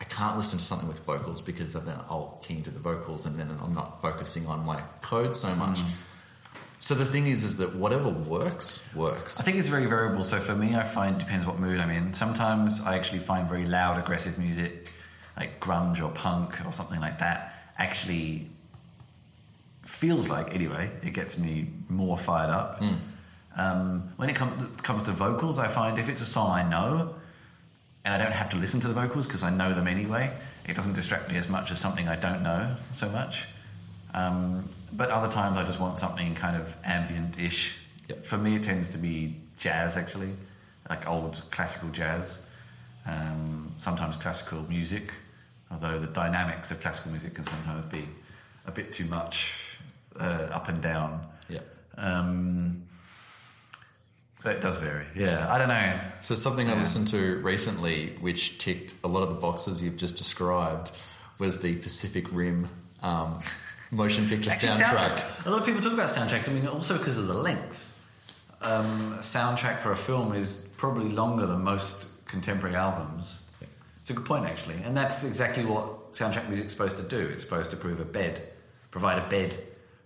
I 0.00 0.04
can't 0.04 0.36
listen 0.36 0.58
to 0.58 0.64
something 0.64 0.88
with 0.88 1.04
vocals 1.04 1.40
because 1.40 1.74
then 1.74 1.94
I'll 2.08 2.40
key 2.42 2.56
into 2.56 2.70
the 2.70 2.80
vocals, 2.80 3.26
and 3.26 3.38
then 3.38 3.48
I'm 3.62 3.74
not 3.74 4.00
focusing 4.00 4.46
on 4.46 4.64
my 4.64 4.80
code 5.02 5.36
so 5.36 5.54
much. 5.56 5.80
Hmm. 5.80 5.88
So 6.78 6.94
the 6.94 7.04
thing 7.04 7.26
is, 7.26 7.44
is 7.44 7.58
that 7.58 7.76
whatever 7.76 8.08
works 8.08 8.88
works. 8.94 9.38
I 9.38 9.42
think 9.42 9.58
it's 9.58 9.68
very 9.68 9.84
variable. 9.84 10.24
So 10.24 10.38
for 10.38 10.54
me, 10.54 10.74
I 10.74 10.82
find 10.82 11.16
it 11.16 11.18
depends 11.18 11.46
what 11.46 11.58
mood 11.58 11.78
I'm 11.78 11.90
in. 11.90 12.14
Sometimes 12.14 12.82
I 12.86 12.96
actually 12.96 13.18
find 13.18 13.48
very 13.48 13.66
loud, 13.66 13.98
aggressive 13.98 14.38
music, 14.38 14.90
like 15.36 15.60
grunge 15.60 16.02
or 16.02 16.10
punk 16.10 16.54
or 16.66 16.72
something 16.72 17.00
like 17.00 17.18
that, 17.18 17.54
actually 17.76 18.48
feels 19.84 20.30
like, 20.30 20.54
anyway, 20.54 20.90
it 21.02 21.12
gets 21.12 21.38
me 21.38 21.68
more 21.88 22.16
fired 22.16 22.50
up. 22.50 22.82
Um, 23.56 24.14
when 24.16 24.30
it 24.30 24.36
com- 24.36 24.74
comes 24.82 25.04
to 25.04 25.10
vocals, 25.10 25.58
I 25.58 25.68
find 25.68 25.98
if 25.98 26.08
it's 26.08 26.22
a 26.22 26.26
song 26.26 26.50
I 26.50 26.68
know 26.68 27.16
and 28.04 28.14
I 28.14 28.18
don't 28.18 28.32
have 28.32 28.50
to 28.50 28.56
listen 28.56 28.80
to 28.80 28.88
the 28.88 28.94
vocals 28.94 29.26
because 29.26 29.42
I 29.42 29.50
know 29.50 29.74
them 29.74 29.86
anyway, 29.86 30.32
it 30.66 30.76
doesn't 30.76 30.94
distract 30.94 31.28
me 31.28 31.36
as 31.36 31.48
much 31.48 31.70
as 31.70 31.78
something 31.78 32.08
I 32.08 32.16
don't 32.16 32.42
know 32.42 32.76
so 32.94 33.08
much. 33.10 33.46
Um, 34.14 34.68
but 34.92 35.10
other 35.10 35.32
times 35.32 35.56
I 35.56 35.64
just 35.64 35.80
want 35.80 35.98
something 35.98 36.34
kind 36.34 36.56
of 36.56 36.76
ambient-ish. 36.84 37.78
Yep. 38.08 38.26
For 38.26 38.38
me, 38.38 38.56
it 38.56 38.64
tends 38.64 38.90
to 38.90 38.98
be 38.98 39.36
jazz, 39.58 39.96
actually, 39.96 40.30
like 40.88 41.06
old 41.06 41.42
classical 41.50 41.90
jazz. 41.90 42.42
Um, 43.06 43.72
sometimes 43.78 44.16
classical 44.16 44.62
music, 44.68 45.12
although 45.70 45.98
the 45.98 46.06
dynamics 46.06 46.70
of 46.70 46.80
classical 46.80 47.12
music 47.12 47.34
can 47.34 47.46
sometimes 47.46 47.86
be 47.86 48.06
a 48.66 48.70
bit 48.70 48.92
too 48.92 49.06
much 49.06 49.58
uh, 50.18 50.48
up 50.52 50.68
and 50.68 50.82
down. 50.82 51.26
yeah. 51.48 51.60
Um, 51.96 52.82
so 54.40 54.50
it 54.50 54.62
does 54.62 54.78
vary. 54.78 55.04
Yeah, 55.14 55.52
I 55.52 55.58
don't 55.58 55.68
know. 55.68 56.00
So 56.20 56.34
something 56.34 56.68
I 56.68 56.74
listened 56.74 57.08
to 57.08 57.36
recently, 57.42 58.08
which 58.20 58.58
ticked 58.58 58.94
a 59.04 59.08
lot 59.08 59.22
of 59.22 59.28
the 59.28 59.40
boxes 59.40 59.82
you've 59.82 59.98
just 59.98 60.16
described, 60.16 60.90
was 61.38 61.60
the 61.60 61.76
Pacific 61.76 62.32
Rim 62.32 62.68
um, 63.02 63.40
motion 63.90 64.26
picture 64.28 64.50
Actually, 64.50 64.70
soundtrack. 64.70 65.46
A 65.46 65.50
lot 65.50 65.60
of 65.60 65.66
people 65.66 65.82
talk 65.82 65.92
about 65.92 66.10
soundtracks. 66.10 66.48
I 66.48 66.54
mean, 66.54 66.66
also 66.66 66.96
because 66.96 67.18
of 67.18 67.26
the 67.26 67.34
length. 67.34 67.88
Um, 68.62 69.18
soundtrack 69.20 69.78
for 69.78 69.92
a 69.92 69.96
film 69.96 70.34
is 70.34 70.74
probably 70.76 71.10
longer 71.10 71.46
than 71.46 71.62
most 71.62 72.08
contemporary 72.26 72.76
albums. 72.76 73.42
It's 74.02 74.10
a 74.10 74.14
good 74.14 74.26
point, 74.26 74.46
actually, 74.46 74.82
and 74.84 74.96
that's 74.96 75.26
exactly 75.26 75.64
what 75.64 76.12
soundtrack 76.12 76.48
music's 76.48 76.72
supposed 76.72 76.96
to 76.96 77.04
do. 77.04 77.18
It's 77.18 77.42
supposed 77.42 77.70
to 77.70 77.76
prove 77.76 78.00
a 78.00 78.04
bed, 78.04 78.42
provide 78.90 79.18
a 79.18 79.28
bed 79.28 79.54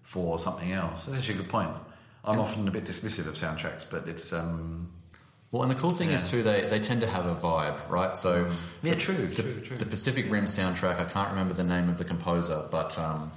for 0.02 0.38
something 0.38 0.72
else. 0.72 1.06
That's 1.06 1.18
actually 1.18 1.36
a 1.36 1.38
good 1.38 1.48
point. 1.48 1.70
I'm 2.26 2.40
often 2.40 2.66
a 2.68 2.70
bit 2.70 2.84
dismissive 2.84 3.26
of 3.26 3.34
soundtracks, 3.34 3.88
but 3.90 4.08
it's 4.08 4.32
um, 4.32 4.90
Well, 5.50 5.62
and 5.62 5.70
the 5.70 5.76
cool 5.76 5.90
thing 5.90 6.10
is 6.10 6.28
too, 6.30 6.42
they, 6.42 6.62
they 6.62 6.80
tend 6.80 7.02
to 7.02 7.06
have 7.06 7.26
a 7.26 7.34
vibe, 7.34 7.88
right? 7.88 8.16
So 8.16 8.50
yeah, 8.82 8.94
true, 8.94 9.14
the, 9.14 9.42
true, 9.42 9.60
true. 9.60 9.76
the 9.76 9.87
Pacific 9.87 10.30
Rim 10.30 10.46
soundtrack, 10.46 10.98
I 10.98 11.04
can't 11.04 11.30
remember 11.30 11.54
the 11.54 11.62
name 11.64 11.88
of 11.88 11.98
the 11.98 12.04
composer, 12.04 12.64
but 12.72 12.98
um, 12.98 13.30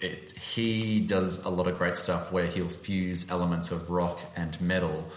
it, 0.00 0.32
he 0.38 1.00
does 1.00 1.44
a 1.44 1.50
lot 1.50 1.66
of 1.66 1.78
great 1.78 1.96
stuff 1.96 2.32
where 2.32 2.46
he'll 2.46 2.68
fuse 2.68 3.30
elements 3.30 3.70
of 3.70 3.90
rock 3.90 4.20
and 4.36 4.60
metal 4.60 5.08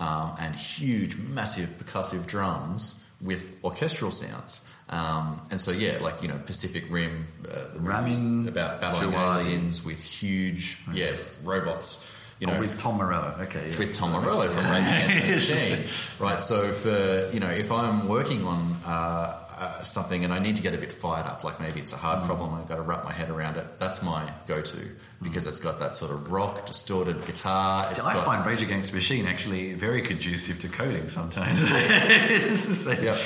um, 0.00 0.34
and 0.40 0.56
huge, 0.56 1.16
massive 1.16 1.68
percussive 1.78 2.26
drums 2.26 3.08
with 3.20 3.60
orchestral 3.62 4.10
sounds. 4.10 4.74
Um, 4.90 5.46
and 5.50 5.60
so, 5.60 5.70
yeah, 5.70 5.98
like, 6.00 6.20
you 6.22 6.28
know, 6.28 6.38
Pacific 6.44 6.84
Rim, 6.90 7.26
uh, 7.48 7.78
Ramin 7.78 8.48
about 8.48 8.80
battling 8.80 9.14
aliens 9.14 9.84
with 9.84 10.02
huge, 10.02 10.78
yeah, 10.92 11.12
robots. 11.42 12.10
You 12.40 12.48
know, 12.48 12.54
Oh, 12.54 12.60
with 12.60 12.78
Tom 12.80 12.96
Morello. 12.98 13.34
Okay, 13.42 13.70
yeah. 13.70 13.78
with 13.78 13.92
Tom 13.92 14.10
Morello 14.12 14.48
from 14.48 14.64
Rage 14.66 14.86
Against 14.86 15.48
the 15.48 15.54
Machine, 15.54 15.88
right? 16.18 16.42
So 16.42 16.72
for 16.72 17.30
you 17.32 17.40
know, 17.40 17.48
if 17.50 17.70
I'm 17.70 18.08
working 18.08 18.44
on 18.44 18.76
uh, 18.84 19.38
uh, 19.56 19.82
something 19.82 20.24
and 20.24 20.32
I 20.32 20.40
need 20.40 20.56
to 20.56 20.62
get 20.62 20.74
a 20.74 20.78
bit 20.78 20.92
fired 20.92 21.26
up, 21.26 21.44
like 21.44 21.60
maybe 21.60 21.80
it's 21.80 21.92
a 21.92 21.96
hard 21.96 22.24
problem, 22.24 22.52
I've 22.54 22.66
got 22.68 22.76
to 22.76 22.82
wrap 22.82 23.04
my 23.04 23.12
head 23.12 23.30
around 23.30 23.56
it. 23.56 23.78
That's 23.78 24.02
my 24.02 24.28
go-to 24.48 24.78
because 25.22 25.46
it's 25.46 25.60
got 25.60 25.78
that 25.78 25.94
sort 25.96 26.10
of 26.10 26.32
rock, 26.32 26.66
distorted 26.66 27.24
guitar. 27.24 27.86
It's 27.92 28.04
I 28.04 28.14
got 28.14 28.24
find 28.24 28.44
Rage 28.44 28.62
Against 28.62 28.90
the 28.90 28.96
Machine 28.96 29.26
actually 29.26 29.74
very 29.74 30.02
conducive 30.02 30.60
to 30.62 30.68
coding 30.68 31.08
sometimes. 31.08 31.60
So, 31.60 32.90
Yep. 33.00 33.18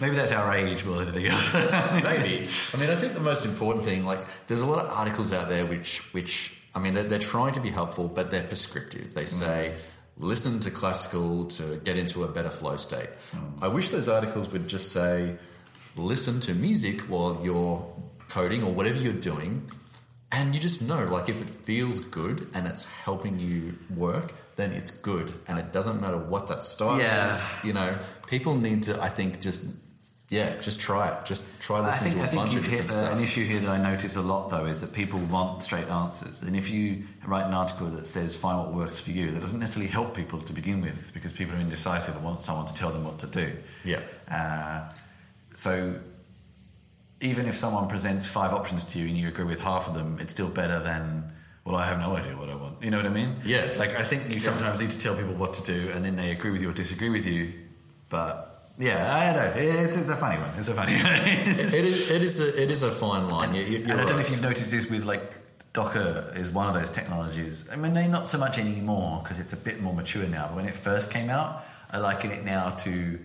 Maybe 0.00 0.16
that's 0.16 0.32
our 0.32 0.54
age 0.56 0.82
more 0.86 1.04
than 1.04 1.08
anything 1.14 1.26
else. 1.30 1.52
maybe. 2.02 2.48
I 2.72 2.76
mean, 2.78 2.88
I 2.90 2.96
think 2.96 3.12
the 3.12 3.20
most 3.20 3.44
important 3.44 3.84
thing, 3.84 4.06
like, 4.06 4.20
there's 4.46 4.62
a 4.62 4.66
lot 4.66 4.82
of 4.84 4.90
articles 4.90 5.32
out 5.32 5.48
there 5.50 5.66
which 5.66 5.98
which 6.14 6.57
I 6.74 6.78
mean, 6.80 6.94
they're, 6.94 7.04
they're 7.04 7.18
trying 7.18 7.52
to 7.54 7.60
be 7.60 7.70
helpful, 7.70 8.08
but 8.08 8.30
they're 8.30 8.44
prescriptive. 8.44 9.14
They 9.14 9.22
mm. 9.22 9.28
say, 9.28 9.74
listen 10.16 10.60
to 10.60 10.70
classical 10.70 11.44
to 11.44 11.80
get 11.84 11.96
into 11.96 12.24
a 12.24 12.28
better 12.28 12.50
flow 12.50 12.76
state. 12.76 13.08
Mm. 13.32 13.62
I 13.62 13.68
wish 13.68 13.90
those 13.90 14.08
articles 14.08 14.50
would 14.52 14.68
just 14.68 14.92
say, 14.92 15.36
listen 15.96 16.40
to 16.40 16.54
music 16.54 17.00
while 17.02 17.40
you're 17.42 17.84
coding 18.28 18.62
or 18.62 18.72
whatever 18.72 19.00
you're 19.00 19.12
doing. 19.12 19.70
And 20.30 20.54
you 20.54 20.60
just 20.60 20.86
know, 20.86 21.04
like, 21.06 21.30
if 21.30 21.40
it 21.40 21.48
feels 21.48 22.00
good 22.00 22.50
and 22.54 22.66
it's 22.66 22.88
helping 22.90 23.38
you 23.38 23.78
work, 23.96 24.34
then 24.56 24.72
it's 24.72 24.90
good. 24.90 25.32
And 25.48 25.58
it 25.58 25.72
doesn't 25.72 26.02
matter 26.02 26.18
what 26.18 26.48
that 26.48 26.64
style 26.64 26.98
Yeah. 26.98 27.32
is. 27.32 27.54
You 27.64 27.72
know, 27.72 27.98
people 28.26 28.54
need 28.56 28.82
to, 28.84 29.02
I 29.02 29.08
think, 29.08 29.40
just, 29.40 29.74
yeah, 30.28 30.56
just 30.60 30.80
try 30.80 31.08
it. 31.08 31.24
Just 31.24 31.62
try 31.62 31.80
listening 31.80 32.12
think, 32.12 32.26
to 32.26 32.32
a 32.32 32.34
bunch 32.34 32.54
of 32.54 32.64
different 32.64 32.88
the, 32.88 32.92
stuff. 32.92 33.12
an 33.14 33.22
issue 33.22 33.44
here 33.44 33.60
that 33.60 33.70
I 33.70 33.82
notice 33.82 34.14
a 34.16 34.20
lot 34.20 34.50
though 34.50 34.66
is 34.66 34.82
that 34.82 34.92
people 34.92 35.18
want 35.20 35.62
straight 35.62 35.88
answers, 35.88 36.42
and 36.42 36.54
if 36.54 36.70
you 36.70 37.04
write 37.26 37.46
an 37.46 37.54
article 37.54 37.86
that 37.88 38.06
says 38.06 38.36
find 38.36 38.58
what 38.58 38.74
works 38.74 39.00
for 39.00 39.10
you, 39.10 39.30
that 39.30 39.40
doesn't 39.40 39.58
necessarily 39.58 39.90
help 39.90 40.14
people 40.14 40.40
to 40.40 40.52
begin 40.52 40.82
with 40.82 41.12
because 41.14 41.32
people 41.32 41.56
are 41.56 41.60
indecisive 41.60 42.14
and 42.14 42.24
want 42.24 42.42
someone 42.42 42.66
to 42.66 42.74
tell 42.74 42.90
them 42.90 43.04
what 43.04 43.18
to 43.20 43.26
do. 43.26 43.52
Yeah. 43.84 44.00
Uh, 44.30 44.92
so 45.54 45.98
even 47.20 47.46
if 47.46 47.56
someone 47.56 47.88
presents 47.88 48.26
five 48.26 48.52
options 48.52 48.84
to 48.92 48.98
you 48.98 49.08
and 49.08 49.16
you 49.16 49.28
agree 49.28 49.44
with 49.44 49.60
half 49.60 49.88
of 49.88 49.94
them, 49.94 50.18
it's 50.20 50.32
still 50.32 50.48
better 50.48 50.78
than 50.80 51.32
well, 51.64 51.76
I 51.76 51.86
have 51.86 51.98
no 51.98 52.16
idea 52.16 52.34
what 52.34 52.48
I 52.48 52.54
want. 52.54 52.82
You 52.82 52.90
know 52.90 52.96
what 52.96 53.06
I 53.06 53.10
mean? 53.10 53.36
Yeah. 53.44 53.74
Like 53.76 53.94
I 53.94 54.02
think 54.02 54.30
you 54.30 54.40
sometimes 54.40 54.80
need 54.80 54.90
to 54.90 55.00
tell 55.00 55.16
people 55.16 55.34
what 55.34 55.54
to 55.54 55.62
do, 55.64 55.90
and 55.92 56.04
then 56.04 56.16
they 56.16 56.32
agree 56.32 56.50
with 56.50 56.62
you 56.62 56.70
or 56.70 56.72
disagree 56.72 57.10
with 57.10 57.26
you. 57.26 57.52
But 58.08 58.57
yeah, 58.78 59.14
I 59.14 59.32
know. 59.32 59.52
It's, 59.56 59.96
it's 59.96 60.08
a 60.08 60.16
funny 60.16 60.40
one. 60.40 60.50
It's 60.56 60.68
a 60.68 60.74
funny. 60.74 60.94
one. 60.94 61.04
It 61.04 61.84
is, 61.84 62.10
it 62.10 62.22
is 62.22 62.40
a, 62.40 62.62
it 62.62 62.70
is 62.70 62.82
a 62.82 62.90
fine 62.90 63.28
line. 63.28 63.54
You, 63.54 63.62
you, 63.62 63.76
and 63.78 63.88
you're 63.88 64.00
I 64.00 64.04
don't 64.04 64.16
know 64.16 64.20
if 64.20 64.30
you've 64.30 64.42
noticed 64.42 64.70
this 64.70 64.88
with 64.88 65.04
like 65.04 65.22
Docker 65.72 66.32
is 66.36 66.50
one 66.50 66.68
of 66.68 66.80
those 66.80 66.92
technologies. 66.92 67.70
I 67.72 67.76
mean, 67.76 67.94
they're 67.94 68.08
not 68.08 68.28
so 68.28 68.38
much 68.38 68.58
anymore 68.58 69.20
because 69.22 69.40
it's 69.40 69.52
a 69.52 69.56
bit 69.56 69.80
more 69.80 69.94
mature 69.94 70.26
now. 70.26 70.46
But 70.48 70.56
when 70.56 70.64
it 70.66 70.74
first 70.74 71.12
came 71.12 71.28
out, 71.28 71.64
I 71.90 71.98
liken 71.98 72.30
it 72.30 72.44
now 72.44 72.70
to 72.70 73.18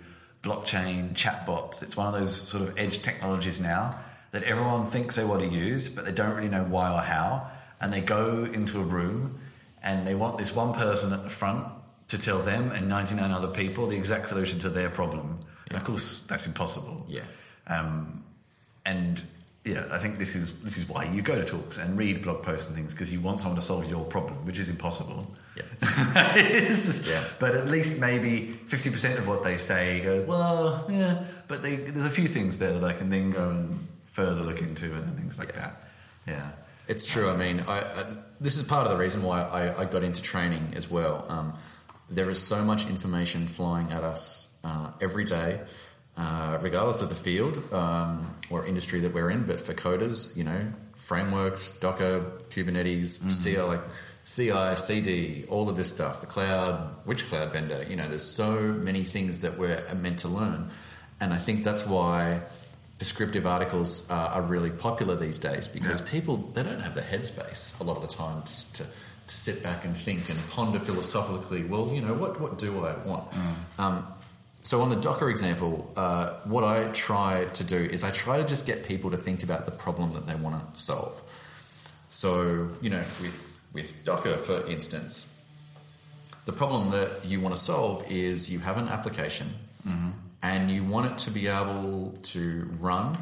blockchain 0.44 1.14
chatbots. 1.14 1.84
It's 1.84 1.96
one 1.96 2.14
of 2.14 2.20
those 2.20 2.36
sort 2.36 2.68
of 2.68 2.78
edge 2.78 3.02
technologies 3.02 3.62
now 3.62 4.00
that 4.32 4.44
everyone 4.44 4.88
thinks 4.88 5.16
they 5.16 5.24
want 5.24 5.42
to 5.42 5.48
use, 5.48 5.90
but 5.90 6.06
they 6.06 6.12
don't 6.12 6.36
really 6.36 6.50
know 6.50 6.64
why 6.64 6.92
or 6.92 7.02
how. 7.02 7.50
And 7.80 7.94
they 7.94 8.02
go 8.02 8.44
into 8.44 8.80
a 8.80 8.84
room 8.84 9.40
and 9.82 10.08
they 10.08 10.16
want 10.16 10.38
this 10.38 10.56
one 10.56 10.74
person 10.74 11.14
at 11.14 11.24
the 11.24 11.30
front 11.30 11.68
to 12.14 12.18
tell 12.26 12.40
them 12.40 12.72
and 12.72 12.88
99 12.88 13.32
other 13.32 13.48
people 13.50 13.88
the 13.88 13.98
exact 13.98 14.30
solution 14.30 14.60
to 14.60 14.70
their 14.70 14.90
problem. 14.90 15.40
And 15.70 15.78
of 15.78 15.84
course, 15.84 16.26
that's 16.28 16.46
impossible. 16.48 17.06
Yeah. 17.10 17.22
Um, 17.68 18.24
and 18.86 19.22
yeah, 19.66 19.88
I 19.92 19.98
think 19.98 20.18
this 20.18 20.36
is 20.36 20.60
this 20.62 20.78
is 20.78 20.90
why 20.90 21.06
you 21.06 21.22
go 21.22 21.36
to 21.36 21.46
talks 21.46 21.78
and 21.78 21.98
read 21.98 22.22
blog 22.24 22.44
posts 22.44 22.68
and 22.68 22.76
things 22.76 22.94
because 22.94 23.12
you 23.14 23.22
want 23.22 23.40
someone 23.42 23.60
to 23.60 23.66
solve 23.66 23.90
your 23.90 24.04
problem, 24.06 24.46
which 24.46 24.60
is 24.60 24.70
impossible. 24.70 25.26
Yeah. 25.56 26.36
Is. 26.38 27.08
Yeah. 27.14 27.24
But 27.40 27.56
at 27.56 27.68
least 27.68 28.00
maybe 28.02 28.52
fifty 28.68 28.90
percent 28.92 29.20
of 29.20 29.28
what 29.28 29.44
they 29.44 29.58
say 29.58 30.02
goes 30.02 30.28
well, 30.28 30.86
yeah. 30.90 31.24
But 31.48 31.62
they, 31.64 31.76
there's 31.78 32.06
a 32.06 32.10
few 32.10 32.28
things 32.28 32.58
there 32.58 32.74
that 32.74 32.84
I 32.84 32.94
can 32.94 33.10
then 33.10 33.32
go 33.32 33.50
and 33.50 33.88
further 34.12 34.42
look 34.42 34.60
into 34.62 34.94
and 34.94 35.18
things 35.18 35.40
like 35.40 35.50
Yeah. 35.54 35.60
that. 35.62 35.82
Yeah. 36.28 36.52
It's 36.88 37.06
true. 37.06 37.30
I 37.30 37.38
mean, 37.38 37.62
I, 37.68 37.80
I, 37.80 38.04
this 38.42 38.58
is 38.58 38.64
part 38.64 38.86
of 38.86 38.92
the 38.92 38.98
reason 38.98 39.24
why 39.24 39.42
I, 39.44 39.82
I 39.82 39.86
got 39.86 40.04
into 40.04 40.22
training 40.22 40.74
as 40.76 40.92
well. 40.92 41.26
Um, 41.30 41.54
there 42.16 42.30
is 42.30 42.42
so 42.42 42.64
much 42.64 42.88
information 42.88 43.48
flying 43.48 43.92
at 43.92 44.04
us 44.04 44.56
uh, 44.64 44.92
every 45.02 45.24
day, 45.24 45.62
uh, 46.18 46.58
regardless 46.62 47.02
of 47.02 47.10
the 47.10 47.16
field 47.16 47.62
um, 47.74 48.34
or 48.50 48.66
industry 48.66 49.00
that 49.02 49.14
we're 49.14 49.30
in. 49.30 49.44
But 49.44 49.60
for 49.60 49.74
coders, 49.74 50.36
you 50.38 50.44
know, 50.44 50.74
frameworks, 50.96 51.72
Docker, 51.80 52.22
Kubernetes, 52.50 53.44
CI, 53.44 53.60
like 53.62 53.82
CI, 54.26 54.76
CD, 54.78 55.46
all 55.50 55.70
of 55.70 55.76
this 55.76 55.90
stuff, 55.92 56.22
the 56.22 56.28
cloud, 56.28 56.96
which 57.06 57.28
cloud 57.28 57.52
vendor, 57.52 57.84
you 57.90 57.96
know, 57.96 58.08
there's 58.08 58.24
so 58.24 58.72
many 58.74 59.04
things 59.04 59.40
that 59.40 59.58
we're 59.58 59.82
meant 59.96 60.20
to 60.20 60.28
learn. 60.28 60.70
And 61.20 61.34
I 61.34 61.38
think 61.38 61.64
that's 61.64 61.86
why 61.86 62.44
prescriptive 63.00 63.46
articles 63.46 64.10
are, 64.10 64.30
are 64.30 64.42
really 64.42 64.70
popular 64.70 65.16
these 65.16 65.40
days 65.40 65.68
because 65.68 66.00
Yeah. 66.02 66.08
people 66.12 66.38
they 66.54 66.64
don't 66.64 66.80
have 66.80 66.96
the 66.96 67.02
headspace 67.02 67.80
a 67.82 67.84
lot 67.84 67.98
of 67.98 68.02
the 68.02 68.08
time 68.08 68.44
to, 68.44 68.74
to, 68.74 68.86
to 69.34 69.40
sit 69.40 69.64
back 69.64 69.84
and 69.84 69.98
think 69.98 70.30
and 70.30 70.40
ponder 70.52 70.78
philosophically. 70.80 71.64
Well, 71.64 71.92
you 71.92 72.02
know, 72.02 72.14
what 72.14 72.40
what 72.40 72.60
do 72.60 72.86
I 72.86 72.96
want? 73.06 73.26
Um, 73.80 74.06
so 74.62 74.82
on 74.82 74.90
the 74.90 74.96
Docker 74.96 75.30
example, 75.30 75.92
uh, 75.98 76.34
what 76.46 76.64
I 76.64 76.86
try 76.94 77.46
to 77.46 77.64
do 77.64 77.76
is 77.78 78.04
I 78.04 78.12
try 78.12 78.38
to 78.38 78.48
just 78.48 78.66
get 78.66 78.86
people 78.88 79.12
to 79.12 79.18
think 79.18 79.44
about 79.44 79.66
the 79.66 79.72
problem 79.72 80.14
that 80.14 80.28
they 80.28 80.36
want 80.36 80.56
to 80.76 80.80
solve. 80.80 81.22
So 82.10 82.70
you 82.82 82.90
know, 82.92 83.04
with 83.22 83.60
with 83.74 84.06
Docker, 84.06 84.38
for 84.38 84.66
instance, 84.68 85.14
the 86.46 86.54
problem 86.54 86.92
that 86.92 87.26
you 87.26 87.42
want 87.42 87.56
to 87.56 87.62
solve 87.62 88.06
is 88.10 88.52
you 88.52 88.60
have 88.60 88.78
an 88.78 88.88
application 88.88 89.48
and 90.44 90.70
you 90.70 90.84
want 90.84 91.06
it 91.10 91.18
to 91.20 91.32
be 91.32 91.48
able 91.48 92.12
to 92.22 92.70
run 92.80 93.18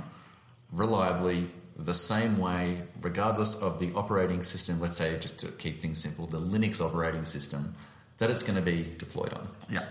reliably 0.72 1.47
the 1.78 1.93
same 1.93 2.39
way, 2.39 2.82
regardless 3.02 3.62
of 3.62 3.80
the 3.80 3.91
operating 3.93 4.43
system. 4.43 4.80
Let's 4.80 4.97
say, 4.97 5.18
just 5.20 5.39
to 5.41 5.47
keep 5.47 5.82
things 5.82 6.02
simple, 6.02 6.28
the 6.28 6.39
Linux 6.39 6.82
operating 6.82 7.24
system 7.24 7.76
that 8.18 8.30
it's 8.30 8.43
going 8.43 8.58
to 8.58 8.66
be 8.66 8.88
deployed 8.97 9.34
on. 9.34 9.47
Yeah. 9.70 9.86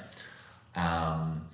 Um, 0.77 1.49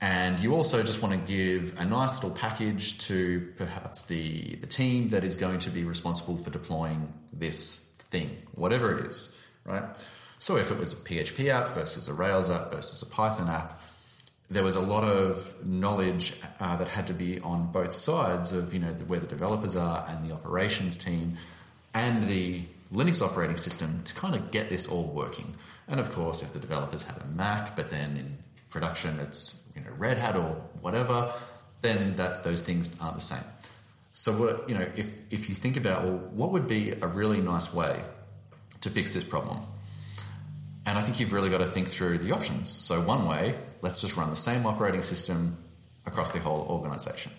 and 0.00 0.38
you 0.40 0.54
also 0.54 0.82
just 0.82 1.00
want 1.00 1.14
to 1.14 1.32
give 1.32 1.78
a 1.78 1.84
nice 1.84 2.22
little 2.22 2.36
package 2.36 2.98
to 3.06 3.52
perhaps 3.56 4.02
the, 4.02 4.56
the 4.56 4.66
team 4.66 5.10
that 5.10 5.22
is 5.22 5.36
going 5.36 5.60
to 5.60 5.70
be 5.70 5.84
responsible 5.84 6.36
for 6.36 6.50
deploying 6.50 7.14
this 7.32 7.78
thing, 8.10 8.36
whatever 8.54 8.98
it 8.98 9.06
is, 9.06 9.44
right? 9.64 9.84
So 10.40 10.56
if 10.56 10.72
it 10.72 10.78
was 10.78 10.92
a 10.92 10.96
PHP 10.96 11.48
app 11.48 11.68
versus 11.68 12.08
a 12.08 12.12
Rails 12.12 12.50
app 12.50 12.72
versus 12.72 13.08
a 13.08 13.14
Python 13.14 13.48
app, 13.48 13.80
there 14.52 14.62
was 14.62 14.76
a 14.76 14.80
lot 14.80 15.04
of 15.04 15.64
knowledge 15.66 16.34
uh, 16.60 16.76
that 16.76 16.88
had 16.88 17.06
to 17.06 17.14
be 17.14 17.40
on 17.40 17.72
both 17.72 17.94
sides 17.94 18.52
of 18.52 18.72
you 18.74 18.80
know 18.80 18.88
where 19.06 19.20
the 19.20 19.26
developers 19.26 19.76
are 19.76 20.04
and 20.08 20.28
the 20.28 20.34
operations 20.34 20.96
team 20.96 21.36
and 21.94 22.24
the 22.24 22.62
Linux 22.92 23.22
operating 23.22 23.56
system 23.56 24.02
to 24.04 24.14
kind 24.14 24.34
of 24.34 24.50
get 24.50 24.68
this 24.68 24.86
all 24.86 25.04
working. 25.04 25.54
And 25.88 25.98
of 25.98 26.12
course, 26.12 26.42
if 26.42 26.52
the 26.52 26.58
developers 26.58 27.02
have 27.04 27.22
a 27.22 27.26
Mac, 27.26 27.74
but 27.74 27.88
then 27.88 28.16
in 28.16 28.38
production 28.70 29.18
it's 29.20 29.72
you 29.74 29.82
know 29.82 29.90
Red 29.96 30.18
Hat 30.18 30.36
or 30.36 30.60
whatever, 30.80 31.32
then 31.80 32.16
that 32.16 32.44
those 32.44 32.62
things 32.62 32.94
aren't 33.00 33.14
the 33.14 33.20
same. 33.20 33.44
So 34.12 34.32
what 34.32 34.68
you 34.68 34.74
know, 34.74 34.86
if 34.96 35.32
if 35.32 35.48
you 35.48 35.54
think 35.54 35.76
about 35.76 36.04
well, 36.04 36.18
what 36.32 36.50
would 36.52 36.68
be 36.68 36.90
a 36.90 37.06
really 37.06 37.40
nice 37.40 37.72
way 37.72 38.02
to 38.82 38.90
fix 38.90 39.14
this 39.14 39.24
problem? 39.24 39.60
And 40.84 40.98
I 40.98 41.02
think 41.02 41.20
you've 41.20 41.32
really 41.32 41.50
got 41.50 41.58
to 41.58 41.66
think 41.66 41.88
through 41.88 42.18
the 42.18 42.32
options. 42.32 42.68
So 42.68 43.00
one 43.00 43.28
way, 43.28 43.54
let's 43.82 44.00
just 44.00 44.16
run 44.16 44.30
the 44.30 44.36
same 44.36 44.66
operating 44.66 45.02
system 45.02 45.56
across 46.06 46.32
the 46.32 46.40
whole 46.40 46.66
organization. 46.68 47.32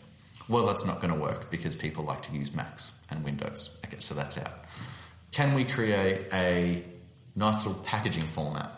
Well, 0.48 0.66
that's 0.66 0.86
not 0.86 1.02
going 1.02 1.14
to 1.14 1.20
work 1.20 1.50
because 1.50 1.76
people 1.76 2.04
like 2.04 2.22
to 2.24 2.34
use 2.34 2.54
Macs 2.56 3.02
and 3.10 3.24
Windows. 3.24 3.80
Okay, 3.86 3.98
so 4.00 4.16
that's 4.16 4.38
out. 4.38 4.66
Can 5.32 5.54
we 5.54 5.64
create 5.66 6.28
a 6.34 6.84
nice 7.36 7.66
little 7.66 7.82
packaging 7.84 8.24
format? 8.24 8.72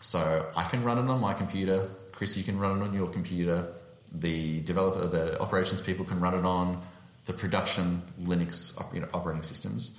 So 0.00 0.48
I 0.56 0.64
can 0.64 0.82
run 0.84 0.98
it 0.98 1.10
on 1.10 1.20
my 1.20 1.34
computer. 1.34 1.88
Chris, 2.12 2.36
you 2.36 2.44
can 2.44 2.58
run 2.58 2.80
it 2.80 2.84
on 2.84 2.94
your 2.94 3.08
computer. 3.08 3.72
The 4.12 4.60
developer, 4.60 5.06
the 5.06 5.40
operations 5.40 5.82
people 5.82 6.04
can 6.04 6.18
run 6.20 6.34
it 6.34 6.44
on 6.44 6.80
the 7.26 7.32
production 7.32 8.02
Linux 8.22 8.80
operating 9.12 9.42
systems. 9.42 9.98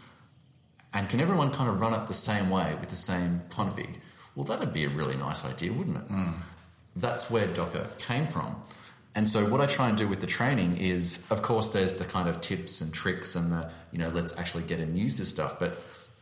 And 0.94 1.08
can 1.10 1.20
everyone 1.20 1.52
kind 1.52 1.70
of 1.70 1.80
run 1.80 1.94
it 1.94 2.08
the 2.08 2.14
same 2.14 2.50
way 2.50 2.76
with 2.80 2.90
the 2.90 2.96
same 2.96 3.42
config? 3.50 3.98
Well, 4.36 4.46
that'd 4.46 4.72
be 4.74 4.86
a 4.86 4.90
really 4.90 5.16
nice 5.18 5.46
idea, 5.46 5.74
wouldn't 5.74 5.98
it? 5.98 6.06
That's 6.96 7.30
where 7.30 7.48
Docker 7.48 7.88
came 8.00 8.26
from. 8.26 8.56
And 9.16 9.28
so 9.28 9.44
what 9.46 9.60
I 9.60 9.66
try 9.66 9.90
and 9.90 9.98
do 9.98 10.08
with 10.08 10.20
the 10.22 10.28
training 10.28 10.78
is, 10.78 11.30
of 11.32 11.42
course, 11.42 11.70
there's 11.70 11.96
the 11.96 12.06
kind 12.06 12.30
of 12.30 12.42
tips 12.42 12.80
and 12.82 12.94
tricks 12.94 13.36
and 13.36 13.52
the, 13.52 13.72
you 13.92 13.98
know, 14.00 14.10
let's 14.10 14.38
actually 14.38 14.64
get 14.64 14.80
and 14.80 14.98
use 14.98 15.18
this 15.18 15.30
stuff. 15.30 15.60
But 15.60 15.82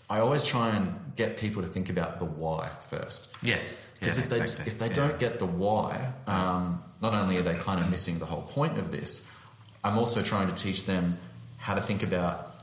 I 0.10 0.20
always 0.20 0.44
try 0.44 0.70
and 0.76 1.14
get 1.16 1.38
people 1.38 1.62
to 1.62 1.68
think 1.68 1.90
about 1.90 2.20
the 2.20 2.26
why 2.26 2.70
first. 2.82 3.30
Yeah. 3.44 3.60
Because 4.00 4.18
yeah, 4.18 4.24
if 4.24 4.30
they 4.30 4.42
exactly. 4.42 4.72
if 4.72 4.80
they 4.80 4.88
Yeah. 4.88 4.94
don't 4.94 5.20
get 5.20 5.38
the 5.40 5.46
why, 5.46 6.14
um, 6.28 6.82
not 7.02 7.14
only 7.14 7.38
are 7.38 7.42
they 7.44 7.56
kind 7.56 7.80
of 7.82 7.90
missing 7.92 8.20
the 8.20 8.26
whole 8.26 8.44
point 8.44 8.78
of 8.78 8.92
this, 8.92 9.28
I'm 9.84 9.98
also 9.98 10.22
trying 10.22 10.48
to 10.48 10.56
teach 10.56 10.86
them 10.86 11.18
how 11.58 11.76
to 11.76 11.82
think 11.82 12.04
about 12.04 12.56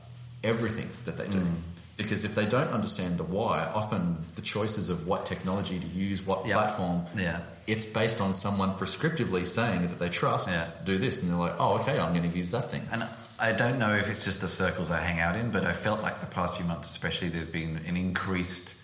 everything 0.43 0.89
that 1.05 1.17
they 1.17 1.27
do. 1.27 1.39
Mm. 1.39 1.53
Because 1.97 2.25
if 2.25 2.35
they 2.35 2.45
don't 2.45 2.67
understand 2.69 3.17
the 3.17 3.23
why, 3.23 3.63
often 3.73 4.17
the 4.35 4.41
choices 4.41 4.89
of 4.89 5.07
what 5.07 5.25
technology 5.25 5.79
to 5.79 5.87
use, 5.87 6.25
what 6.25 6.45
Yeah. 6.45 6.55
platform, 6.55 7.05
Yeah. 7.15 7.39
it's 7.67 7.85
based 7.85 8.19
on 8.19 8.33
someone 8.33 8.73
prescriptively 8.75 9.45
saying 9.47 9.87
that 9.87 9.97
they 9.99 10.09
trust. 10.09 10.49
Yeah. 10.49 10.65
Do 10.83 10.97
this, 10.97 11.21
and 11.21 11.31
they're 11.31 11.39
like, 11.39 11.55
"Oh, 11.57 11.75
okay, 11.79 11.97
I'm 11.99 12.13
going 12.13 12.29
to 12.29 12.37
use 12.37 12.51
that 12.51 12.69
thing." 12.69 12.85
And 12.91 13.05
I 13.39 13.53
don't 13.53 13.79
know 13.79 13.93
if 13.95 14.09
it's 14.09 14.25
just 14.25 14.41
the 14.41 14.49
circles 14.49 14.91
I 14.91 14.99
hang 15.01 15.19
out 15.21 15.35
in, 15.37 15.51
but 15.51 15.65
I 15.65 15.73
felt 15.73 16.01
like 16.01 16.19
the 16.19 16.27
past 16.27 16.57
few 16.57 16.65
months, 16.65 16.89
especially, 16.91 17.29
there's 17.29 17.47
been 17.47 17.77
an 17.87 17.95
increased 17.95 18.75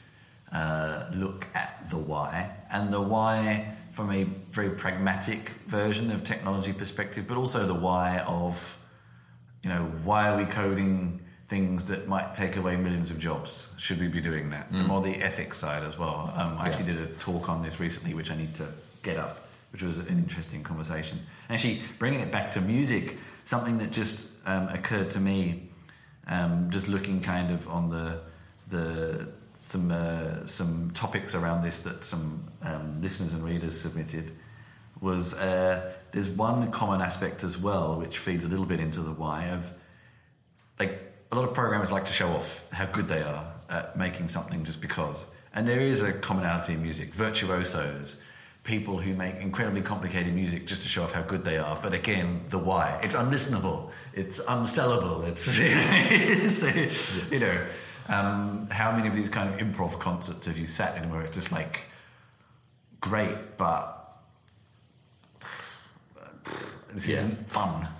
uh, 0.54 1.06
look 1.14 1.48
at 1.54 1.90
the 1.90 1.98
why, 1.98 2.52
and 2.70 2.92
the 2.94 3.00
why 3.02 3.74
from 3.94 4.12
a 4.12 4.24
very 4.52 4.70
pragmatic 4.70 5.50
version 5.68 6.12
of 6.12 6.24
technology 6.26 6.74
perspective, 6.74 7.26
but 7.28 7.38
also 7.38 7.66
the 7.66 7.74
why 7.74 8.20
of, 8.20 8.78
you 9.64 9.70
know, 9.70 9.84
why 10.04 10.30
are 10.30 10.38
we 10.38 10.46
coding 10.46 11.22
things 11.52 11.88
that 11.88 12.08
might 12.08 12.34
take 12.34 12.56
away 12.56 12.78
millions 12.78 13.12
of 13.12 13.20
jobs. 13.20 13.76
Should 13.78 14.00
we 14.00 14.08
be 14.08 14.22
doing 14.22 14.52
that? 14.52 14.72
The 14.72 14.84
more 14.86 15.02
the 15.02 15.22
ethics 15.22 15.58
side 15.58 15.84
as 15.84 15.98
well. 16.00 16.34
Um, 16.34 16.58
I 16.58 16.70
actually 16.70 16.86
did 16.86 17.02
a 17.02 17.08
talk 17.08 17.50
on 17.50 17.62
this 17.62 17.78
recently, 17.78 18.14
which 18.14 18.32
I 18.32 18.38
need 18.38 18.56
to 18.56 18.68
get 19.04 19.18
up, 19.18 19.50
which 19.74 19.84
was 19.84 20.00
an 20.00 20.08
interesting 20.08 20.64
conversation. 20.64 21.20
Actually, 21.50 21.82
bringing 22.00 22.22
it 22.22 22.32
back 22.32 22.54
to 22.54 22.62
music, 22.62 23.18
something 23.44 23.80
that 23.80 23.92
just 23.92 24.34
um, 24.46 24.70
occurred 24.70 25.12
to 25.12 25.20
me, 25.20 25.70
um, 26.26 26.70
just 26.72 26.88
looking 26.88 27.20
kind 27.20 27.52
of 27.52 27.68
on 27.68 27.90
the 27.90 28.22
the 28.70 29.28
some 29.60 29.92
uh, 29.92 30.48
some 30.48 30.92
topics 30.92 31.36
around 31.36 31.64
this 31.64 31.84
that 31.84 32.06
some 32.06 32.48
um, 32.62 33.02
listeners 33.02 33.34
and 33.34 33.44
readers 33.44 33.78
submitted 33.78 34.32
was 35.02 35.38
uh, 35.38 35.92
there's 36.14 36.30
one 36.30 36.72
common 36.72 37.02
aspect 37.02 37.44
as 37.44 37.58
well 37.58 38.00
which 38.00 38.20
feeds 38.20 38.46
a 38.46 38.48
little 38.48 38.66
bit 38.66 38.80
into 38.80 39.02
the 39.02 39.12
why 39.12 39.50
of 39.50 39.74
like 40.80 41.11
a 41.32 41.36
lot 41.36 41.48
of 41.48 41.54
programmers 41.54 41.92
like 41.92 42.06
to 42.06 42.14
show 42.14 42.30
off 42.30 42.68
how 42.72 42.86
good 42.86 43.08
they 43.08 43.22
are 43.22 43.46
at 43.70 43.96
making 43.96 44.30
something 44.30 44.66
just 44.66 44.82
because. 44.82 45.32
And 45.54 45.68
there 45.68 45.82
is 45.82 46.02
a 46.02 46.14
commonality 46.14 46.74
in 46.74 46.82
music. 46.82 47.14
Virtuosos 47.14 48.22
people 48.64 49.00
who 49.00 49.16
make 49.16 49.36
incredibly 49.38 49.82
complicated 49.82 50.34
music 50.36 50.68
just 50.68 50.84
to 50.84 50.90
show 50.90 51.04
off 51.04 51.14
how 51.14 51.22
good 51.22 51.44
they 51.44 51.58
are. 51.58 51.80
But 51.82 51.94
again 51.94 52.42
the 52.50 52.60
why. 52.60 53.00
It's 53.02 53.16
unlistenable. 53.16 53.90
It's 54.14 54.44
unsellable. 54.46 55.28
It's, 55.28 55.48
it's 55.60 57.32
you 57.32 57.40
know 57.40 57.66
um, 58.08 58.68
how 58.70 58.96
many 58.96 59.08
of 59.08 59.16
these 59.16 59.30
kind 59.30 59.54
of 59.54 59.60
improv 59.60 60.00
concerts 60.00 60.46
have 60.46 60.58
you 60.58 60.68
sat 60.68 61.02
in 61.02 61.10
where 61.10 61.22
it's 61.22 61.36
just 61.36 61.52
like 61.52 61.82
great 63.00 63.58
but 63.58 63.98
this 66.94 67.08
Yeah. 67.08 67.16
isn't 67.18 67.48
fun. 67.48 67.86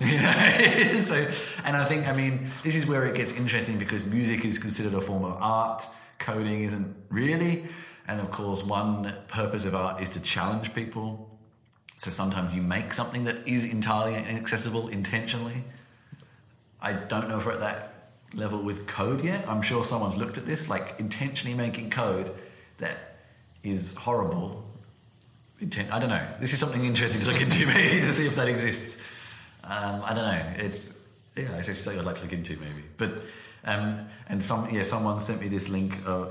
so, 1.00 1.26
and 1.64 1.76
I 1.76 1.84
think, 1.84 2.06
I 2.08 2.12
mean, 2.14 2.50
this 2.62 2.76
is 2.76 2.86
where 2.86 3.06
it 3.06 3.14
gets 3.16 3.32
interesting 3.36 3.78
because 3.78 4.04
music 4.04 4.44
is 4.44 4.58
considered 4.58 4.94
a 4.94 5.00
form 5.00 5.24
of 5.24 5.36
art, 5.40 5.84
coding 6.18 6.64
isn't 6.64 6.94
really. 7.10 7.66
And 8.08 8.20
of 8.20 8.30
course, 8.30 8.64
one 8.64 9.12
purpose 9.28 9.64
of 9.64 9.74
art 9.74 10.02
is 10.02 10.10
to 10.10 10.20
challenge 10.20 10.74
people. 10.74 11.28
So 11.96 12.10
sometimes 12.10 12.54
you 12.54 12.62
make 12.62 12.92
something 12.92 13.24
that 13.24 13.46
is 13.46 13.70
entirely 13.72 14.14
inaccessible 14.16 14.88
intentionally. 14.88 15.64
I 16.80 16.94
don't 16.94 17.28
know 17.28 17.38
if 17.38 17.46
we're 17.46 17.52
at 17.52 17.60
that 17.60 18.10
level 18.34 18.60
with 18.62 18.86
code 18.88 19.22
yet. 19.22 19.48
I'm 19.48 19.62
sure 19.62 19.84
someone's 19.84 20.16
looked 20.16 20.36
at 20.36 20.44
this, 20.46 20.68
like 20.68 20.96
intentionally 20.98 21.56
making 21.56 21.90
code 21.90 22.30
that 22.78 23.16
is 23.62 23.96
horrible. 23.96 24.61
I 25.62 25.98
don't 26.00 26.08
know. 26.08 26.26
This 26.40 26.52
is 26.52 26.58
something 26.58 26.84
interesting 26.84 27.20
to 27.20 27.26
look 27.26 27.40
into, 27.40 27.66
maybe 27.74 28.00
to 28.00 28.12
see 28.12 28.26
if 28.26 28.34
that 28.36 28.48
exists. 28.48 29.00
Um, 29.62 30.02
I 30.04 30.12
don't 30.14 30.26
know. 30.26 30.64
It's 30.64 31.06
yeah, 31.36 31.56
it's 31.56 31.78
something 31.80 32.00
I'd 32.00 32.06
like 32.06 32.16
to 32.16 32.22
look 32.22 32.32
into, 32.32 32.56
maybe. 32.56 32.84
But 32.96 33.12
um, 33.64 34.08
and 34.28 34.42
some 34.42 34.68
yeah, 34.74 34.82
someone 34.82 35.20
sent 35.20 35.40
me 35.40 35.48
this 35.48 35.68
link 35.68 35.94
uh, 36.04 36.26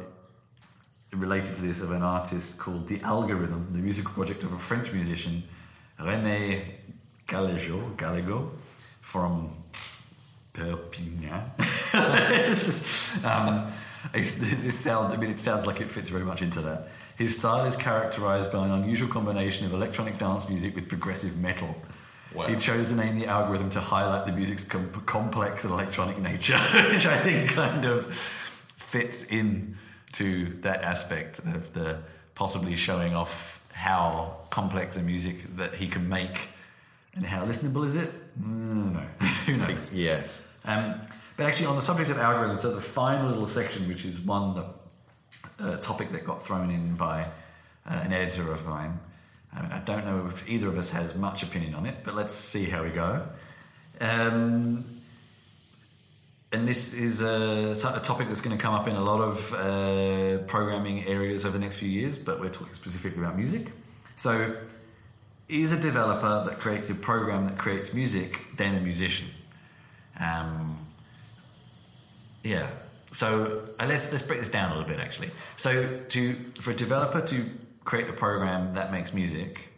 related 1.14 1.56
to 1.56 1.62
this 1.62 1.82
of 1.82 1.92
an 1.92 2.02
artist 2.02 2.60
called 2.60 2.88
The 2.90 3.02
Algorithm, 3.02 3.68
the 3.72 3.80
musical 3.80 4.12
project 4.14 4.44
of 4.44 4.52
a 4.52 4.60
French 4.60 4.92
musician, 4.92 5.44
Rémi 5.98 6.66
Gallego, 7.26 7.94
Gallego 7.96 8.52
from 9.02 9.56
Perpignan. 10.54 11.52
This 11.92 13.24
um, 13.26 13.72
sounds, 14.72 15.14
I 15.14 15.18
mean, 15.18 15.32
it 15.32 15.40
sounds 15.40 15.66
like 15.66 15.82
it 15.82 15.90
fits 15.90 16.10
very 16.10 16.24
much 16.24 16.42
into 16.42 16.62
that. 16.62 16.90
His 17.18 17.38
style 17.38 17.66
is 17.66 17.78
characterized 17.78 18.51
by 18.51 18.66
an 18.66 18.72
unusual 18.72 19.09
combination 19.09 19.66
of 19.66 19.74
electronic 19.74 20.18
dance 20.18 20.49
music 20.49 20.76
with 20.76 20.89
progressive 20.89 21.39
metal. 21.39 21.76
Wow. 22.34 22.45
He 22.47 22.55
chose 22.55 22.89
the 22.89 22.95
name 22.95 23.20
the 23.20 23.28
algorithm 23.28 23.70
to 23.72 23.82
highlight 23.82 24.26
the 24.26 24.32
music's 24.32 24.68
com- 24.68 24.89
complex 25.05 25.66
and 25.66 25.74
electronic 25.74 26.18
nature, 26.18 26.57
which 26.91 27.05
I 27.05 27.18
think 27.18 27.51
kind 27.51 27.86
of 27.86 28.14
fits 28.16 29.26
in 29.26 29.78
to 30.14 30.45
that 30.62 30.84
aspect 30.84 31.39
of 31.39 31.74
the 31.74 31.99
possibly 32.36 32.76
showing 32.76 33.16
off 33.16 33.70
how 33.74 34.38
complex 34.49 34.97
a 34.97 35.01
music 35.01 35.55
that 35.57 35.74
he 35.74 35.88
can 35.88 36.07
make 36.07 36.49
and 37.14 37.26
how 37.26 37.45
listenable 37.45 37.86
is 37.86 37.95
it? 37.95 38.09
Mm, 38.41 38.93
no, 38.93 38.99
who 39.45 39.57
knows? 39.57 39.93
Yeah. 39.93 40.22
Um, 40.66 41.01
but 41.36 41.45
actually, 41.45 41.68
on 41.68 41.76
the 41.76 41.82
subject 41.82 42.09
of 42.09 42.18
algorithms, 42.18 42.62
so 42.62 42.74
the 42.74 42.82
final 42.82 43.28
little 43.28 43.47
section, 43.47 43.88
which 43.88 44.05
is 44.05 44.20
one 44.20 44.55
uh, 45.62 45.78
topic 45.78 46.12
that 46.12 46.26
got 46.26 46.43
thrown 46.43 46.72
in 46.72 46.95
by 46.95 47.24
uh, 47.86 47.93
an 47.93 48.14
editor 48.14 48.51
of 48.51 48.68
mine. 48.68 48.99
I, 49.53 49.62
mean, 49.62 49.72
I 49.72 49.80
don't 49.80 50.05
know 50.05 50.30
if 50.34 50.49
either 50.49 50.68
of 50.68 50.78
us 50.78 50.93
has 50.93 51.16
much 51.16 51.43
opinion 51.43 51.76
on 51.76 51.86
it, 51.86 51.97
but 52.03 52.16
let's 52.16 52.34
see 52.34 52.66
how 52.66 52.84
we 52.84 52.89
go. 52.89 53.28
Um, 53.99 55.01
and 56.53 56.68
this 56.68 56.93
is 56.93 57.22
a, 57.22 57.72
a 57.72 57.99
topic 57.99 58.28
that's 58.28 58.41
going 58.41 58.57
to 58.57 58.62
come 58.62 58.74
up 58.74 58.88
in 58.88 58.95
a 58.95 59.03
lot 59.03 59.22
of 59.22 59.53
uh, 59.53 60.38
programming 60.47 61.05
areas 61.05 61.45
over 61.45 61.57
the 61.57 61.64
next 61.64 61.78
few 61.78 61.89
years, 61.89 62.20
but 62.20 62.39
we're 62.39 62.49
talking 62.49 62.74
specifically 62.74 63.22
about 63.22 63.38
music. 63.38 63.68
So, 64.18 64.57
is 65.47 65.74
a 65.74 65.80
developer 65.80 66.45
that 66.49 66.59
creates 66.59 66.89
a 66.89 66.95
program 66.95 67.45
that 67.45 67.57
creates 67.57 67.93
music 67.93 68.39
then 68.57 68.76
a 68.76 68.80
musician? 68.80 69.28
Um, 70.20 70.78
yeah. 72.43 72.70
So 73.12 73.68
uh, 73.80 73.86
let's 73.88 74.12
let's 74.12 74.26
break 74.26 74.39
this 74.39 74.51
down 74.51 74.72
a 74.72 74.76
little 74.76 74.89
bit 74.89 74.99
actually. 74.99 75.30
So 75.57 75.99
to 76.09 76.34
for 76.34 76.72
a 76.72 76.76
developer 76.76 77.22
to 77.28 77.45
create 77.84 78.09
a 78.09 78.14
program 78.14 78.74
that 78.76 78.91
makes 78.91 79.14
music, 79.14 79.70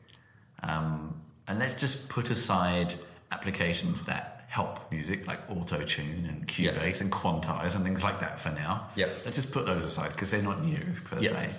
um, 0.62 1.20
and 1.48 1.58
let's 1.60 1.80
just 1.80 2.10
put 2.10 2.30
aside 2.30 2.94
applications 3.32 4.06
that 4.06 4.46
help 4.48 4.92
music 4.92 5.26
like 5.26 5.40
auto 5.50 5.84
tune 5.84 6.26
and 6.30 6.48
Cubase 6.48 7.02
and 7.02 7.12
Quantize 7.12 7.76
and 7.76 7.84
things 7.84 8.04
like 8.04 8.20
that 8.20 8.40
for 8.40 8.50
now. 8.52 8.88
Yep. 8.96 9.10
Let's 9.26 9.38
just 9.38 9.52
put 9.52 9.66
those 9.66 9.84
aside 9.84 10.12
because 10.12 10.30
they're 10.30 10.44
not 10.44 10.62
new 10.64 10.80
per 11.06 11.18
Yep. 11.20 11.32
se. 11.32 11.50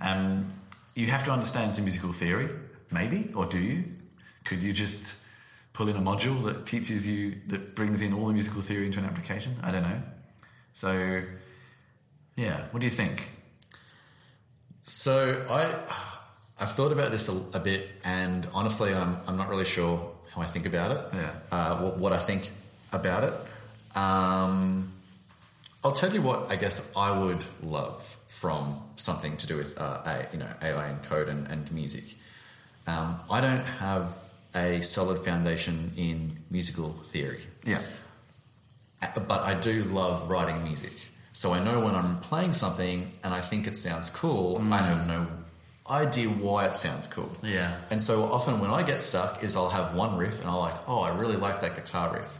Um, 0.00 0.50
you 0.94 1.08
have 1.08 1.26
to 1.26 1.30
understand 1.30 1.74
some 1.74 1.84
musical 1.84 2.14
theory, 2.14 2.48
maybe, 2.90 3.32
or 3.34 3.44
do 3.44 3.58
you? 3.58 3.84
Could 4.44 4.62
you 4.62 4.72
just 4.72 5.20
pull 5.74 5.88
in 5.88 5.96
a 5.96 6.00
module 6.00 6.42
that 6.46 6.64
teaches 6.64 7.06
you 7.06 7.34
that 7.48 7.74
brings 7.74 8.00
in 8.00 8.14
all 8.14 8.28
the 8.28 8.32
musical 8.32 8.62
theory 8.62 8.86
into 8.86 8.98
an 8.98 9.04
application? 9.04 9.56
I 9.62 9.70
don't 9.70 9.82
know. 9.82 10.00
So, 10.76 11.22
yeah, 12.36 12.66
what 12.70 12.80
do 12.80 12.86
you 12.86 12.92
think? 12.92 13.26
So 14.82 15.42
I, 15.48 15.64
I've 16.60 16.72
thought 16.72 16.92
about 16.92 17.10
this 17.10 17.30
a, 17.30 17.56
a 17.56 17.60
bit, 17.60 17.88
and 18.04 18.46
honestly, 18.52 18.92
I'm 18.92 19.16
I'm 19.26 19.38
not 19.38 19.48
really 19.48 19.64
sure 19.64 20.12
how 20.34 20.42
I 20.42 20.44
think 20.44 20.66
about 20.66 20.90
it. 20.90 21.00
Yeah. 21.14 21.30
Uh, 21.50 21.76
what, 21.78 21.98
what 21.98 22.12
I 22.12 22.18
think 22.18 22.50
about 22.92 23.24
it. 23.24 23.34
Um, 23.96 24.92
I'll 25.82 25.92
tell 25.92 26.12
you 26.12 26.20
what 26.20 26.52
I 26.52 26.56
guess 26.56 26.92
I 26.94 27.18
would 27.18 27.42
love 27.62 28.02
from 28.28 28.82
something 28.96 29.38
to 29.38 29.46
do 29.46 29.56
with 29.56 29.80
uh, 29.80 30.02
a, 30.04 30.26
you 30.30 30.38
know 30.38 30.52
AI 30.60 30.88
and 30.88 31.02
code 31.04 31.30
and, 31.30 31.50
and 31.50 31.72
music. 31.72 32.04
Um, 32.86 33.18
I 33.30 33.40
don't 33.40 33.64
have 33.64 34.14
a 34.54 34.82
solid 34.82 35.24
foundation 35.24 35.92
in 35.96 36.44
musical 36.50 36.90
theory. 36.90 37.44
Yeah. 37.64 37.80
But 39.00 39.42
I 39.42 39.54
do 39.54 39.84
love 39.84 40.30
writing 40.30 40.62
music. 40.64 40.92
So 41.32 41.52
I 41.52 41.62
know 41.62 41.80
when 41.80 41.94
I'm 41.94 42.18
playing 42.20 42.52
something 42.52 43.12
and 43.22 43.34
I 43.34 43.40
think 43.40 43.66
it 43.66 43.76
sounds 43.76 44.08
cool, 44.08 44.56
I 44.72 44.78
have 44.78 45.06
no 45.06 45.26
idea 45.88 46.28
why 46.28 46.64
it 46.64 46.74
sounds 46.74 47.06
cool. 47.06 47.30
Yeah. 47.42 47.78
And 47.90 48.02
so 48.02 48.24
often 48.24 48.60
when 48.60 48.70
I 48.70 48.82
get 48.82 49.02
stuck 49.02 49.44
is 49.44 49.54
I'll 49.54 49.68
have 49.68 49.94
one 49.94 50.16
riff 50.16 50.40
and 50.40 50.48
I'm 50.48 50.56
like, 50.56 50.88
oh, 50.88 51.00
I 51.00 51.16
really 51.16 51.36
like 51.36 51.60
that 51.60 51.76
guitar 51.76 52.12
riff. 52.14 52.38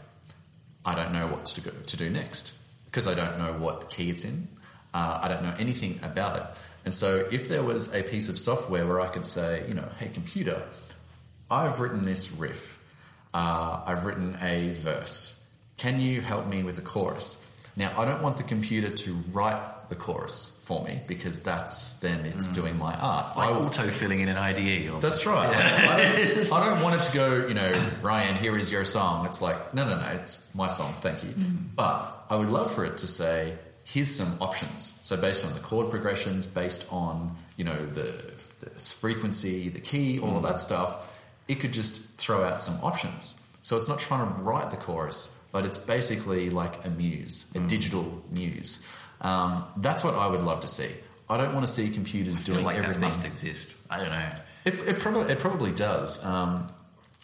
I 0.83 0.95
don't 0.95 1.13
know 1.13 1.27
what 1.27 1.45
to, 1.45 1.61
go, 1.61 1.71
to 1.71 1.97
do 1.97 2.09
next 2.09 2.59
because 2.85 3.07
I 3.07 3.13
don't 3.13 3.37
know 3.37 3.53
what 3.53 3.89
key 3.89 4.09
it's 4.09 4.25
in. 4.25 4.47
Uh, 4.93 5.19
I 5.21 5.27
don't 5.27 5.43
know 5.43 5.53
anything 5.59 5.99
about 6.01 6.37
it. 6.37 6.43
And 6.85 6.93
so 6.93 7.27
if 7.31 7.49
there 7.49 7.63
was 7.63 7.93
a 7.93 8.01
piece 8.01 8.29
of 8.29 8.39
software 8.39 8.87
where 8.87 9.01
I 9.01 9.07
could 9.07 9.25
say, 9.25 9.65
you 9.67 9.73
know, 9.73 9.89
hey, 9.99 10.07
computer, 10.07 10.63
I've 11.51 11.79
written 11.79 12.05
this 12.05 12.31
riff. 12.31 12.83
Uh, 13.33 13.81
I've 13.85 14.05
written 14.05 14.37
a 14.41 14.71
verse. 14.71 15.46
Can 15.77 15.99
you 15.99 16.21
help 16.21 16.47
me 16.47 16.63
with 16.63 16.75
the 16.75 16.81
chorus? 16.81 17.43
Now, 17.75 17.93
I 17.95 18.05
don't 18.05 18.23
want 18.23 18.37
the 18.37 18.43
computer 18.43 18.89
to 18.89 19.13
write 19.31 19.89
the 19.89 19.95
chorus 19.95 20.63
for 20.65 20.83
me 20.83 20.99
because 21.07 21.43
that's 21.43 21.99
then 21.99 22.25
it's 22.25 22.49
mm. 22.49 22.55
doing 22.55 22.77
my 22.77 22.93
art. 22.95 23.37
Like 23.37 23.49
I 23.49 23.51
would- 23.51 23.67
auto 23.67 23.83
filling 23.83 24.19
in 24.19 24.27
an 24.27 24.37
IDE. 24.37 24.89
Or, 24.89 24.99
that's 24.99 25.25
right. 25.27 25.47
Like, 25.47 25.55
I, 25.55 26.01
don't, 26.01 26.53
I 26.53 26.69
don't 26.69 26.81
want 26.81 26.95
it 26.95 27.03
to 27.03 27.13
go, 27.13 27.47
you 27.47 27.53
know, 27.53 27.89
Ryan, 28.01 28.35
here 28.35 28.57
is 28.57 28.71
your 28.71 28.83
song. 28.83 29.27
It's 29.27 29.41
like, 29.41 29.75
no, 29.75 29.85
no, 29.85 29.99
no, 29.99 30.07
it's 30.07 30.53
my 30.55 30.67
song, 30.67 30.93
thank 31.01 31.23
you. 31.23 31.29
Mm. 31.29 31.75
But 31.75 32.25
I 32.29 32.35
would 32.35 32.49
love 32.49 32.73
for 32.73 32.83
it 32.83 32.97
to 32.97 33.07
say, 33.07 33.55
here's 33.83 34.13
some 34.13 34.41
options. 34.41 34.99
So 35.03 35.15
based 35.15 35.45
on 35.45 35.53
the 35.53 35.59
chord 35.59 35.91
progressions, 35.91 36.47
based 36.47 36.91
on, 36.91 37.37
you 37.55 37.63
know, 37.63 37.85
the, 37.85 38.11
the 38.59 38.69
frequency, 38.71 39.69
the 39.69 39.79
key, 39.79 40.19
all 40.19 40.35
of 40.35 40.43
mm. 40.43 40.47
that 40.47 40.59
stuff, 40.59 41.07
it 41.47 41.59
could 41.59 41.73
just 41.73 42.17
throw 42.19 42.43
out 42.43 42.59
some 42.59 42.83
options. 42.83 43.43
So 43.61 43.77
it's 43.77 43.87
not 43.87 43.99
trying 43.99 44.27
to 44.27 44.41
write 44.41 44.71
the 44.71 44.77
chorus, 44.77 45.36
but 45.51 45.65
it's 45.65 45.77
basically 45.77 46.49
like 46.49 46.85
a 46.85 46.89
muse, 46.89 47.53
a 47.55 47.59
digital 47.59 48.23
muse. 48.31 48.85
Um, 49.21 49.65
that's 49.77 50.03
what 50.03 50.15
I 50.15 50.27
would 50.27 50.41
love 50.41 50.61
to 50.61 50.67
see. 50.67 50.89
I 51.29 51.37
don't 51.37 51.53
want 51.53 51.65
to 51.65 51.71
see 51.71 51.89
computers 51.89 52.35
doing 52.35 52.63
like 52.63 52.77
that 52.77 52.85
everything. 52.85 53.09
must 53.09 53.25
exist. 53.25 53.85
I 53.89 53.97
don't 53.97 54.09
know. 54.09 54.29
It, 54.65 54.81
it, 54.81 54.99
probably, 54.99 55.31
it 55.31 55.39
probably 55.39 55.71
does. 55.71 56.23
Um, 56.23 56.67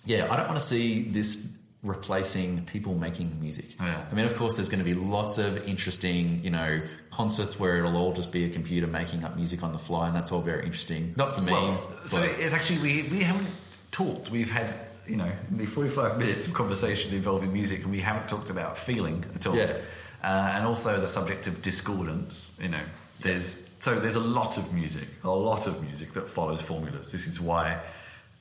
yeah, 0.05 0.27
I 0.31 0.35
don't 0.35 0.47
want 0.47 0.59
to 0.59 0.65
see 0.65 1.03
this 1.03 1.57
replacing 1.83 2.65
people 2.65 2.95
making 2.95 3.39
music. 3.39 3.65
Yeah. 3.79 4.05
I 4.09 4.15
mean, 4.15 4.25
of 4.25 4.35
course, 4.35 4.55
there's 4.55 4.69
going 4.69 4.83
to 4.83 4.85
be 4.85 4.93
lots 4.93 5.37
of 5.37 5.67
interesting, 5.67 6.43
you 6.43 6.49
know, 6.49 6.81
concerts 7.11 7.59
where 7.59 7.77
it'll 7.77 7.97
all 7.97 8.13
just 8.13 8.31
be 8.31 8.45
a 8.45 8.49
computer 8.49 8.87
making 8.87 9.23
up 9.23 9.35
music 9.35 9.63
on 9.63 9.73
the 9.73 9.77
fly, 9.77 10.07
and 10.07 10.15
that's 10.15 10.31
all 10.31 10.41
very 10.41 10.65
interesting. 10.65 11.13
Not 11.17 11.35
for 11.35 11.41
me. 11.41 11.51
Well, 11.51 11.81
so 12.05 12.21
it's 12.21 12.53
actually 12.53 12.79
we, 12.79 13.09
we 13.09 13.23
haven't 13.23 13.49
talked. 13.91 14.31
We've 14.31 14.51
had 14.51 14.73
you 15.07 15.17
know 15.17 15.31
forty 15.65 15.89
five 15.89 16.17
minutes 16.17 16.47
of 16.47 16.53
conversation 16.53 17.13
involving 17.13 17.51
music, 17.53 17.83
and 17.83 17.91
we 17.91 17.99
haven't 17.99 18.29
talked 18.29 18.49
about 18.49 18.77
feeling 18.77 19.23
at 19.35 19.47
all. 19.47 19.55
Yeah. 19.55 19.77
Uh, 20.23 20.53
and 20.55 20.65
also 20.65 21.01
the 21.01 21.09
subject 21.09 21.47
of 21.47 21.61
discordance. 21.61 22.57
You 22.61 22.69
know, 22.69 22.83
there's 23.21 23.75
so 23.79 23.99
there's 23.99 24.15
a 24.15 24.21
lot 24.21 24.57
of 24.57 24.73
music, 24.73 25.07
a 25.23 25.29
lot 25.29 25.67
of 25.67 25.83
music 25.83 26.13
that 26.13 26.29
follows 26.29 26.61
formulas. 26.61 27.11
This 27.11 27.27
is 27.27 27.41
why, 27.41 27.81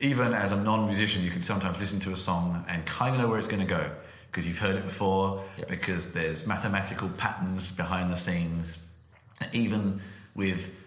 even 0.01 0.33
as 0.33 0.53
a 0.53 0.63
non-musician, 0.63 1.25
you 1.25 1.31
can 1.31 1.43
sometimes 1.43 1.81
listen 1.81 1.99
to 2.01 2.13
a 2.13 2.17
song 2.17 2.65
and 2.69 2.87
kind 2.87 3.17
of 3.17 3.23
know 3.23 3.29
where 3.29 3.39
it's 3.39 3.49
going 3.49 3.63
to 3.63 3.69
go 3.69 3.91
because 4.31 4.47
you've 4.47 4.59
heard 4.59 4.77
it 4.77 4.85
before. 4.85 5.45
Because 5.69 6.15
there's 6.15 6.47
mathematical 6.47 7.09
patterns 7.11 7.75
behind 7.77 8.13
the 8.13 8.17
scenes. 8.17 8.87
Even 9.53 10.01
with 10.35 10.79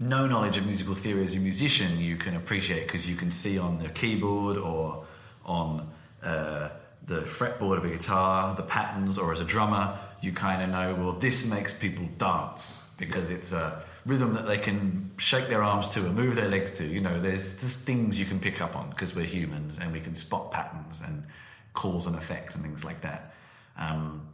no 0.00 0.26
knowledge 0.26 0.58
of 0.58 0.66
musical 0.66 0.94
theory 0.94 1.24
as 1.24 1.36
a 1.36 1.38
musician, 1.38 1.98
you 1.98 2.16
can 2.16 2.34
appreciate 2.34 2.86
because 2.86 3.08
you 3.08 3.16
can 3.16 3.30
see 3.30 3.58
on 3.58 3.78
the 3.78 3.88
keyboard 3.88 4.56
or 4.56 5.04
on 5.44 5.90
uh, 6.22 6.70
the 7.06 7.20
fretboard 7.22 7.78
of 7.78 7.84
a 7.84 7.90
guitar 7.90 8.54
the 8.54 8.62
patterns, 8.62 9.18
or 9.18 9.32
as 9.32 9.40
a 9.40 9.44
drummer, 9.44 9.98
you 10.20 10.32
kind 10.32 10.62
of 10.62 10.68
know, 10.70 10.94
well, 10.94 11.12
this 11.12 11.46
makes 11.46 11.78
people 11.78 12.08
dance 12.18 12.92
because 12.98 13.30
it's 13.30 13.52
a 13.52 13.82
rhythm 14.06 14.34
that 14.34 14.46
they 14.46 14.58
can 14.58 15.10
shake 15.16 15.48
their 15.48 15.62
arms 15.62 15.88
to 15.88 16.00
and 16.00 16.14
move 16.14 16.34
their 16.34 16.48
legs 16.48 16.78
to. 16.78 16.86
You 16.86 17.00
know, 17.00 17.20
there's 17.20 17.60
just 17.60 17.86
things 17.86 18.18
you 18.18 18.26
can 18.26 18.38
pick 18.40 18.60
up 18.60 18.76
on 18.76 18.90
because 18.90 19.14
we're 19.14 19.24
humans 19.24 19.78
and 19.78 19.92
we 19.92 20.00
can 20.00 20.14
spot 20.14 20.52
patterns 20.52 21.02
and 21.02 21.24
cause 21.72 22.06
and 22.06 22.16
effect 22.16 22.54
and 22.54 22.64
things 22.64 22.84
like 22.84 23.02
that. 23.02 23.34
Um, 23.76 24.28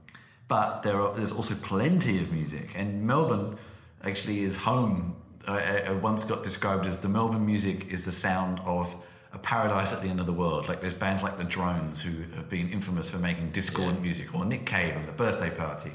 but 0.48 0.82
there 0.82 1.00
are, 1.00 1.14
there's 1.14 1.32
also 1.32 1.54
plenty 1.54 2.18
of 2.18 2.32
music, 2.32 2.70
and 2.76 3.04
Melbourne 3.07 3.59
actually 4.04 4.40
is 4.40 4.57
home. 4.57 5.16
Uh, 5.46 5.52
uh, 5.52 5.98
once 6.02 6.24
got 6.24 6.42
described 6.42 6.86
as 6.86 7.00
the 7.00 7.09
Melbourne 7.09 7.46
music 7.46 7.88
is 7.92 8.04
the 8.04 8.12
sound 8.12 8.61
of 8.64 8.92
a 9.37 9.39
paradise 9.39 9.93
at 9.93 10.01
the 10.01 10.09
end 10.09 10.18
of 10.18 10.26
the 10.26 10.32
world. 10.32 10.66
Like 10.68 10.80
there's 10.80 10.95
bands 10.95 11.22
like 11.22 11.37
the 11.37 11.45
Drones 11.45 12.03
who 12.03 12.22
have 12.37 12.49
been 12.49 12.70
infamous 12.70 13.11
for 13.11 13.18
making 13.18 13.51
discordant 13.51 14.01
music, 14.01 14.34
or 14.34 14.45
Nick 14.45 14.64
Cave 14.64 14.97
and 14.97 15.07
the 15.07 15.12
Birthday 15.12 15.51
Party, 15.51 15.93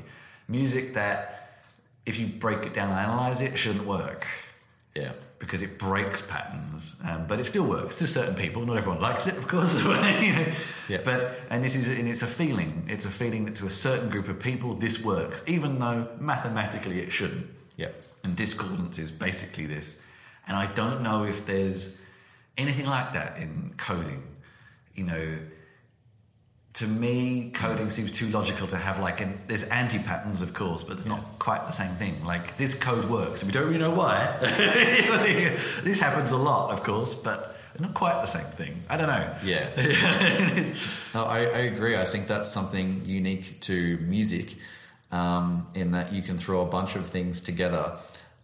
music 0.47 0.93
that 0.93 1.63
if 2.05 2.19
you 2.19 2.27
break 2.27 2.59
it 2.59 2.73
down 2.75 2.89
and 2.89 2.99
analyze 2.99 3.41
it, 3.41 3.57
shouldn't 3.57 3.85
work 3.85 4.27
yeah. 4.95 5.13
because 5.39 5.63
it 5.63 5.79
breaks 5.79 6.29
patterns, 6.29 6.95
um, 7.03 7.25
but 7.27 7.39
it 7.39 7.45
still 7.45 7.65
works 7.65 7.97
to 7.97 8.07
certain 8.07 8.35
people. 8.35 8.63
Not 8.63 8.77
everyone 8.77 9.01
likes 9.01 9.25
it, 9.25 9.37
of 9.37 9.47
course. 9.47 9.75
you 9.83 9.89
know. 9.89 10.45
Yeah. 10.87 11.01
But 11.03 11.39
and 11.49 11.63
this 11.63 11.75
is 11.75 11.97
and 11.97 12.07
it's 12.07 12.21
a 12.21 12.27
feeling. 12.27 12.85
It's 12.89 13.05
a 13.05 13.09
feeling 13.09 13.45
that 13.45 13.55
to 13.55 13.65
a 13.65 13.71
certain 13.71 14.09
group 14.09 14.27
of 14.27 14.39
people 14.39 14.75
this 14.75 15.03
works, 15.03 15.43
even 15.47 15.79
though 15.79 16.07
mathematically 16.19 16.99
it 16.99 17.11
shouldn't. 17.11 17.47
Yeah. 17.75 17.89
And 18.23 18.35
discordance 18.35 18.99
is 18.99 19.11
basically 19.11 19.65
this. 19.65 20.05
And 20.47 20.55
I 20.55 20.71
don't 20.73 21.01
know 21.01 21.23
if 21.23 21.47
there's 21.47 22.00
anything 22.57 22.85
like 22.85 23.13
that 23.13 23.37
in 23.37 23.73
coding. 23.77 24.23
You 24.93 25.05
know, 25.05 25.37
to 26.75 26.87
me, 26.87 27.51
coding 27.53 27.89
seems 27.89 28.11
too 28.11 28.27
logical 28.27 28.67
to 28.67 28.77
have 28.77 28.99
like 28.99 29.21
an, 29.21 29.39
there's 29.47 29.63
anti 29.65 29.99
patterns, 29.99 30.41
of 30.41 30.53
course, 30.53 30.83
but 30.83 30.97
it's 30.97 31.05
not 31.05 31.19
quite 31.39 31.65
the 31.65 31.71
same 31.73 31.95
thing. 31.95 32.23
Like 32.25 32.57
this 32.57 32.77
code 32.79 33.09
works, 33.09 33.41
and 33.41 33.51
we 33.51 33.53
don't 33.53 33.67
really 33.67 33.79
know 33.79 33.93
why. 33.93 34.37
this 35.83 35.99
happens 35.99 36.31
a 36.31 36.37
lot, 36.37 36.71
of 36.71 36.83
course, 36.83 37.13
but 37.13 37.57
not 37.79 37.93
quite 37.93 38.21
the 38.21 38.27
same 38.27 38.45
thing. 38.45 38.83
I 38.89 38.97
don't 38.97 39.07
know. 39.07 39.35
Yeah. 39.43 39.69
No, 41.13 41.25
I, 41.25 41.39
I 41.39 41.59
agree. 41.67 41.97
I 41.97 42.05
think 42.05 42.27
that's 42.27 42.49
something 42.49 43.03
unique 43.03 43.59
to 43.61 43.97
music, 43.97 44.55
um, 45.11 45.67
in 45.75 45.91
that 45.91 46.13
you 46.13 46.21
can 46.21 46.37
throw 46.37 46.61
a 46.61 46.65
bunch 46.65 46.95
of 46.95 47.05
things 47.05 47.41
together. 47.41 47.97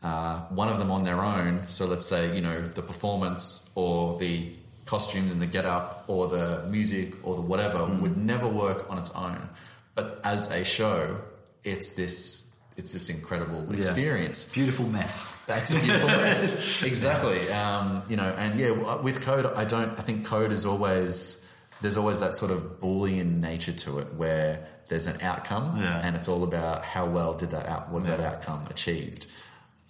Uh, 0.04 0.39
one 0.50 0.70
of 0.70 0.78
them 0.78 0.91
on 0.91 1.04
their 1.04 1.20
own. 1.20 1.68
So 1.68 1.86
let's 1.86 2.06
say 2.06 2.36
you 2.36 2.41
know 2.41 2.62
the 2.62 2.82
performance 2.82 3.72
or 3.76 4.18
the 4.20 4.52
costumes 4.86 5.32
and 5.34 5.41
the 5.41 5.48
get 5.48 5.66
up 5.66 6.06
or 6.08 6.28
the 6.28 6.64
music 6.70 7.14
or 7.28 7.36
the 7.36 7.41
whatever 7.41 7.86
would 7.86 8.16
never 8.18 8.48
work 8.48 8.89
on 8.89 8.98
its 8.98 9.10
own. 9.16 9.50
But 9.95 10.22
as 10.24 10.52
a 10.52 10.64
show, 10.64 11.20
it's 11.64 11.95
this 11.95 12.56
it's 12.78 12.93
this 12.93 13.10
incredible 13.10 13.74
experience. 13.74 14.52
Beautiful 14.54 14.86
mess. 14.88 15.34
That's 15.48 15.72
a 15.72 15.80
beautiful 15.80 16.10
mess. 16.10 16.84
exactly. 16.91 17.50
Um, 17.50 18.04
you 18.08 18.16
know, 18.18 18.30
and 18.38 18.60
yeah, 18.60 18.70
with 18.98 19.22
code, 19.22 19.48
I 19.48 19.66
don't. 19.66 19.89
I 19.98 20.04
think 20.04 20.26
code 20.28 20.52
is 20.52 20.64
always 20.66 21.43
there's 21.82 21.98
always 21.98 22.20
that 22.20 22.36
sort 22.36 22.52
of 22.52 22.80
boolean 22.80 23.39
nature 23.39 23.72
to 23.72 23.98
it, 24.00 24.14
where 24.14 24.68
there's 24.89 25.08
an 25.08 25.20
outcome, 25.22 25.82
Yeah. 25.82 26.02
and 26.04 26.16
it's 26.16 26.28
all 26.28 26.43
about 26.43 26.84
how 26.86 27.06
well 27.08 27.34
did 27.34 27.50
that 27.52 27.66
out 27.68 27.91
was 27.91 28.06
that 28.06 28.20
outcome 28.20 28.68
achieved. 28.70 29.26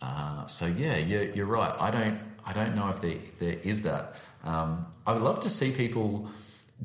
Uh, 0.01 0.45
so 0.47 0.65
yeah, 0.65 0.97
you're, 0.97 1.23
you're 1.23 1.45
right. 1.45 1.73
I 1.79 1.91
don't. 1.91 2.19
I 2.45 2.53
don't 2.53 2.75
know 2.75 2.87
if 2.89 3.01
there 3.01 3.17
there 3.39 3.57
is 3.63 3.81
that. 3.81 4.21
Um, 4.43 4.87
I 5.05 5.13
would 5.13 5.21
love 5.21 5.41
to 5.41 5.49
see 5.49 5.71
people 5.71 6.29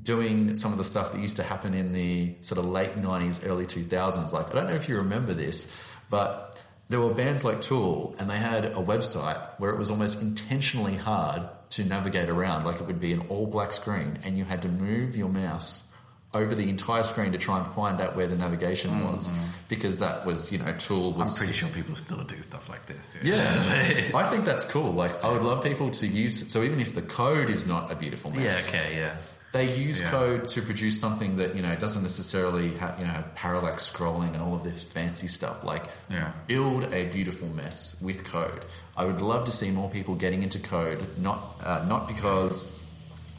doing 0.00 0.54
some 0.54 0.72
of 0.72 0.78
the 0.78 0.84
stuff 0.84 1.12
that 1.12 1.20
used 1.20 1.36
to 1.36 1.42
happen 1.42 1.74
in 1.74 1.92
the 1.92 2.34
sort 2.40 2.58
of 2.58 2.64
late 2.64 2.96
90s, 2.96 3.46
early 3.46 3.66
2000s. 3.66 4.32
Like, 4.32 4.50
I 4.50 4.54
don't 4.54 4.66
know 4.66 4.74
if 4.74 4.88
you 4.88 4.96
remember 4.96 5.34
this, 5.34 5.70
but 6.08 6.62
there 6.88 7.00
were 7.00 7.12
bands 7.12 7.44
like 7.44 7.60
Tool, 7.60 8.14
and 8.18 8.28
they 8.28 8.38
had 8.38 8.64
a 8.64 8.82
website 8.82 9.38
where 9.58 9.70
it 9.70 9.78
was 9.78 9.90
almost 9.90 10.22
intentionally 10.22 10.96
hard 10.96 11.42
to 11.70 11.84
navigate 11.84 12.28
around. 12.28 12.64
Like, 12.64 12.80
it 12.80 12.86
would 12.86 13.00
be 13.00 13.12
an 13.12 13.26
all 13.28 13.46
black 13.46 13.72
screen, 13.72 14.18
and 14.24 14.36
you 14.36 14.44
had 14.44 14.62
to 14.62 14.68
move 14.68 15.16
your 15.16 15.28
mouse 15.28 15.91
over 16.35 16.55
the 16.55 16.68
entire 16.68 17.03
screen 17.03 17.33
to 17.33 17.39
try 17.39 17.59
and 17.59 17.66
find 17.66 18.01
out 18.01 18.16
where 18.16 18.26
the 18.26 18.37
navigation 18.37 19.05
was 19.05 19.30
because 19.68 19.99
that 19.99 20.24
was, 20.24 20.51
you 20.51 20.59
know, 20.59 20.72
Tool 20.78 21.14
I'm 21.20 21.28
pretty 21.28 21.53
sure 21.53 21.68
people 21.68 21.95
still 21.97 22.24
do 22.24 22.41
stuff 22.43 22.68
like 22.70 22.87
this. 22.87 23.18
Yeah, 23.22 23.43
I 24.14 24.22
think 24.30 24.45
that's 24.47 24.64
cool. 24.64 24.93
Like, 24.93 25.22
I 25.24 25.30
would 25.30 25.43
love 25.43 25.62
people 25.62 25.91
to 25.91 26.07
use. 26.07 26.51
So 26.51 26.62
even 26.62 26.80
if 26.80 26.95
the 26.95 27.03
code 27.03 27.51
is 27.51 27.66
not 27.66 27.93
a 27.93 27.95
beautiful 27.97 28.30
mess 28.30 28.66
Yeah. 28.72 28.80
Okay. 28.80 28.97
Yeah. 28.99 29.16
they 29.53 29.70
use 29.74 30.01
Yeah. 30.01 30.09
code 30.11 30.49
to 30.49 30.62
produce 30.62 30.99
something 30.99 31.37
that 31.37 31.55
you 31.55 31.61
know 31.61 31.74
doesn't 31.76 32.03
necessarily 32.03 32.72
have 32.76 32.99
you 32.99 33.05
know 33.05 33.11
have 33.12 33.35
parallax 33.35 33.91
scrolling 33.91 34.33
and 34.33 34.41
all 34.41 34.55
of 34.55 34.64
this 34.64 34.83
fancy 34.83 35.26
stuff. 35.26 35.62
Like 35.64 35.85
Yeah. 36.09 36.33
build 36.47 36.85
a 36.95 37.05
beautiful 37.11 37.49
mess 37.49 38.01
with 38.03 38.24
code. 38.24 38.64
I 38.97 39.05
would 39.05 39.20
love 39.20 39.45
to 39.45 39.53
see 39.53 39.70
more 39.70 39.91
people 39.91 40.14
getting 40.14 40.43
into 40.43 40.59
code, 40.59 41.05
not 41.18 41.39
uh, 41.62 41.85
not 41.87 42.09
because 42.09 42.78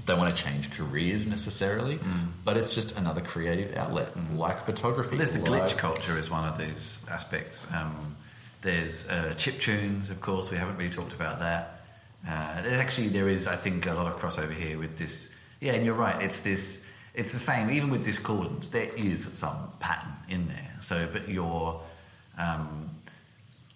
they 0.05 0.13
want 0.13 0.35
to 0.35 0.43
change 0.43 0.71
careers 0.71 1.27
necessarily, 1.27 1.99
but 2.43 2.57
it's 2.57 2.75
just 2.75 2.97
another 2.97 3.21
creative 3.21 3.75
outlet, 3.75 4.11
like 4.35 4.59
photography. 4.59 5.17
There's 5.17 5.33
the 5.33 5.39
glitch 5.47 5.77
culture 5.77 6.17
is 6.17 6.29
one 6.29 6.47
of 6.47 6.57
these 6.57 7.05
aspects. 7.09 7.71
Um, 7.73 8.15
there's 8.61 9.09
uh, 9.09 9.33
chip 9.37 9.55
tunes, 9.55 10.09
of 10.09 10.21
course. 10.21 10.51
We 10.51 10.57
haven't 10.57 10.77
really 10.77 10.93
talked 10.93 11.13
about 11.13 11.39
that. 11.39 11.81
Uh, 12.25 12.31
actually, 12.31 13.09
there 13.09 13.27
is, 13.27 13.47
I 13.47 13.55
think, 13.57 13.85
a 13.85 13.93
lot 13.93 14.07
of 14.07 14.19
crossover 14.19 14.53
here 14.53 14.77
with 14.77 14.97
this. 14.97 15.35
Yeah, 15.59 15.73
and 15.73 15.85
you're 15.85 15.95
right. 15.95 16.21
It's 16.21 16.43
this. 16.43 16.89
It's 17.13 17.33
the 17.33 17.39
same. 17.39 17.69
Even 17.69 17.89
with 17.89 18.05
discordance, 18.05 18.69
there 18.69 18.89
is 18.95 19.25
some 19.33 19.71
pattern 19.79 20.13
in 20.29 20.47
there. 20.47 20.71
So, 20.81 21.07
but 21.11 21.27
you're 21.27 21.79
um, 22.37 22.89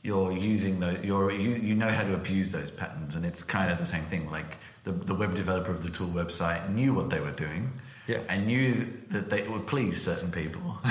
you're 0.01 0.31
using 0.31 0.79
those. 0.79 1.03
you're 1.03 1.31
you, 1.31 1.51
you 1.51 1.75
know 1.75 1.89
how 1.89 2.03
to 2.03 2.13
abuse 2.13 2.51
those 2.51 2.71
patterns, 2.71 3.15
and 3.15 3.25
it's 3.25 3.43
kind 3.43 3.71
of 3.71 3.77
the 3.77 3.85
same 3.85 4.03
thing. 4.03 4.31
Like 4.31 4.57
the 4.87 4.93
the 4.93 5.15
web 5.15 5.35
developer 5.35 5.71
of 5.71 5.83
the 5.83 5.89
tool 5.89 6.07
website 6.07 6.69
knew 6.69 6.93
what 6.93 7.09
they 7.09 7.19
were 7.19 7.31
doing. 7.31 7.71
Yeah. 8.07 8.21
And 8.29 8.47
knew 8.47 8.87
that 9.11 9.29
they 9.29 9.45
would 9.49 9.67
please 9.67 10.01
certain 10.01 10.31
people. 10.31 10.79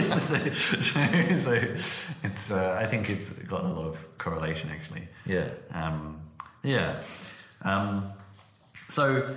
so, 0.00 0.36
so 1.38 1.52
it's, 2.24 2.50
uh, 2.50 2.76
I 2.76 2.86
think 2.86 3.08
it's 3.08 3.38
got 3.44 3.62
a 3.62 3.68
lot 3.68 3.86
of 3.86 4.18
correlation 4.18 4.68
actually. 4.70 5.06
Yeah. 5.24 5.48
Um, 5.70 6.20
yeah. 6.64 7.04
Um, 7.62 8.10
so 8.74 9.32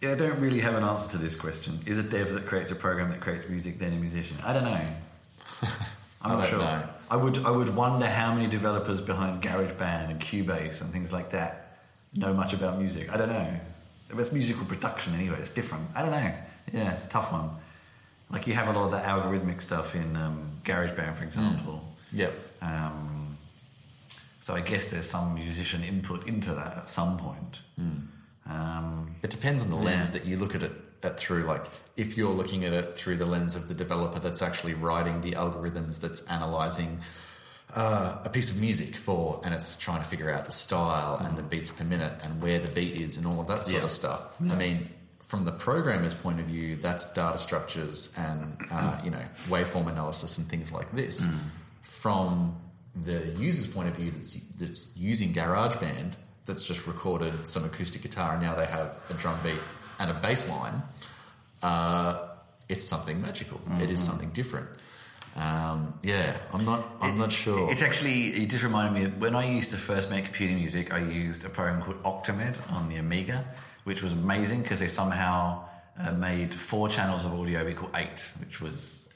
yeah, 0.00 0.12
I 0.12 0.14
don't 0.14 0.38
really 0.38 0.60
have 0.60 0.76
an 0.76 0.84
answer 0.84 1.16
to 1.16 1.18
this 1.18 1.34
question. 1.34 1.80
Is 1.84 1.98
a 1.98 2.04
dev 2.04 2.32
that 2.34 2.46
creates 2.46 2.70
a 2.70 2.76
program 2.76 3.10
that 3.10 3.20
creates 3.20 3.48
music 3.48 3.80
then 3.80 3.92
a 3.92 3.96
musician? 3.96 4.38
I 4.44 4.52
don't 4.52 4.64
know. 4.64 4.70
I'm 6.22 6.38
not 6.38 6.40
don't 6.42 6.50
sure. 6.50 6.58
know. 6.60 6.88
I 7.10 7.16
would 7.16 7.44
I 7.44 7.50
would 7.50 7.74
wonder 7.74 8.06
how 8.06 8.34
many 8.34 8.46
developers 8.48 9.00
behind 9.00 9.42
GarageBand 9.42 10.10
and 10.10 10.20
Cubase 10.20 10.80
and 10.80 10.92
things 10.92 11.12
like 11.12 11.30
that 11.30 11.65
know 12.16 12.32
much 12.34 12.52
about 12.52 12.78
music. 12.78 13.12
I 13.12 13.16
don't 13.16 13.28
know. 13.28 13.48
It's 14.18 14.32
musical 14.32 14.64
production 14.66 15.14
anyway. 15.14 15.36
It's 15.40 15.52
different. 15.54 15.88
I 15.94 16.02
don't 16.02 16.10
know. 16.12 16.32
Yeah, 16.72 16.92
it's 16.92 17.06
a 17.06 17.10
tough 17.10 17.32
one. 17.32 17.50
Like 18.30 18.46
you 18.46 18.54
have 18.54 18.68
a 18.68 18.72
lot 18.78 18.86
of 18.86 18.90
that 18.92 19.04
algorithmic 19.04 19.62
stuff 19.62 19.94
in 19.94 20.16
um, 20.16 20.50
GarageBand, 20.64 21.16
for 21.16 21.24
example. 21.24 21.84
Yep. 22.12 22.32
Um, 22.62 23.36
so 24.40 24.54
I 24.54 24.60
guess 24.60 24.90
there's 24.90 25.10
some 25.10 25.34
musician 25.34 25.82
input 25.84 26.26
into 26.26 26.54
that 26.54 26.76
at 26.76 26.88
some 26.88 27.18
point. 27.18 27.58
Um, 28.48 29.16
It 29.22 29.30
depends 29.30 29.64
on 29.64 29.70
the 29.70 29.76
lens 29.76 30.08
Yeah. 30.08 30.18
that 30.18 30.26
you 30.26 30.36
look 30.36 30.54
at 30.54 30.62
it 30.62 30.72
at 31.02 31.18
through. 31.18 31.42
Like, 31.42 31.66
if 31.96 32.16
you're 32.16 32.32
looking 32.32 32.64
at 32.64 32.72
it 32.72 32.96
through 32.96 33.16
the 33.16 33.26
lens 33.26 33.56
of 33.56 33.68
the 33.68 33.74
developer 33.74 34.18
that's 34.20 34.42
actually 34.42 34.74
writing 34.74 35.20
the 35.20 35.32
algorithms, 35.32 36.00
that's 36.00 36.20
analyzing 36.26 37.00
uh, 37.74 38.18
a 38.24 38.28
piece 38.30 38.50
of 38.50 38.60
music 38.60 38.96
for, 38.96 39.40
and 39.44 39.54
it's 39.54 39.76
trying 39.76 40.00
to 40.02 40.06
figure 40.08 40.30
out 40.32 40.46
the 40.46 40.52
style 40.52 41.16
and 41.20 41.36
the 41.36 41.42
beats 41.42 41.70
per 41.70 41.84
minute 41.84 42.12
and 42.22 42.40
where 42.40 42.58
the 42.58 42.68
beat 42.68 42.94
is 42.94 43.16
and 43.16 43.26
all 43.26 43.40
of 43.40 43.48
that 43.48 43.66
sort 43.66 43.78
Yeah. 43.78 43.84
of 43.84 43.90
stuff. 43.90 44.36
I 44.40 44.54
mean, 44.54 44.88
from 45.22 45.44
the 45.44 45.52
programmer's 45.52 46.14
point 46.14 46.38
of 46.40 46.46
view, 46.46 46.76
that's 46.76 47.12
data 47.12 47.36
structures 47.38 48.14
and 48.16 48.56
uh, 48.70 49.00
you 49.04 49.10
know 49.10 49.24
waveform 49.48 49.88
analysis 49.90 50.38
and 50.38 50.46
things 50.46 50.72
like 50.72 50.92
this. 50.92 51.26
From 51.82 52.56
the 52.94 53.26
user's 53.36 53.66
point 53.66 53.88
of 53.88 53.96
view, 53.96 54.10
that's, 54.10 54.34
that's 54.52 54.96
using 54.96 55.30
GarageBand, 55.34 56.12
that's 56.46 56.66
just 56.66 56.86
recorded 56.86 57.46
some 57.48 57.64
acoustic 57.64 58.02
guitar, 58.02 58.34
and 58.34 58.42
now 58.42 58.54
they 58.54 58.66
have 58.66 59.00
a 59.10 59.14
drum 59.14 59.36
beat 59.42 59.58
and 59.98 60.10
a 60.10 60.14
bass 60.14 60.48
line. 60.48 60.82
Uh, 61.62 62.28
it's 62.68 62.84
something 62.86 63.20
magical. 63.20 63.60
It 63.80 63.90
is 63.90 64.02
something 64.02 64.30
different. 64.30 64.68
Um, 65.36 65.98
yeah, 66.02 66.36
I'm 66.52 66.64
not. 66.64 66.84
I'm 67.00 67.18
not 67.18 67.30
sure. 67.30 67.70
It's 67.70 67.82
actually, 67.82 68.28
it 68.28 68.50
just 68.50 68.64
reminded 68.64 68.98
me 68.98 69.04
of 69.04 69.20
when 69.20 69.34
I 69.34 69.50
used 69.50 69.70
to 69.70 69.76
first 69.76 70.10
make 70.10 70.24
computer 70.24 70.54
music, 70.54 70.92
I 70.92 70.98
used 71.00 71.44
a 71.44 71.50
program 71.50 71.82
called 71.82 72.02
Octamed 72.02 72.72
on 72.72 72.88
the 72.88 72.96
Amiga, 72.96 73.44
which 73.84 74.02
was 74.02 74.12
amazing 74.12 74.62
because 74.62 74.80
they 74.80 74.88
somehow 74.88 75.64
uh, 75.98 76.12
made 76.12 76.54
four 76.54 76.88
channels 76.88 77.24
of 77.24 77.38
audio 77.38 77.68
equal 77.68 77.90
eight, 77.94 78.30
which 78.40 78.60
was 78.60 79.08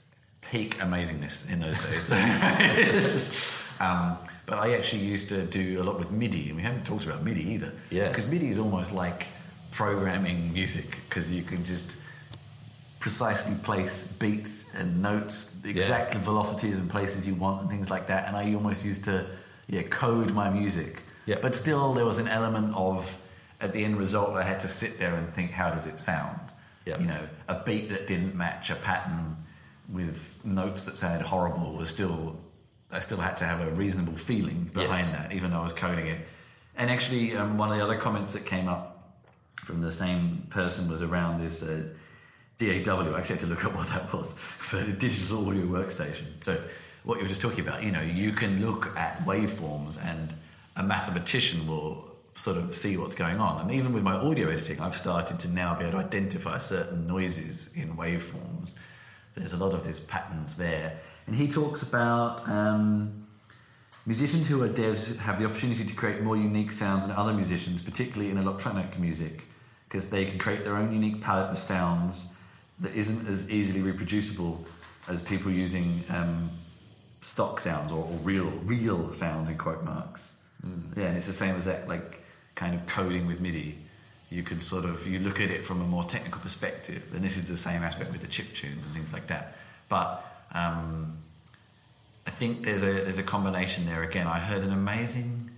peak 0.51 0.77
amazingness 0.79 1.51
in 1.51 1.61
those 1.61 1.87
days. 1.87 3.71
um, 3.81 4.18
but 4.45 4.59
I 4.59 4.75
actually 4.75 5.05
used 5.05 5.29
to 5.31 5.43
do 5.47 5.81
a 5.81 5.85
lot 5.85 5.99
with 5.99 6.11
MIDI, 6.11 6.49
and 6.49 6.57
we 6.57 6.62
haven't 6.62 6.85
talked 6.85 7.07
about 7.07 7.23
MIDI 7.23 7.53
either. 7.53 7.73
Yeah. 7.91 8.09
Because 8.09 8.29
MIDI 8.29 8.49
is 8.49 8.59
almost 8.59 8.93
like 8.93 9.27
programming 9.71 10.53
music 10.53 10.99
because 11.09 11.31
you 11.31 11.43
can 11.43 11.64
just 11.64 11.97
precisely 13.01 13.57
place 13.65 14.13
beats 14.13 14.75
and 14.75 15.03
notes, 15.03 15.53
the 15.63 15.73
Yeah. 15.73 15.83
exact 15.83 16.15
velocities 16.17 16.75
and 16.79 16.89
places 16.89 17.27
you 17.27 17.35
want 17.35 17.63
and 17.63 17.71
things 17.71 17.91
like 17.91 18.07
that. 18.09 18.29
And 18.29 18.37
I 18.37 18.55
almost 18.55 18.85
used 18.85 19.05
to 19.07 19.27
yeah 19.67 19.83
code 19.83 20.33
my 20.35 20.51
music. 20.51 21.03
Yeah. 21.27 21.39
But 21.43 21.55
still, 21.57 21.95
there 21.95 22.05
was 22.07 22.19
an 22.19 22.29
element 22.29 22.75
of 22.77 23.19
at 23.61 23.73
the 23.73 23.85
end 23.85 23.99
result, 23.99 24.31
I 24.37 24.43
had 24.43 24.61
to 24.63 24.69
sit 24.69 24.99
there 24.99 25.15
and 25.15 25.29
think, 25.29 25.51
how 25.51 25.71
does 25.71 25.87
it 25.87 26.01
sound? 26.01 26.39
Yeah. 26.87 26.99
You 26.99 27.07
know, 27.07 27.21
a 27.49 27.57
beat 27.63 27.91
that 27.91 28.07
didn't 28.09 28.35
match 28.35 28.71
a 28.71 28.75
pattern 28.75 29.37
with 29.89 30.39
notes 30.45 30.85
that 30.87 30.97
sounded 30.97 31.27
horrible 31.27 31.75
was 31.75 31.91
still. 31.91 32.39
I 32.93 33.01
still 33.01 33.19
had 33.19 33.37
to 33.39 33.45
have 33.45 33.61
a 33.61 33.71
reasonable 33.71 34.17
feeling 34.17 34.65
behind 34.73 34.91
Yes. 34.99 35.13
that, 35.13 35.33
even 35.33 35.51
though 35.53 35.61
I 35.61 35.65
was 35.65 35.75
coding 35.75 36.07
it. 36.09 36.27
And 36.77 36.91
actually, 36.91 37.37
um, 37.37 37.57
one 37.59 37.71
of 37.71 37.77
the 37.79 37.85
other 37.85 37.97
comments 37.99 38.33
that 38.33 38.45
came 38.47 38.67
up 38.67 39.15
from 39.57 39.81
the 39.83 39.93
same 39.93 40.47
person 40.51 40.91
was 40.91 41.01
around 41.03 41.41
this 41.41 41.63
uh, 41.63 41.85
DAW. 42.61 43.15
I 43.15 43.19
actually 43.19 43.37
had 43.37 43.41
to 43.41 43.47
look 43.47 43.65
up 43.65 43.75
what 43.75 43.89
that 43.89 44.13
was 44.13 44.39
for 44.39 44.79
digital 44.93 45.49
audio 45.49 45.65
workstation. 45.65 46.27
So, 46.43 46.63
what 47.03 47.17
you 47.17 47.25
were 47.25 47.29
just 47.29 47.41
talking 47.41 47.67
about, 47.67 47.83
you 47.83 47.91
know, 47.91 48.03
you 48.03 48.33
can 48.33 48.65
look 48.65 48.95
at 48.97 49.21
waveforms 49.21 49.99
and 50.05 50.35
a 50.77 50.83
mathematician 50.83 51.67
will 51.67 52.05
sort 52.35 52.59
of 52.59 52.75
see 52.75 52.99
what's 52.99 53.15
going 53.15 53.41
on. 53.41 53.63
And 53.63 53.73
even 53.73 53.95
with 53.95 54.03
my 54.03 54.15
audio 54.15 54.51
editing, 54.51 54.81
I've 54.81 54.97
started 54.97 55.41
to 55.41 55.49
now 55.49 55.75
be 55.75 55.87
able 55.87 55.99
to 55.99 56.05
identify 56.05 56.59
certain 56.59 57.07
noises 57.07 57.75
in 57.75 57.97
waveforms. 57.97 58.75
There's 59.35 59.55
a 59.55 59.57
lot 59.57 59.73
of 59.73 59.87
these 59.87 60.01
patterns 60.01 60.57
there. 60.57 60.99
And 61.27 61.35
he 61.35 61.49
talks 61.49 61.83
about. 61.83 62.49
Um, 62.49 63.27
Musicians 64.07 64.49
who 64.49 64.63
are 64.63 64.69
devs 64.69 65.19
have 65.19 65.39
the 65.39 65.45
opportunity 65.45 65.85
to 65.85 65.95
create 65.95 66.23
more 66.23 66.37
unique 66.37 66.73
sounds 66.73 67.07
than 67.07 67.15
other 67.15 67.35
musicians, 67.35 67.83
particularly 67.83 68.31
in 68.31 68.39
electronic 68.39 68.99
music, 68.99 69.43
because 69.87 70.09
they 70.09 70.25
can 70.25 70.39
create 70.39 70.65
their 70.65 70.75
own 70.75 70.91
unique 70.91 71.21
palette 71.21 71.51
of 71.51 71.59
sounds 71.59 72.35
that 72.81 72.95
isn't 72.95 73.28
as 73.28 73.51
easily 73.51 73.83
reproducible 73.83 74.64
as 75.09 75.22
people 75.22 75.51
using 75.51 76.03
um, 76.11 76.51
stock 77.20 77.61
sounds 77.61 77.93
or, 77.93 78.05
or 78.05 78.16
real 78.22 78.51
real 78.64 79.12
sounds 79.12 79.49
in 79.49 79.59
quote 79.59 79.85
marks. 79.85 80.35
Yeah, 80.97 81.07
and 81.07 81.16
it's 81.16 81.26
the 81.26 81.33
same 81.33 81.57
as 81.57 81.64
that, 81.64 81.89
like 81.89 82.22
kind 82.55 82.74
of 82.74 82.87
coding 82.87 83.26
with 83.26 83.41
MIDI. 83.41 83.78
You 84.28 84.43
can 84.43 84.61
sort 84.61 84.85
of 84.85 85.07
you 85.07 85.18
look 85.18 85.41
at 85.41 85.51
it 85.51 85.62
from 85.62 85.81
a 85.81 85.85
more 85.85 86.05
technical 86.05 86.41
perspective, 86.41 87.12
and 87.14 87.24
this 87.24 87.37
is 87.37 87.49
the 87.49 87.57
same 87.57 87.83
aspect 87.83 88.12
with 88.12 88.20
the 88.20 88.28
chip 88.28 88.47
tunes 88.55 88.85
and 88.85 88.95
things 88.95 89.12
like 89.12 89.28
that. 89.28 89.57
But 89.89 90.24
um, 90.53 91.18
I 92.26 92.31
think 92.31 92.64
there's 92.64 92.83
a 92.83 93.05
there's 93.05 93.18
a 93.18 93.22
combination 93.22 93.87
there. 93.87 94.03
Again, 94.03 94.26
I 94.26 94.39
heard 94.39 94.62
an 94.62 94.72
amazing 94.72 95.51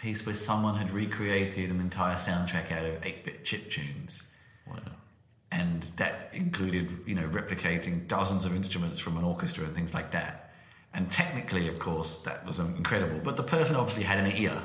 piece 0.00 0.24
where 0.26 0.34
someone 0.34 0.76
had 0.76 0.92
recreated 0.92 1.70
an 1.70 1.80
entire 1.80 2.16
soundtrack 2.16 2.72
out 2.72 2.86
of 2.86 3.00
8-bit 3.02 3.44
chip 3.44 3.70
tunes, 3.70 4.22
Wow. 4.66 4.76
And 5.52 5.82
that 5.96 6.30
included 6.32 6.88
you 7.06 7.14
know 7.14 7.28
replicating 7.28 8.06
dozens 8.06 8.44
of 8.44 8.54
instruments 8.54 9.00
from 9.00 9.16
an 9.16 9.24
orchestra 9.24 9.64
and 9.64 9.74
things 9.74 9.94
like 9.94 10.12
that. 10.12 10.52
And 10.92 11.10
technically, 11.10 11.68
of 11.68 11.78
course, 11.78 12.22
that 12.22 12.44
was 12.44 12.58
incredible. 12.58 13.20
But 13.22 13.36
the 13.36 13.44
person 13.44 13.76
obviously 13.76 14.02
had 14.02 14.18
an 14.18 14.36
ear 14.36 14.60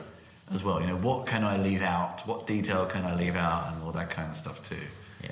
as 0.51 0.63
well. 0.63 0.81
You 0.81 0.87
know, 0.87 0.97
what 0.97 1.27
can 1.27 1.43
I 1.43 1.57
leave 1.57 1.83
out? 1.83 2.27
What 2.27 2.47
detail 2.47 2.85
can 2.87 3.05
I 3.05 3.15
leave 3.15 3.35
out? 3.35 3.73
And 3.73 3.83
all 3.83 3.91
that 3.91 4.09
kind 4.09 4.31
of 4.31 4.37
stuff 4.37 4.67
too. 4.67 4.75
Yeah. 5.23 5.31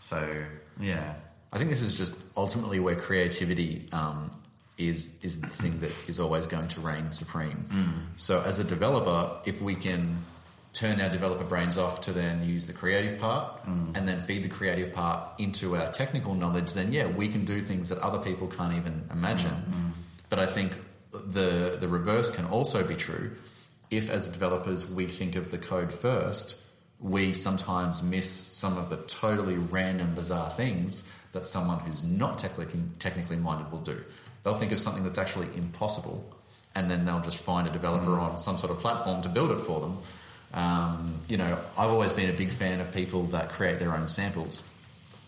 So 0.00 0.44
yeah, 0.80 1.14
I 1.52 1.58
think 1.58 1.70
this 1.70 1.82
is 1.82 1.96
just 1.96 2.12
ultimately 2.36 2.80
where 2.80 2.96
creativity 2.96 3.86
um, 3.92 4.30
is 4.76 5.24
is 5.24 5.40
the 5.40 5.46
thing 5.46 5.80
that 5.80 5.92
is 6.08 6.18
always 6.18 6.46
going 6.46 6.68
to 6.68 6.80
reign 6.80 7.12
supreme. 7.12 7.66
So 8.16 8.42
as 8.42 8.58
a 8.58 8.64
developer, 8.64 9.38
if 9.46 9.62
we 9.62 9.74
can 9.74 10.18
turn 10.74 11.00
our 11.00 11.08
developer 11.08 11.44
brains 11.44 11.78
off 11.78 12.00
to 12.02 12.12
then 12.12 12.44
use 12.44 12.66
the 12.66 12.72
creative 12.72 13.18
part 13.20 13.64
mm. 13.64 13.96
and 13.96 14.06
then 14.08 14.20
feed 14.22 14.42
the 14.42 14.48
creative 14.48 14.92
part 14.92 15.30
into 15.38 15.76
our 15.76 15.86
technical 15.86 16.34
knowledge, 16.34 16.74
then 16.74 16.92
yeah, 16.92 17.06
we 17.06 17.28
can 17.28 17.44
do 17.44 17.60
things 17.60 17.88
that 17.88 17.98
other 17.98 18.18
people 18.18 18.48
can't 18.48 18.74
even 18.74 19.08
imagine. 19.10 19.52
Mm. 19.52 19.72
Mm. 19.72 19.90
But 20.28 20.40
I 20.40 20.46
think 20.46 20.72
the 21.12 21.76
the 21.78 21.88
reverse 21.88 22.30
can 22.30 22.44
also 22.46 22.86
be 22.86 22.96
true. 22.96 23.32
If 23.90 24.10
as 24.10 24.28
developers 24.28 24.90
we 24.90 25.06
think 25.06 25.36
of 25.36 25.52
the 25.52 25.58
code 25.58 25.92
first, 25.92 26.60
we 26.98 27.32
sometimes 27.32 28.02
miss 28.02 28.28
some 28.28 28.76
of 28.76 28.90
the 28.90 28.96
totally 28.96 29.56
random, 29.56 30.14
bizarre 30.14 30.50
things 30.50 31.12
that 31.32 31.46
someone 31.46 31.78
who's 31.80 32.02
not 32.02 32.38
technically 32.38 32.80
technically 32.98 33.36
minded 33.36 33.70
will 33.70 33.80
do. 33.80 34.02
They'll 34.42 34.54
think 34.54 34.72
of 34.72 34.80
something 34.80 35.04
that's 35.04 35.18
actually 35.18 35.56
impossible, 35.56 36.36
and 36.74 36.90
then 36.90 37.04
they'll 37.04 37.20
just 37.20 37.44
find 37.44 37.68
a 37.68 37.70
developer 37.70 38.18
on 38.18 38.38
some 38.38 38.56
sort 38.56 38.72
of 38.72 38.80
platform 38.80 39.22
to 39.22 39.28
build 39.28 39.52
it 39.52 39.60
for 39.60 39.80
them. 39.80 39.98
Um, 40.54 41.20
you 41.28 41.36
know, 41.36 41.58
I've 41.76 41.90
always 41.90 42.12
been 42.12 42.30
a 42.30 42.32
big 42.32 42.50
fan 42.50 42.80
of 42.80 42.92
people 42.94 43.24
that 43.24 43.50
create 43.50 43.78
their 43.80 43.92
own 43.94 44.06
samples. 44.08 44.62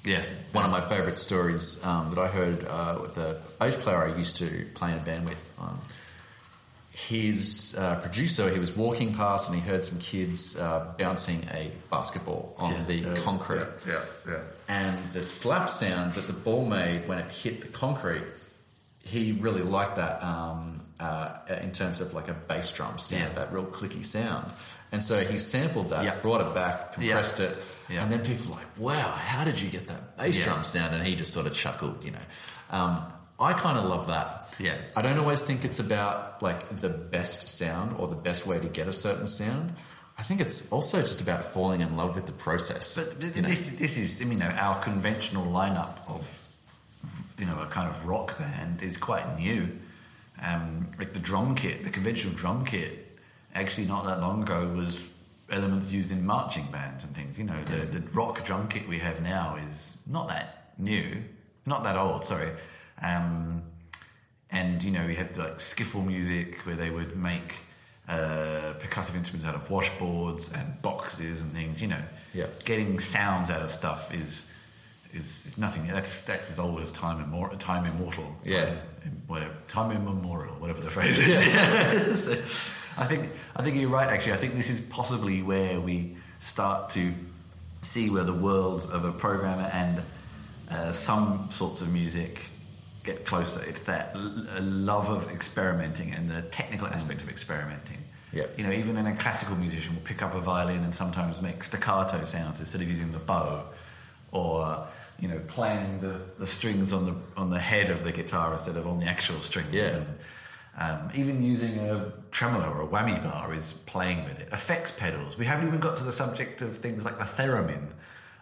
yeah, 0.05 0.22
One 0.53 0.64
of 0.64 0.70
my 0.70 0.81
favourite 0.81 1.18
stories 1.18 1.85
um, 1.85 2.11
that 2.11 2.18
I 2.20 2.29
heard 2.29 2.64
uh, 2.64 2.99
with 3.03 3.16
the 3.16 3.37
bass 3.59 3.77
player 3.77 4.05
I 4.05 4.16
used 4.16 4.37
to 4.37 4.66
play 4.74 4.93
in 4.93 4.99
a 4.99 5.03
band 5.03 5.24
with. 5.29 5.51
Um, 5.59 5.81
his 6.93 7.77
uh, 7.79 7.97
producer, 8.01 8.49
he 8.51 8.59
was 8.59 8.74
walking 8.74 9.12
past 9.12 9.49
and 9.51 9.55
he 9.61 9.62
heard 9.68 9.85
some 9.85 9.99
kids 9.99 10.59
uh, 10.59 10.95
bouncing 10.99 11.43
a 11.53 11.70
basketball 11.91 12.55
on 12.59 12.72
Yeah. 12.72 12.83
the 12.85 12.95
Yeah. 12.95 13.14
concrete. 13.16 13.66
yeah, 13.87 14.01
yeah. 14.27 14.39
And 14.68 14.99
the 15.12 15.22
slap 15.22 15.68
sound 15.68 16.14
that 16.14 16.27
the 16.27 16.33
ball 16.33 16.64
made 16.64 17.07
when 17.07 17.18
it 17.18 17.31
hit 17.31 17.61
the 17.61 17.68
concrete, 17.68 18.22
he 19.05 19.33
really 19.33 19.62
liked 19.62 19.97
that 19.97 20.22
um, 20.22 20.81
uh, 20.99 21.33
in 21.61 21.70
terms 21.72 22.01
of 22.01 22.14
like 22.14 22.29
a 22.29 22.35
bass 22.35 22.72
drum 22.72 22.99
sound, 22.99 23.22
Yeah. 23.24 23.29
that 23.41 23.53
real 23.53 23.66
clicky 23.66 24.05
sound. 24.05 24.51
And 24.93 25.03
so 25.03 25.24
he 25.24 25.37
sampled 25.39 25.91
that, 25.91 26.05
Yeah. 26.05 26.14
brought 26.20 26.41
it 26.41 26.55
back, 26.55 26.93
compressed 26.95 27.41
it, 27.41 27.57
Yeah. 27.89 28.03
and 28.03 28.11
then 28.12 28.20
people 28.24 28.47
were 28.51 28.57
like, 28.61 28.78
"Wow, 28.78 29.11
how 29.16 29.45
did 29.45 29.61
you 29.61 29.68
get 29.70 29.87
that 29.89 30.16
bass 30.16 30.39
drum 30.45 30.64
sound?" 30.64 30.95
And 30.95 31.05
he 31.05 31.14
just 31.16 31.32
sort 31.32 31.47
of 31.47 31.55
chuckled, 31.55 32.05
you 32.05 32.12
know. 32.12 32.26
Um, 32.70 33.03
I 33.39 33.53
kind 33.53 33.76
of 33.76 33.84
love 33.84 34.07
that. 34.07 34.55
Yeah. 34.59 34.76
I 34.97 35.03
don't 35.03 35.18
always 35.18 35.43
think 35.43 35.64
it's 35.64 35.78
about 35.78 36.41
like 36.43 36.80
the 36.80 36.89
best 36.89 37.49
sound 37.49 37.95
or 37.99 38.07
the 38.09 38.14
best 38.14 38.47
way 38.47 38.59
to 38.59 38.68
get 38.68 38.89
a 38.89 38.93
certain 38.93 39.26
sound. 39.26 39.74
I 40.18 40.22
think 40.22 40.41
it's 40.41 40.72
also 40.72 41.01
just 41.03 41.20
about 41.20 41.45
falling 41.45 41.82
in 41.82 41.97
love 41.97 42.14
with 42.14 42.24
the 42.24 42.32
process. 42.32 42.97
But 42.97 43.20
th- 43.20 43.37
you 43.37 43.43
know? 43.43 43.49
this, 43.49 43.76
this 43.76 43.99
is, 43.99 44.20
you 44.22 44.34
know, 44.34 44.47
our 44.49 44.80
conventional 44.82 45.45
lineup 45.45 45.99
of, 46.09 46.24
you 47.39 47.45
know, 47.45 47.61
a 47.61 47.66
kind 47.66 47.91
of 47.91 48.07
rock 48.07 48.39
band 48.39 48.82
is 48.82 48.97
quite 48.97 49.39
new. 49.39 49.78
Um, 50.43 50.89
like 50.99 51.12
the 51.12 51.18
drum 51.18 51.55
kit, 51.55 51.84
the 51.84 51.91
conventional 51.91 52.34
drum 52.34 52.64
kit, 52.64 53.05
actually 53.57 53.86
not 53.86 54.04
that 54.04 54.20
long 54.20 54.42
ago 54.42 54.68
was 54.68 55.00
elements 55.50 55.90
used 55.92 56.11
in 56.12 56.24
marching 56.26 56.66
bands 56.66 57.04
and 57.04 57.14
things. 57.14 57.38
You 57.38 57.44
know, 57.44 57.62
the, 57.64 57.76
the 57.98 58.09
rock 58.11 58.44
drum 58.44 58.68
kit 58.68 58.88
we 58.88 58.98
have 58.98 59.22
now 59.22 59.57
is 59.70 59.98
not 60.07 60.28
that 60.28 60.72
new, 60.78 61.22
not 61.64 61.82
that 61.84 61.96
old. 61.96 62.24
Sorry. 62.24 62.50
Um, 63.02 63.62
and 64.50 64.82
you 64.82 64.90
know, 64.92 65.07
we 65.07 65.14
had 65.16 65.36
like 65.38 65.59
skiffle 65.59 66.04
music 66.07 66.59
where 66.66 66.76
they 66.76 66.90
would 66.90 67.16
make 67.16 67.54
uh, 68.09 68.74
percussive 68.80 69.16
instruments 69.16 69.46
out 69.46 69.54
of 69.54 69.68
washboards 69.68 70.54
and 70.54 70.80
boxes 70.82 71.42
and 71.42 71.52
things. 71.52 71.80
You 71.82 71.88
know, 71.88 72.02
Yeah. 72.32 72.46
getting 72.64 73.00
sounds 73.00 73.50
out 73.50 73.62
of 73.62 73.72
stuff 73.72 74.14
is 74.14 74.52
is, 75.12 75.46
is 75.46 75.59
nothing. 75.59 75.86
That's 75.86 76.24
that's 76.26 76.50
as 76.50 76.59
old 76.59 76.80
as 76.80 76.92
time 76.92 77.22
immortal. 77.22 77.59
Time 77.59 77.84
immortal. 77.86 78.36
Yeah. 78.44 78.66
Time, 78.66 78.78
im- 79.04 79.22
whatever. 79.26 79.54
Time 79.68 79.90
immemorial. 79.96 80.54
Whatever 80.57 80.80
the 80.82 80.90
phrase 80.90 81.18
is. 81.18 82.26
So, 82.26 82.34
I 82.99 83.05
think 83.07 83.30
I 83.55 83.62
think 83.62 83.76
you're 83.76 83.90
right. 83.90 84.09
Actually, 84.09 84.32
I 84.32 84.36
think 84.36 84.55
this 84.57 84.70
is 84.70 84.80
possibly 84.80 85.42
where 85.42 85.80
we 85.80 86.16
start 86.40 86.90
to 86.90 87.12
see 87.82 88.11
where 88.11 88.24
the 88.24 88.32
worlds 88.32 88.90
of 88.90 89.05
a 89.05 89.12
programmer 89.12 89.70
and 89.72 90.03
uh, 90.70 90.92
some 90.92 91.49
sorts 91.51 91.82
of 91.82 91.92
music 91.92 92.40
get 93.05 93.24
closer. 93.24 93.64
It's 93.64 93.84
that 93.84 94.12
l- 94.14 94.47
love 94.61 95.09
of 95.09 95.30
experimenting 95.30 96.12
and 96.12 96.28
the 96.30 96.42
technical 96.42 96.88
aspect 96.88 97.22
of 97.22 97.28
experimenting. 97.28 97.99
Yeah. 98.32 98.47
You 98.57 98.64
know, 98.64 98.72
even 98.72 98.97
in 98.97 99.07
a 99.07 99.14
classical 99.14 99.57
musician 99.57 99.94
will 99.94 100.03
pick 100.03 100.22
up 100.22 100.34
a 100.34 100.40
violin 100.40 100.82
and 100.82 100.94
sometimes 100.94 101.40
make 101.40 101.62
staccato 101.62 102.24
sounds 102.24 102.61
instead 102.61 102.80
of 102.80 102.88
using 102.90 103.12
the 103.12 103.18
bow, 103.18 103.64
or 104.32 104.86
you 105.20 105.28
know 105.28 105.40
playing 105.47 106.01
the, 106.01 106.20
the 106.38 106.47
strings 106.47 106.92
on 106.92 107.07
the 107.07 107.14
on 107.36 107.51
the 107.51 107.61
head 107.61 107.90
of 107.90 108.05
the 108.05 108.12
guitar 108.12 108.53
instead 108.53 108.76
of 108.76 108.86
on 108.86 109.01
the 109.01 109.07
actual 109.07 109.40
strings. 109.40 109.72
Yeah. 109.72 109.97
And, 109.97 110.07
um, 110.79 111.11
even 111.14 111.43
using 111.43 111.79
a 111.79 112.12
tremolo 112.31 112.70
or 112.70 112.83
a 112.83 112.87
whammy 112.87 113.22
bar 113.22 113.55
is 113.55 113.72
playing 113.87 114.24
with 114.24 114.39
it. 114.39 114.49
Effects 114.53 114.99
pedals. 114.99 115.39
We 115.39 115.47
haven't 115.47 115.68
even 115.68 115.81
got 115.81 115.97
to 115.99 116.05
the 116.05 116.12
subject 116.12 116.61
of 116.61 116.77
things 116.79 117.05
like 117.05 117.18
the 117.18 117.24
theremin 117.24 117.89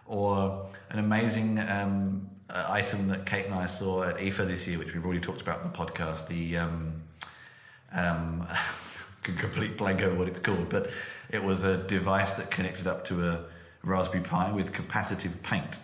or 0.05 0.67
an 0.89 0.99
amazing 0.99 1.59
um, 1.59 2.29
uh, 2.49 2.65
item 2.69 3.07
that 3.07 3.25
Kate 3.25 3.45
and 3.45 3.55
I 3.55 3.65
saw 3.67 4.03
at 4.03 4.17
IFA 4.17 4.47
this 4.47 4.67
year, 4.67 4.77
which 4.77 4.93
we've 4.93 5.03
already 5.03 5.21
talked 5.21 5.41
about 5.41 5.63
in 5.63 5.71
the 5.71 5.77
podcast. 5.77 6.27
The 6.27 6.57
um, 6.57 7.01
um, 7.93 8.47
complete 9.23 9.77
blank 9.77 10.01
over 10.01 10.15
what 10.15 10.27
it's 10.27 10.41
called, 10.41 10.69
but 10.69 10.89
it 11.31 11.43
was 11.43 11.63
a 11.63 11.77
device 11.87 12.35
that 12.35 12.51
connected 12.51 12.85
up 12.85 13.05
to 13.05 13.27
a 13.29 13.45
Raspberry 13.81 14.23
Pi 14.23 14.51
with 14.51 14.73
capacitive 14.73 15.41
paint, 15.41 15.79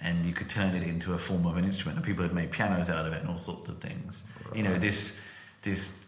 and 0.00 0.24
you 0.24 0.32
could 0.32 0.48
turn 0.48 0.74
it 0.74 0.84
into 0.84 1.14
a 1.14 1.18
form 1.18 1.46
of 1.46 1.56
an 1.56 1.64
instrument. 1.64 1.98
And 1.98 2.06
people 2.06 2.22
had 2.22 2.32
made 2.32 2.52
pianos 2.52 2.88
out 2.88 3.06
of 3.06 3.12
it 3.12 3.22
and 3.22 3.28
all 3.28 3.38
sorts 3.38 3.68
of 3.68 3.78
things. 3.78 4.22
You 4.54 4.62
know, 4.62 4.78
this 4.78 5.24
this 5.62 6.06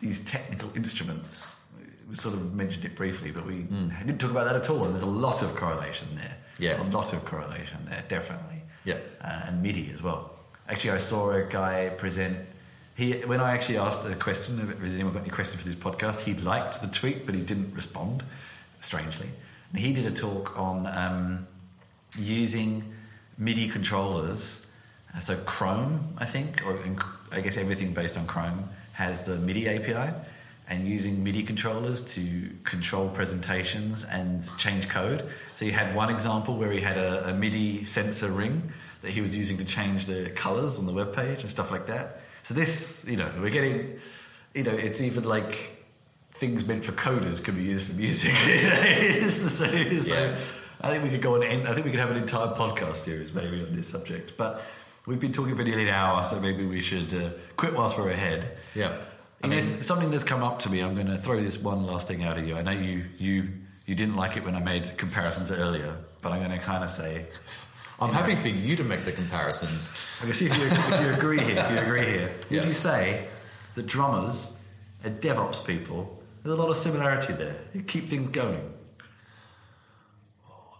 these 0.00 0.24
technical 0.30 0.70
instruments. 0.76 1.60
We 2.08 2.16
sort 2.16 2.34
of 2.34 2.54
mentioned 2.54 2.84
it 2.84 2.96
briefly, 2.96 3.30
but 3.30 3.46
we 3.46 3.62
didn't 3.62 4.18
talk 4.18 4.30
about 4.30 4.44
that 4.46 4.56
at 4.62 4.68
all. 4.70 4.84
And 4.84 4.92
there's 4.92 5.02
a 5.02 5.06
lot 5.06 5.42
of 5.42 5.54
correlation 5.56 6.08
there. 6.16 6.36
Yeah. 6.58 6.80
a 6.80 6.84
lot 6.84 7.12
of 7.12 7.24
correlation 7.24 7.78
there, 7.88 8.04
definitely 8.08 8.62
Yeah. 8.84 8.98
uh, 9.20 9.46
and 9.46 9.60
MIDI 9.62 9.90
as 9.92 10.02
well. 10.02 10.30
Actually, 10.68 10.92
I 10.92 10.98
saw 10.98 11.30
a 11.32 11.42
guy 11.42 11.90
present. 11.98 12.36
He 12.94 13.12
when 13.22 13.40
I 13.40 13.52
actually 13.54 13.78
asked 13.78 14.06
a 14.06 14.14
question, 14.14 14.58
has 14.58 14.70
anyone 14.94 15.12
got 15.14 15.22
any 15.22 15.30
questions 15.30 15.62
for 15.62 15.68
this 15.68 15.76
podcast? 15.78 16.20
He 16.20 16.34
liked 16.34 16.80
the 16.80 16.86
tweet, 16.88 17.26
but 17.26 17.34
he 17.34 17.40
didn't 17.40 17.74
respond. 17.74 18.22
Strangely, 18.80 19.28
and 19.72 19.80
he 19.80 19.94
did 19.94 20.04
a 20.06 20.10
talk 20.14 20.58
on 20.58 20.86
um, 20.86 21.46
using 22.18 22.94
MIDI 23.38 23.68
controllers. 23.68 24.66
Uh, 25.16 25.20
So 25.20 25.36
Chrome, 25.44 26.14
I 26.18 26.26
think, 26.26 26.62
or 26.66 26.78
I 27.32 27.40
guess 27.40 27.56
everything 27.56 27.94
based 27.94 28.16
on 28.18 28.26
Chrome 28.26 28.68
has 28.94 29.26
the 29.26 29.36
MIDI 29.36 29.68
API, 29.68 30.14
and 30.68 30.88
using 30.88 31.22
MIDI 31.22 31.42
controllers 31.42 32.14
to 32.14 32.50
control 32.64 33.08
presentations 33.10 34.04
and 34.04 34.48
change 34.58 34.88
code. 34.88 35.28
So 35.56 35.66
he 35.66 35.72
had 35.72 35.94
one 35.94 36.10
example 36.10 36.56
where 36.56 36.72
he 36.72 36.80
had 36.80 36.96
a, 36.96 37.28
a 37.28 37.34
MIDI 37.34 37.84
sensor 37.84 38.30
ring 38.30 38.72
that 39.02 39.10
he 39.10 39.20
was 39.20 39.36
using 39.36 39.58
to 39.58 39.64
change 39.64 40.06
the 40.06 40.30
colors 40.30 40.78
on 40.78 40.86
the 40.86 40.92
web 40.92 41.14
page 41.14 41.42
and 41.42 41.50
stuff 41.50 41.70
like 41.70 41.86
that. 41.88 42.20
So 42.44 42.54
this, 42.54 43.06
you 43.08 43.16
know, 43.16 43.30
we're 43.38 43.50
getting, 43.50 44.00
you 44.54 44.64
know, 44.64 44.72
it's 44.72 45.00
even 45.00 45.24
like 45.24 45.74
things 46.32 46.66
meant 46.66 46.84
for 46.84 46.92
coders 46.92 47.44
can 47.44 47.56
be 47.56 47.62
used 47.62 47.90
for 47.90 47.96
music. 47.96 48.32
so, 49.30 49.48
so 49.48 49.66
Yeah. 49.66 50.36
I 50.80 50.90
think 50.90 51.04
we 51.04 51.10
could 51.10 51.22
go 51.22 51.36
on. 51.36 51.42
I 51.42 51.72
think 51.72 51.84
we 51.84 51.90
could 51.90 52.00
have 52.00 52.10
an 52.10 52.18
entire 52.18 52.48
podcast 52.48 52.96
series 52.96 53.32
maybe 53.32 53.62
on 53.62 53.74
this 53.74 53.88
subject. 53.88 54.36
But 54.36 54.62
we've 55.06 55.20
been 55.20 55.32
talking 55.32 55.56
for 55.56 55.62
nearly 55.62 55.88
an 55.88 55.94
hour, 55.94 56.24
so 56.24 56.40
maybe 56.40 56.66
we 56.66 56.80
should 56.80 57.14
uh, 57.14 57.30
quit 57.56 57.74
whilst 57.74 57.96
we're 57.96 58.10
ahead. 58.10 58.46
Yeah. 58.74 58.96
I 59.42 59.46
mean, 59.46 59.64
mean, 59.64 59.82
something 59.82 60.10
that's 60.10 60.24
come 60.24 60.42
up 60.42 60.60
to 60.60 60.70
me. 60.70 60.80
I'm 60.80 60.94
going 60.94 61.06
to 61.08 61.18
throw 61.18 61.40
this 61.42 61.58
one 61.58 61.86
last 61.86 62.08
thing 62.08 62.24
out 62.24 62.38
at 62.38 62.46
you. 62.46 62.56
I 62.56 62.62
know 62.62 62.70
you 62.72 63.04
you 63.18 63.48
you 63.86 63.94
didn't 63.94 64.16
like 64.16 64.36
it 64.36 64.44
when 64.44 64.54
I 64.54 64.60
made 64.60 64.96
comparisons 64.96 65.50
earlier, 65.50 65.96
but 66.22 66.32
I'm 66.32 66.38
going 66.42 66.58
to 66.58 66.64
kind 66.64 66.84
of 66.84 66.90
say. 66.90 67.26
I'm 68.00 68.10
happy 68.10 68.34
for 68.34 68.48
you 68.48 68.74
to 68.76 68.84
make 68.84 69.04
the 69.04 69.12
comparisons. 69.12 70.18
I'm 70.20 70.26
going 70.26 70.32
to 70.32 70.38
see 70.38 70.46
if 70.46 70.58
you, 70.58 70.64
if 70.66 71.00
you 71.00 71.14
agree 71.14 71.40
here. 71.40 71.56
If 71.58 71.70
you 71.70 71.78
agree 71.78 72.04
here, 72.04 72.30
would 72.50 72.50
Yeah. 72.50 72.66
you 72.66 72.72
say 72.74 73.26
that 73.76 73.86
drummers 73.86 74.60
and 75.04 75.20
DevOps 75.20 75.64
people? 75.66 76.20
There's 76.42 76.58
a 76.58 76.60
lot 76.60 76.70
of 76.70 76.76
similarity 76.76 77.34
there. 77.34 77.56
You 77.72 77.82
keep 77.82 78.04
things 78.08 78.30
going. 78.30 78.72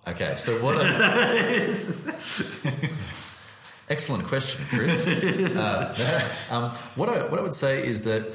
Okay, 0.09 0.35
so 0.37 0.53
what? 0.63 0.77
A, 0.77 0.85
excellent 3.89 4.25
question, 4.25 4.65
Chris. 4.69 5.23
Uh, 5.55 6.27
um, 6.51 6.71
what 6.97 7.09
I 7.09 7.27
what 7.27 7.39
I 7.39 7.43
would 7.43 7.55
say 7.55 7.87
is 7.87 8.03
that 8.03 8.33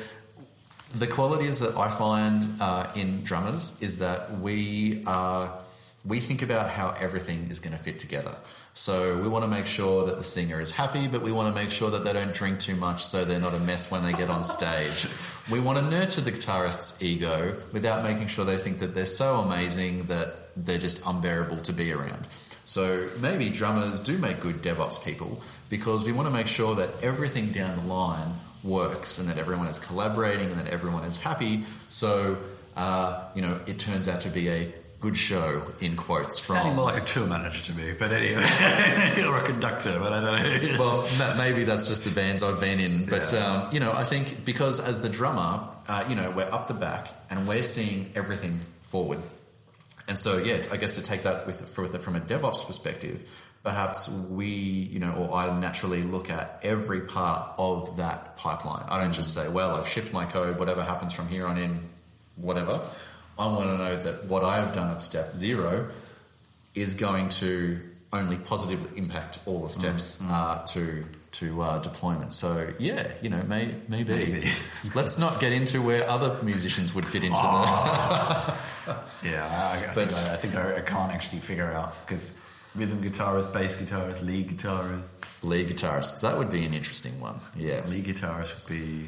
the 0.95 1.07
qualities 1.07 1.59
that 1.59 1.77
I 1.77 1.89
find 1.89 2.49
uh, 2.59 2.87
in 2.95 3.23
drummers 3.23 3.81
is 3.81 3.99
that 3.99 4.39
we 4.39 5.03
are 5.05 5.59
we 6.05 6.19
think 6.19 6.41
about 6.41 6.69
how 6.69 6.91
everything 6.99 7.47
is 7.49 7.59
going 7.59 7.75
to 7.75 7.83
fit 7.83 7.99
together. 7.99 8.35
So 8.73 9.17
we 9.17 9.27
want 9.27 9.43
to 9.43 9.49
make 9.49 9.65
sure 9.65 10.05
that 10.05 10.17
the 10.17 10.23
singer 10.23 10.61
is 10.61 10.71
happy, 10.71 11.07
but 11.07 11.21
we 11.21 11.31
want 11.33 11.53
to 11.53 11.61
make 11.61 11.71
sure 11.71 11.91
that 11.91 12.05
they 12.05 12.13
don't 12.13 12.33
drink 12.33 12.59
too 12.59 12.75
much 12.75 13.05
so 13.05 13.25
they're 13.25 13.39
not 13.39 13.53
a 13.53 13.59
mess 13.59 13.91
when 13.91 14.03
they 14.03 14.13
get 14.13 14.29
on 14.29 14.45
stage. 14.45 15.07
we 15.51 15.59
want 15.59 15.77
to 15.77 15.89
nurture 15.89 16.21
the 16.21 16.31
guitarist's 16.31 17.03
ego 17.03 17.57
without 17.73 18.03
making 18.03 18.27
sure 18.27 18.45
they 18.45 18.57
think 18.57 18.79
that 18.79 18.93
they're 18.93 19.05
so 19.05 19.39
amazing 19.39 20.03
that 20.03 20.49
they're 20.55 20.77
just 20.77 21.05
unbearable 21.05 21.57
to 21.57 21.73
be 21.73 21.91
around. 21.91 22.27
So 22.69 23.09
maybe 23.19 23.49
drummers 23.49 23.99
do 23.99 24.19
make 24.19 24.41
good 24.41 24.61
DevOps 24.61 25.03
people 25.03 25.41
because 25.69 26.03
we 26.03 26.11
want 26.11 26.27
to 26.27 26.31
make 26.33 26.45
sure 26.45 26.75
that 26.75 26.89
everything 27.03 27.47
down 27.51 27.75
the 27.77 27.91
line 27.91 28.35
works 28.63 29.17
and 29.17 29.27
that 29.27 29.39
everyone 29.39 29.65
is 29.65 29.79
collaborating 29.79 30.51
and 30.51 30.59
that 30.59 30.67
everyone 30.67 31.03
is 31.03 31.17
happy. 31.17 31.63
So, 31.87 32.37
uh, 32.77 33.23
you 33.33 33.41
know, 33.41 33.59
it 33.65 33.79
turns 33.79 34.07
out 34.07 34.21
to 34.21 34.29
be 34.29 34.49
a 34.49 34.71
good 34.99 35.17
show 35.17 35.63
in 35.79 35.95
quotes 35.95 36.37
from. 36.37 36.57
Sounding 36.57 36.75
more 36.75 36.85
like 36.91 37.01
a 37.01 37.05
tour 37.07 37.25
manager 37.25 37.59
to 37.73 37.73
me, 37.73 37.95
but 37.97 38.11
anyway, 38.11 38.43
or 39.25 39.37
a 39.39 39.45
conductor, 39.47 39.97
but 39.97 40.13
I 40.13 40.21
don't 40.21 40.63
know. 40.67 40.77
well, 40.79 41.09
ma- 41.17 41.33
maybe 41.37 41.63
that's 41.63 41.87
just 41.87 42.03
the 42.03 42.11
bands 42.11 42.43
I've 42.43 42.61
been 42.61 42.79
in. 42.79 43.05
But, 43.07 43.31
Yeah. 43.33 43.63
um, 43.63 43.73
you 43.73 43.79
know, 43.79 43.93
I 43.93 44.03
think 44.03 44.45
because 44.45 44.79
as 44.79 45.01
the 45.01 45.09
drummer, 45.09 45.67
uh, 45.87 46.03
you 46.07 46.15
know, 46.15 46.29
we're 46.29 46.43
up 46.53 46.67
the 46.67 46.75
back 46.75 47.07
and 47.31 47.47
we're 47.47 47.63
seeing 47.63 48.11
everything 48.13 48.59
forward. 48.83 49.21
And 50.09 50.17
so, 50.17 50.39
yeah, 50.39 50.63
I 50.71 50.77
guess 50.77 50.95
to 50.95 51.03
take 51.03 51.21
that 51.21 51.45
with, 51.45 51.69
for, 51.69 51.85
from 51.85 52.15
a 52.15 52.19
DevOps 52.19 52.65
perspective, 52.65 53.29
perhaps 53.63 54.09
we, 54.09 54.47
you 54.47 54.99
know, 54.99 55.13
or 55.13 55.35
I 55.35 55.57
naturally 55.59 56.01
look 56.01 56.31
at 56.31 56.59
every 56.63 57.01
part 57.01 57.53
of 57.59 57.97
that 57.97 58.35
pipeline. 58.35 58.83
I 58.89 58.99
don't 58.99 59.13
just 59.13 59.35
say, 59.35 59.47
well, 59.49 59.75
I've 59.75 59.87
shipped 59.87 60.11
my 60.11 60.25
code, 60.25 60.57
whatever 60.57 60.83
happens 60.83 61.13
from 61.13 61.27
here 61.27 61.45
on 61.45 61.59
in, 61.59 61.87
whatever. 62.37 62.81
I 63.37 63.45
want 63.45 63.69
to 63.69 63.77
know 63.77 63.97
that 64.01 64.25
what 64.25 64.43
I 64.43 64.55
have 64.55 64.73
done 64.73 64.89
at 64.89 65.03
step 65.03 65.35
zero 65.37 65.91
is 66.73 66.95
going 66.95 67.29
to 67.29 67.79
only 68.11 68.37
positively 68.37 68.97
impact 68.97 69.37
all 69.45 69.61
the 69.61 69.69
steps 69.69 70.19
uh, 70.23 70.63
to 70.69 71.05
to 71.39 71.61
uh, 71.61 71.79
deployment. 71.79 72.33
So 72.33 72.69
yeah, 72.79 73.07
you 73.21 73.29
know, 73.29 73.41
may, 73.43 73.73
maybe. 73.87 74.13
Maybe. 74.13 74.51
Let's 74.95 75.17
not 75.17 75.39
get 75.39 75.51
into 75.53 75.81
where 75.81 76.07
other 76.09 76.41
musicians 76.43 76.93
would 76.95 77.05
fit 77.05 77.23
into 77.23 77.35
the 77.37 78.55
Yeah, 79.23 79.47
I, 79.49 79.89
I, 79.91 79.93
But- 79.93 80.11
think, 80.11 80.29
I, 80.29 80.33
I 80.33 80.37
think 80.37 80.55
I, 80.55 80.77
I 80.77 80.81
can't 80.81 81.11
actually 81.11 81.39
figure 81.39 81.71
out 81.71 81.93
because 82.05 82.37
rhythm 82.75 83.01
guitarists, 83.01 83.53
bass 83.53 83.77
guitarists, 83.81 84.23
lead 84.25 84.49
guitarists, 84.49 85.43
lead 85.43 85.67
guitarists. 85.69 86.21
That 86.21 86.37
would 86.37 86.51
be 86.51 86.65
an 86.65 86.73
interesting 86.73 87.19
one. 87.19 87.39
Yeah. 87.55 87.85
lead 87.87 88.05
guitarist 88.05 88.53
would 88.55 88.67
be. 88.67 89.05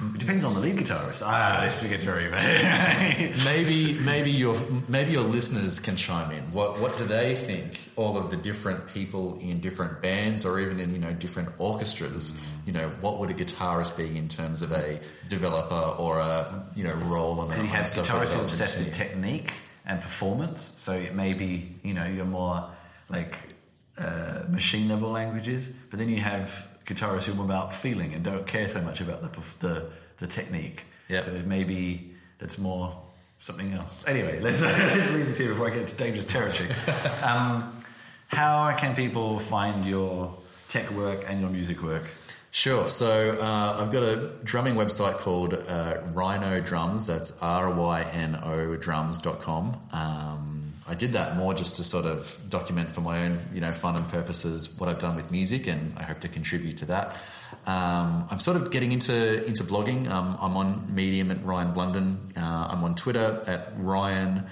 It 0.00 0.18
depends 0.20 0.44
on 0.44 0.54
the 0.54 0.60
lead 0.60 0.76
guitarist. 0.76 1.22
Ah, 1.24 1.60
this 1.64 1.82
gets 1.88 2.04
very. 2.04 2.30
Maybe 3.44 3.98
maybe 3.98 4.30
your 4.30 4.54
maybe 4.86 5.10
your 5.10 5.24
listeners 5.24 5.80
can 5.80 5.96
chime 5.96 6.30
in. 6.30 6.44
What 6.52 6.80
what 6.80 6.96
do 6.96 7.04
they 7.04 7.34
think? 7.34 7.90
All 7.96 8.16
of 8.16 8.30
the 8.30 8.36
different 8.36 8.86
people 8.94 9.38
in 9.40 9.58
different 9.58 10.00
bands, 10.00 10.44
or 10.44 10.60
even 10.60 10.78
in 10.78 10.92
you 10.92 11.00
know 11.00 11.12
different 11.12 11.48
orchestras. 11.58 12.46
You 12.64 12.74
know, 12.74 12.88
what 13.00 13.18
would 13.18 13.30
a 13.30 13.34
guitarist 13.34 13.96
be 13.96 14.16
in 14.16 14.28
terms 14.28 14.62
of 14.62 14.70
a 14.70 15.00
developer 15.28 15.74
or 15.74 16.20
a 16.20 16.64
you 16.76 16.84
know 16.84 16.94
role 16.94 17.40
on 17.40 17.50
a 17.50 17.54
And 17.54 17.62
you 17.62 17.68
have 17.68 17.86
guitarists 17.86 18.44
obsessed 18.44 18.78
with 18.78 18.94
technique 18.96 19.52
and 19.84 20.00
performance. 20.00 20.62
So 20.62 20.92
it 20.92 21.14
may 21.14 21.34
be, 21.34 21.74
you 21.82 21.94
know, 21.94 22.04
you're 22.06 22.24
more 22.24 22.70
like 23.08 23.36
uh, 23.96 24.44
machine 24.48 24.88
level 24.88 25.10
languages, 25.10 25.74
but 25.90 25.98
then 25.98 26.08
you 26.08 26.20
have 26.20 26.67
guitarists 26.88 27.24
who 27.24 27.40
are 27.40 27.44
about 27.44 27.74
feeling 27.74 28.14
and 28.14 28.24
don't 28.24 28.46
care 28.46 28.68
so 28.68 28.80
much 28.80 29.00
about 29.00 29.20
the 29.20 29.40
the, 29.60 29.90
the 30.18 30.26
technique. 30.26 30.82
Yeah. 31.08 31.24
Maybe 31.44 32.14
that's 32.38 32.58
more 32.58 32.96
something 33.42 33.72
else. 33.72 34.04
Anyway, 34.06 34.40
let's, 34.40 34.62
let's 34.62 35.14
leave 35.14 35.26
this 35.26 35.38
here 35.38 35.50
before 35.50 35.68
I 35.68 35.70
get 35.70 35.82
into 35.82 35.96
dangerous 35.96 36.26
territory. 36.26 36.70
um, 37.24 37.82
how 38.28 38.76
can 38.76 38.94
people 38.94 39.38
find 39.38 39.86
your 39.86 40.34
tech 40.68 40.90
work 40.90 41.24
and 41.26 41.40
your 41.40 41.50
music 41.50 41.82
work? 41.82 42.02
Sure. 42.50 42.88
So 42.88 43.36
uh, 43.40 43.76
I've 43.80 43.92
got 43.92 44.02
a 44.02 44.30
drumming 44.42 44.74
website 44.74 45.18
called 45.18 45.54
uh, 45.54 46.02
Ryno 46.12 46.64
Drums. 46.64 47.06
That's 47.06 47.40
R 47.40 47.70
Y 47.70 48.02
N 48.12 48.38
O 48.42 48.76
drums.com. 48.76 49.76
Um, 49.92 50.57
I 50.88 50.94
did 50.94 51.12
that 51.12 51.36
more 51.36 51.54
just 51.54 51.76
to 51.76 51.84
sort 51.84 52.06
of 52.06 52.38
document 52.48 52.90
for 52.90 53.00
my 53.00 53.24
own, 53.24 53.38
you 53.52 53.60
know, 53.60 53.72
fun 53.72 53.96
and 53.96 54.08
purposes 54.08 54.78
what 54.78 54.88
I've 54.88 54.98
done 54.98 55.16
with 55.16 55.30
music, 55.30 55.66
and 55.66 55.98
I 55.98 56.02
hope 56.02 56.20
to 56.20 56.28
contribute 56.28 56.78
to 56.78 56.86
that. 56.86 57.16
Um, 57.66 58.26
I'm 58.30 58.38
sort 58.38 58.56
of 58.56 58.70
getting 58.70 58.92
into 58.92 59.44
into 59.44 59.64
blogging. 59.64 60.08
Um, 60.10 60.38
I'm 60.40 60.56
on 60.56 60.94
Medium 60.94 61.30
at 61.30 61.44
Ryan 61.44 61.72
Blunden. 61.72 62.18
Uh, 62.36 62.68
I'm 62.70 62.82
on 62.84 62.94
Twitter 62.94 63.42
at 63.46 63.72
Ryan 63.76 64.44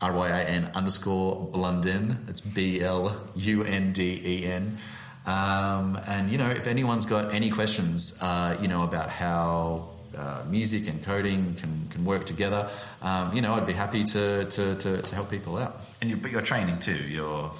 R 0.00 0.12
Y 0.12 0.28
I 0.28 0.42
N 0.42 0.70
underscore 0.74 1.48
Blunden. 1.50 2.24
It's 2.28 2.40
B 2.40 2.80
L 2.80 3.20
U 3.36 3.64
N 3.64 3.92
D 3.92 4.20
E 4.24 4.46
N. 4.46 4.78
Um, 5.26 5.98
and 6.06 6.30
you 6.30 6.38
know, 6.38 6.50
if 6.50 6.66
anyone's 6.66 7.06
got 7.06 7.34
any 7.34 7.50
questions, 7.50 8.18
uh, 8.22 8.56
you 8.60 8.68
know, 8.68 8.82
about 8.84 9.10
how 9.10 9.90
uh, 10.16 10.42
music 10.48 10.88
and 10.88 11.02
coding 11.02 11.54
can, 11.54 11.88
can 11.90 12.04
work 12.04 12.26
together, 12.26 12.68
um, 13.02 13.34
you 13.34 13.42
know, 13.42 13.54
I'd 13.54 13.66
be 13.66 13.72
happy 13.72 14.04
to, 14.04 14.44
to, 14.44 14.74
to, 14.74 15.02
to 15.02 15.14
help 15.14 15.30
people 15.30 15.56
out. 15.56 15.80
And 16.00 16.10
you, 16.10 16.16
but 16.16 16.30
you're 16.30 16.42
training 16.42 16.80
too. 16.80 16.96
You're 16.96 17.52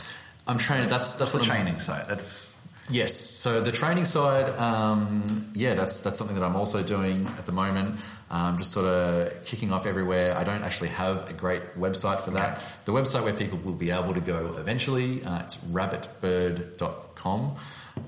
I'm 0.47 0.59
training. 0.59 0.89
That's 0.89 1.15
that's 1.15 1.33
what 1.33 1.45
the 1.45 1.51
I'm, 1.51 1.65
training 1.65 1.81
side? 1.81 2.07
That's 2.09 2.51
Yes. 2.91 3.15
So 3.15 3.61
the 3.61 3.71
training 3.71 4.05
side, 4.05 4.49
um, 4.59 5.53
yeah, 5.55 5.75
that's 5.75 6.01
that's 6.03 6.19
something 6.19 6.35
that 6.37 6.45
I'm 6.45 6.57
also 6.57 6.83
doing 6.83 7.29
at 7.39 7.47
the 7.47 7.53
moment. 7.53 8.01
Um, 8.31 8.59
just 8.59 8.73
sort 8.73 8.87
of 8.87 9.45
kicking 9.45 9.73
off 9.73 9.87
everywhere. 9.87 10.37
I 10.37 10.43
don't 10.43 10.63
actually 10.63 10.89
have 10.89 11.31
a 11.31 11.33
great 11.33 11.77
website 11.79 12.21
for 12.21 12.33
that. 12.33 12.59
The 12.85 12.93
website 12.93 13.23
where 13.23 13.33
people 13.33 13.59
will 13.59 13.75
be 13.75 13.93
able 13.93 14.15
to 14.15 14.21
go 14.21 14.57
eventually, 14.59 15.23
uh, 15.23 15.41
it's 15.43 15.57
rabbitbird.com. 15.65 17.57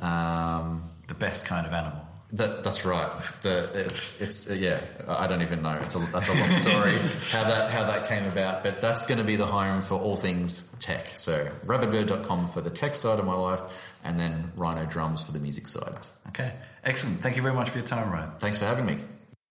Um, 0.00 0.82
the 1.06 1.14
best 1.14 1.46
kind 1.46 1.66
of 1.66 1.72
animal. 1.72 2.01
That, 2.34 2.64
that's 2.64 2.86
right. 2.86 3.10
The, 3.42 3.68
it's 3.74 4.22
it's 4.22 4.56
yeah. 4.56 4.80
I 5.06 5.26
don't 5.26 5.42
even 5.42 5.60
know. 5.60 5.78
It's 5.82 5.94
a 5.94 5.98
that's 5.98 6.30
a 6.30 6.34
long 6.34 6.52
story 6.54 6.92
how 7.30 7.44
that 7.44 7.70
how 7.70 7.84
that 7.84 8.08
came 8.08 8.24
about. 8.24 8.62
But 8.62 8.80
that's 8.80 9.06
going 9.06 9.18
to 9.18 9.24
be 9.24 9.36
the 9.36 9.46
home 9.46 9.82
for 9.82 9.98
all 9.98 10.16
things 10.16 10.74
tech. 10.78 11.08
So 11.14 11.44
rabbitbird.com 11.66 12.48
for 12.48 12.62
the 12.62 12.70
tech 12.70 12.94
side 12.94 13.18
of 13.18 13.26
my 13.26 13.34
life, 13.34 13.60
and 14.02 14.18
then 14.18 14.50
Ryno 14.56 14.88
Drums 14.90 15.22
for 15.22 15.32
the 15.32 15.40
music 15.40 15.66
side. 15.66 15.94
Okay, 16.28 16.52
excellent. 16.84 17.18
Thank 17.20 17.36
you 17.36 17.42
very 17.42 17.54
much 17.54 17.68
for 17.68 17.78
your 17.78 17.86
time, 17.86 18.10
Ryan. 18.10 18.30
Thanks 18.38 18.58
for 18.58 18.64
having 18.64 18.86
me. 18.86 18.96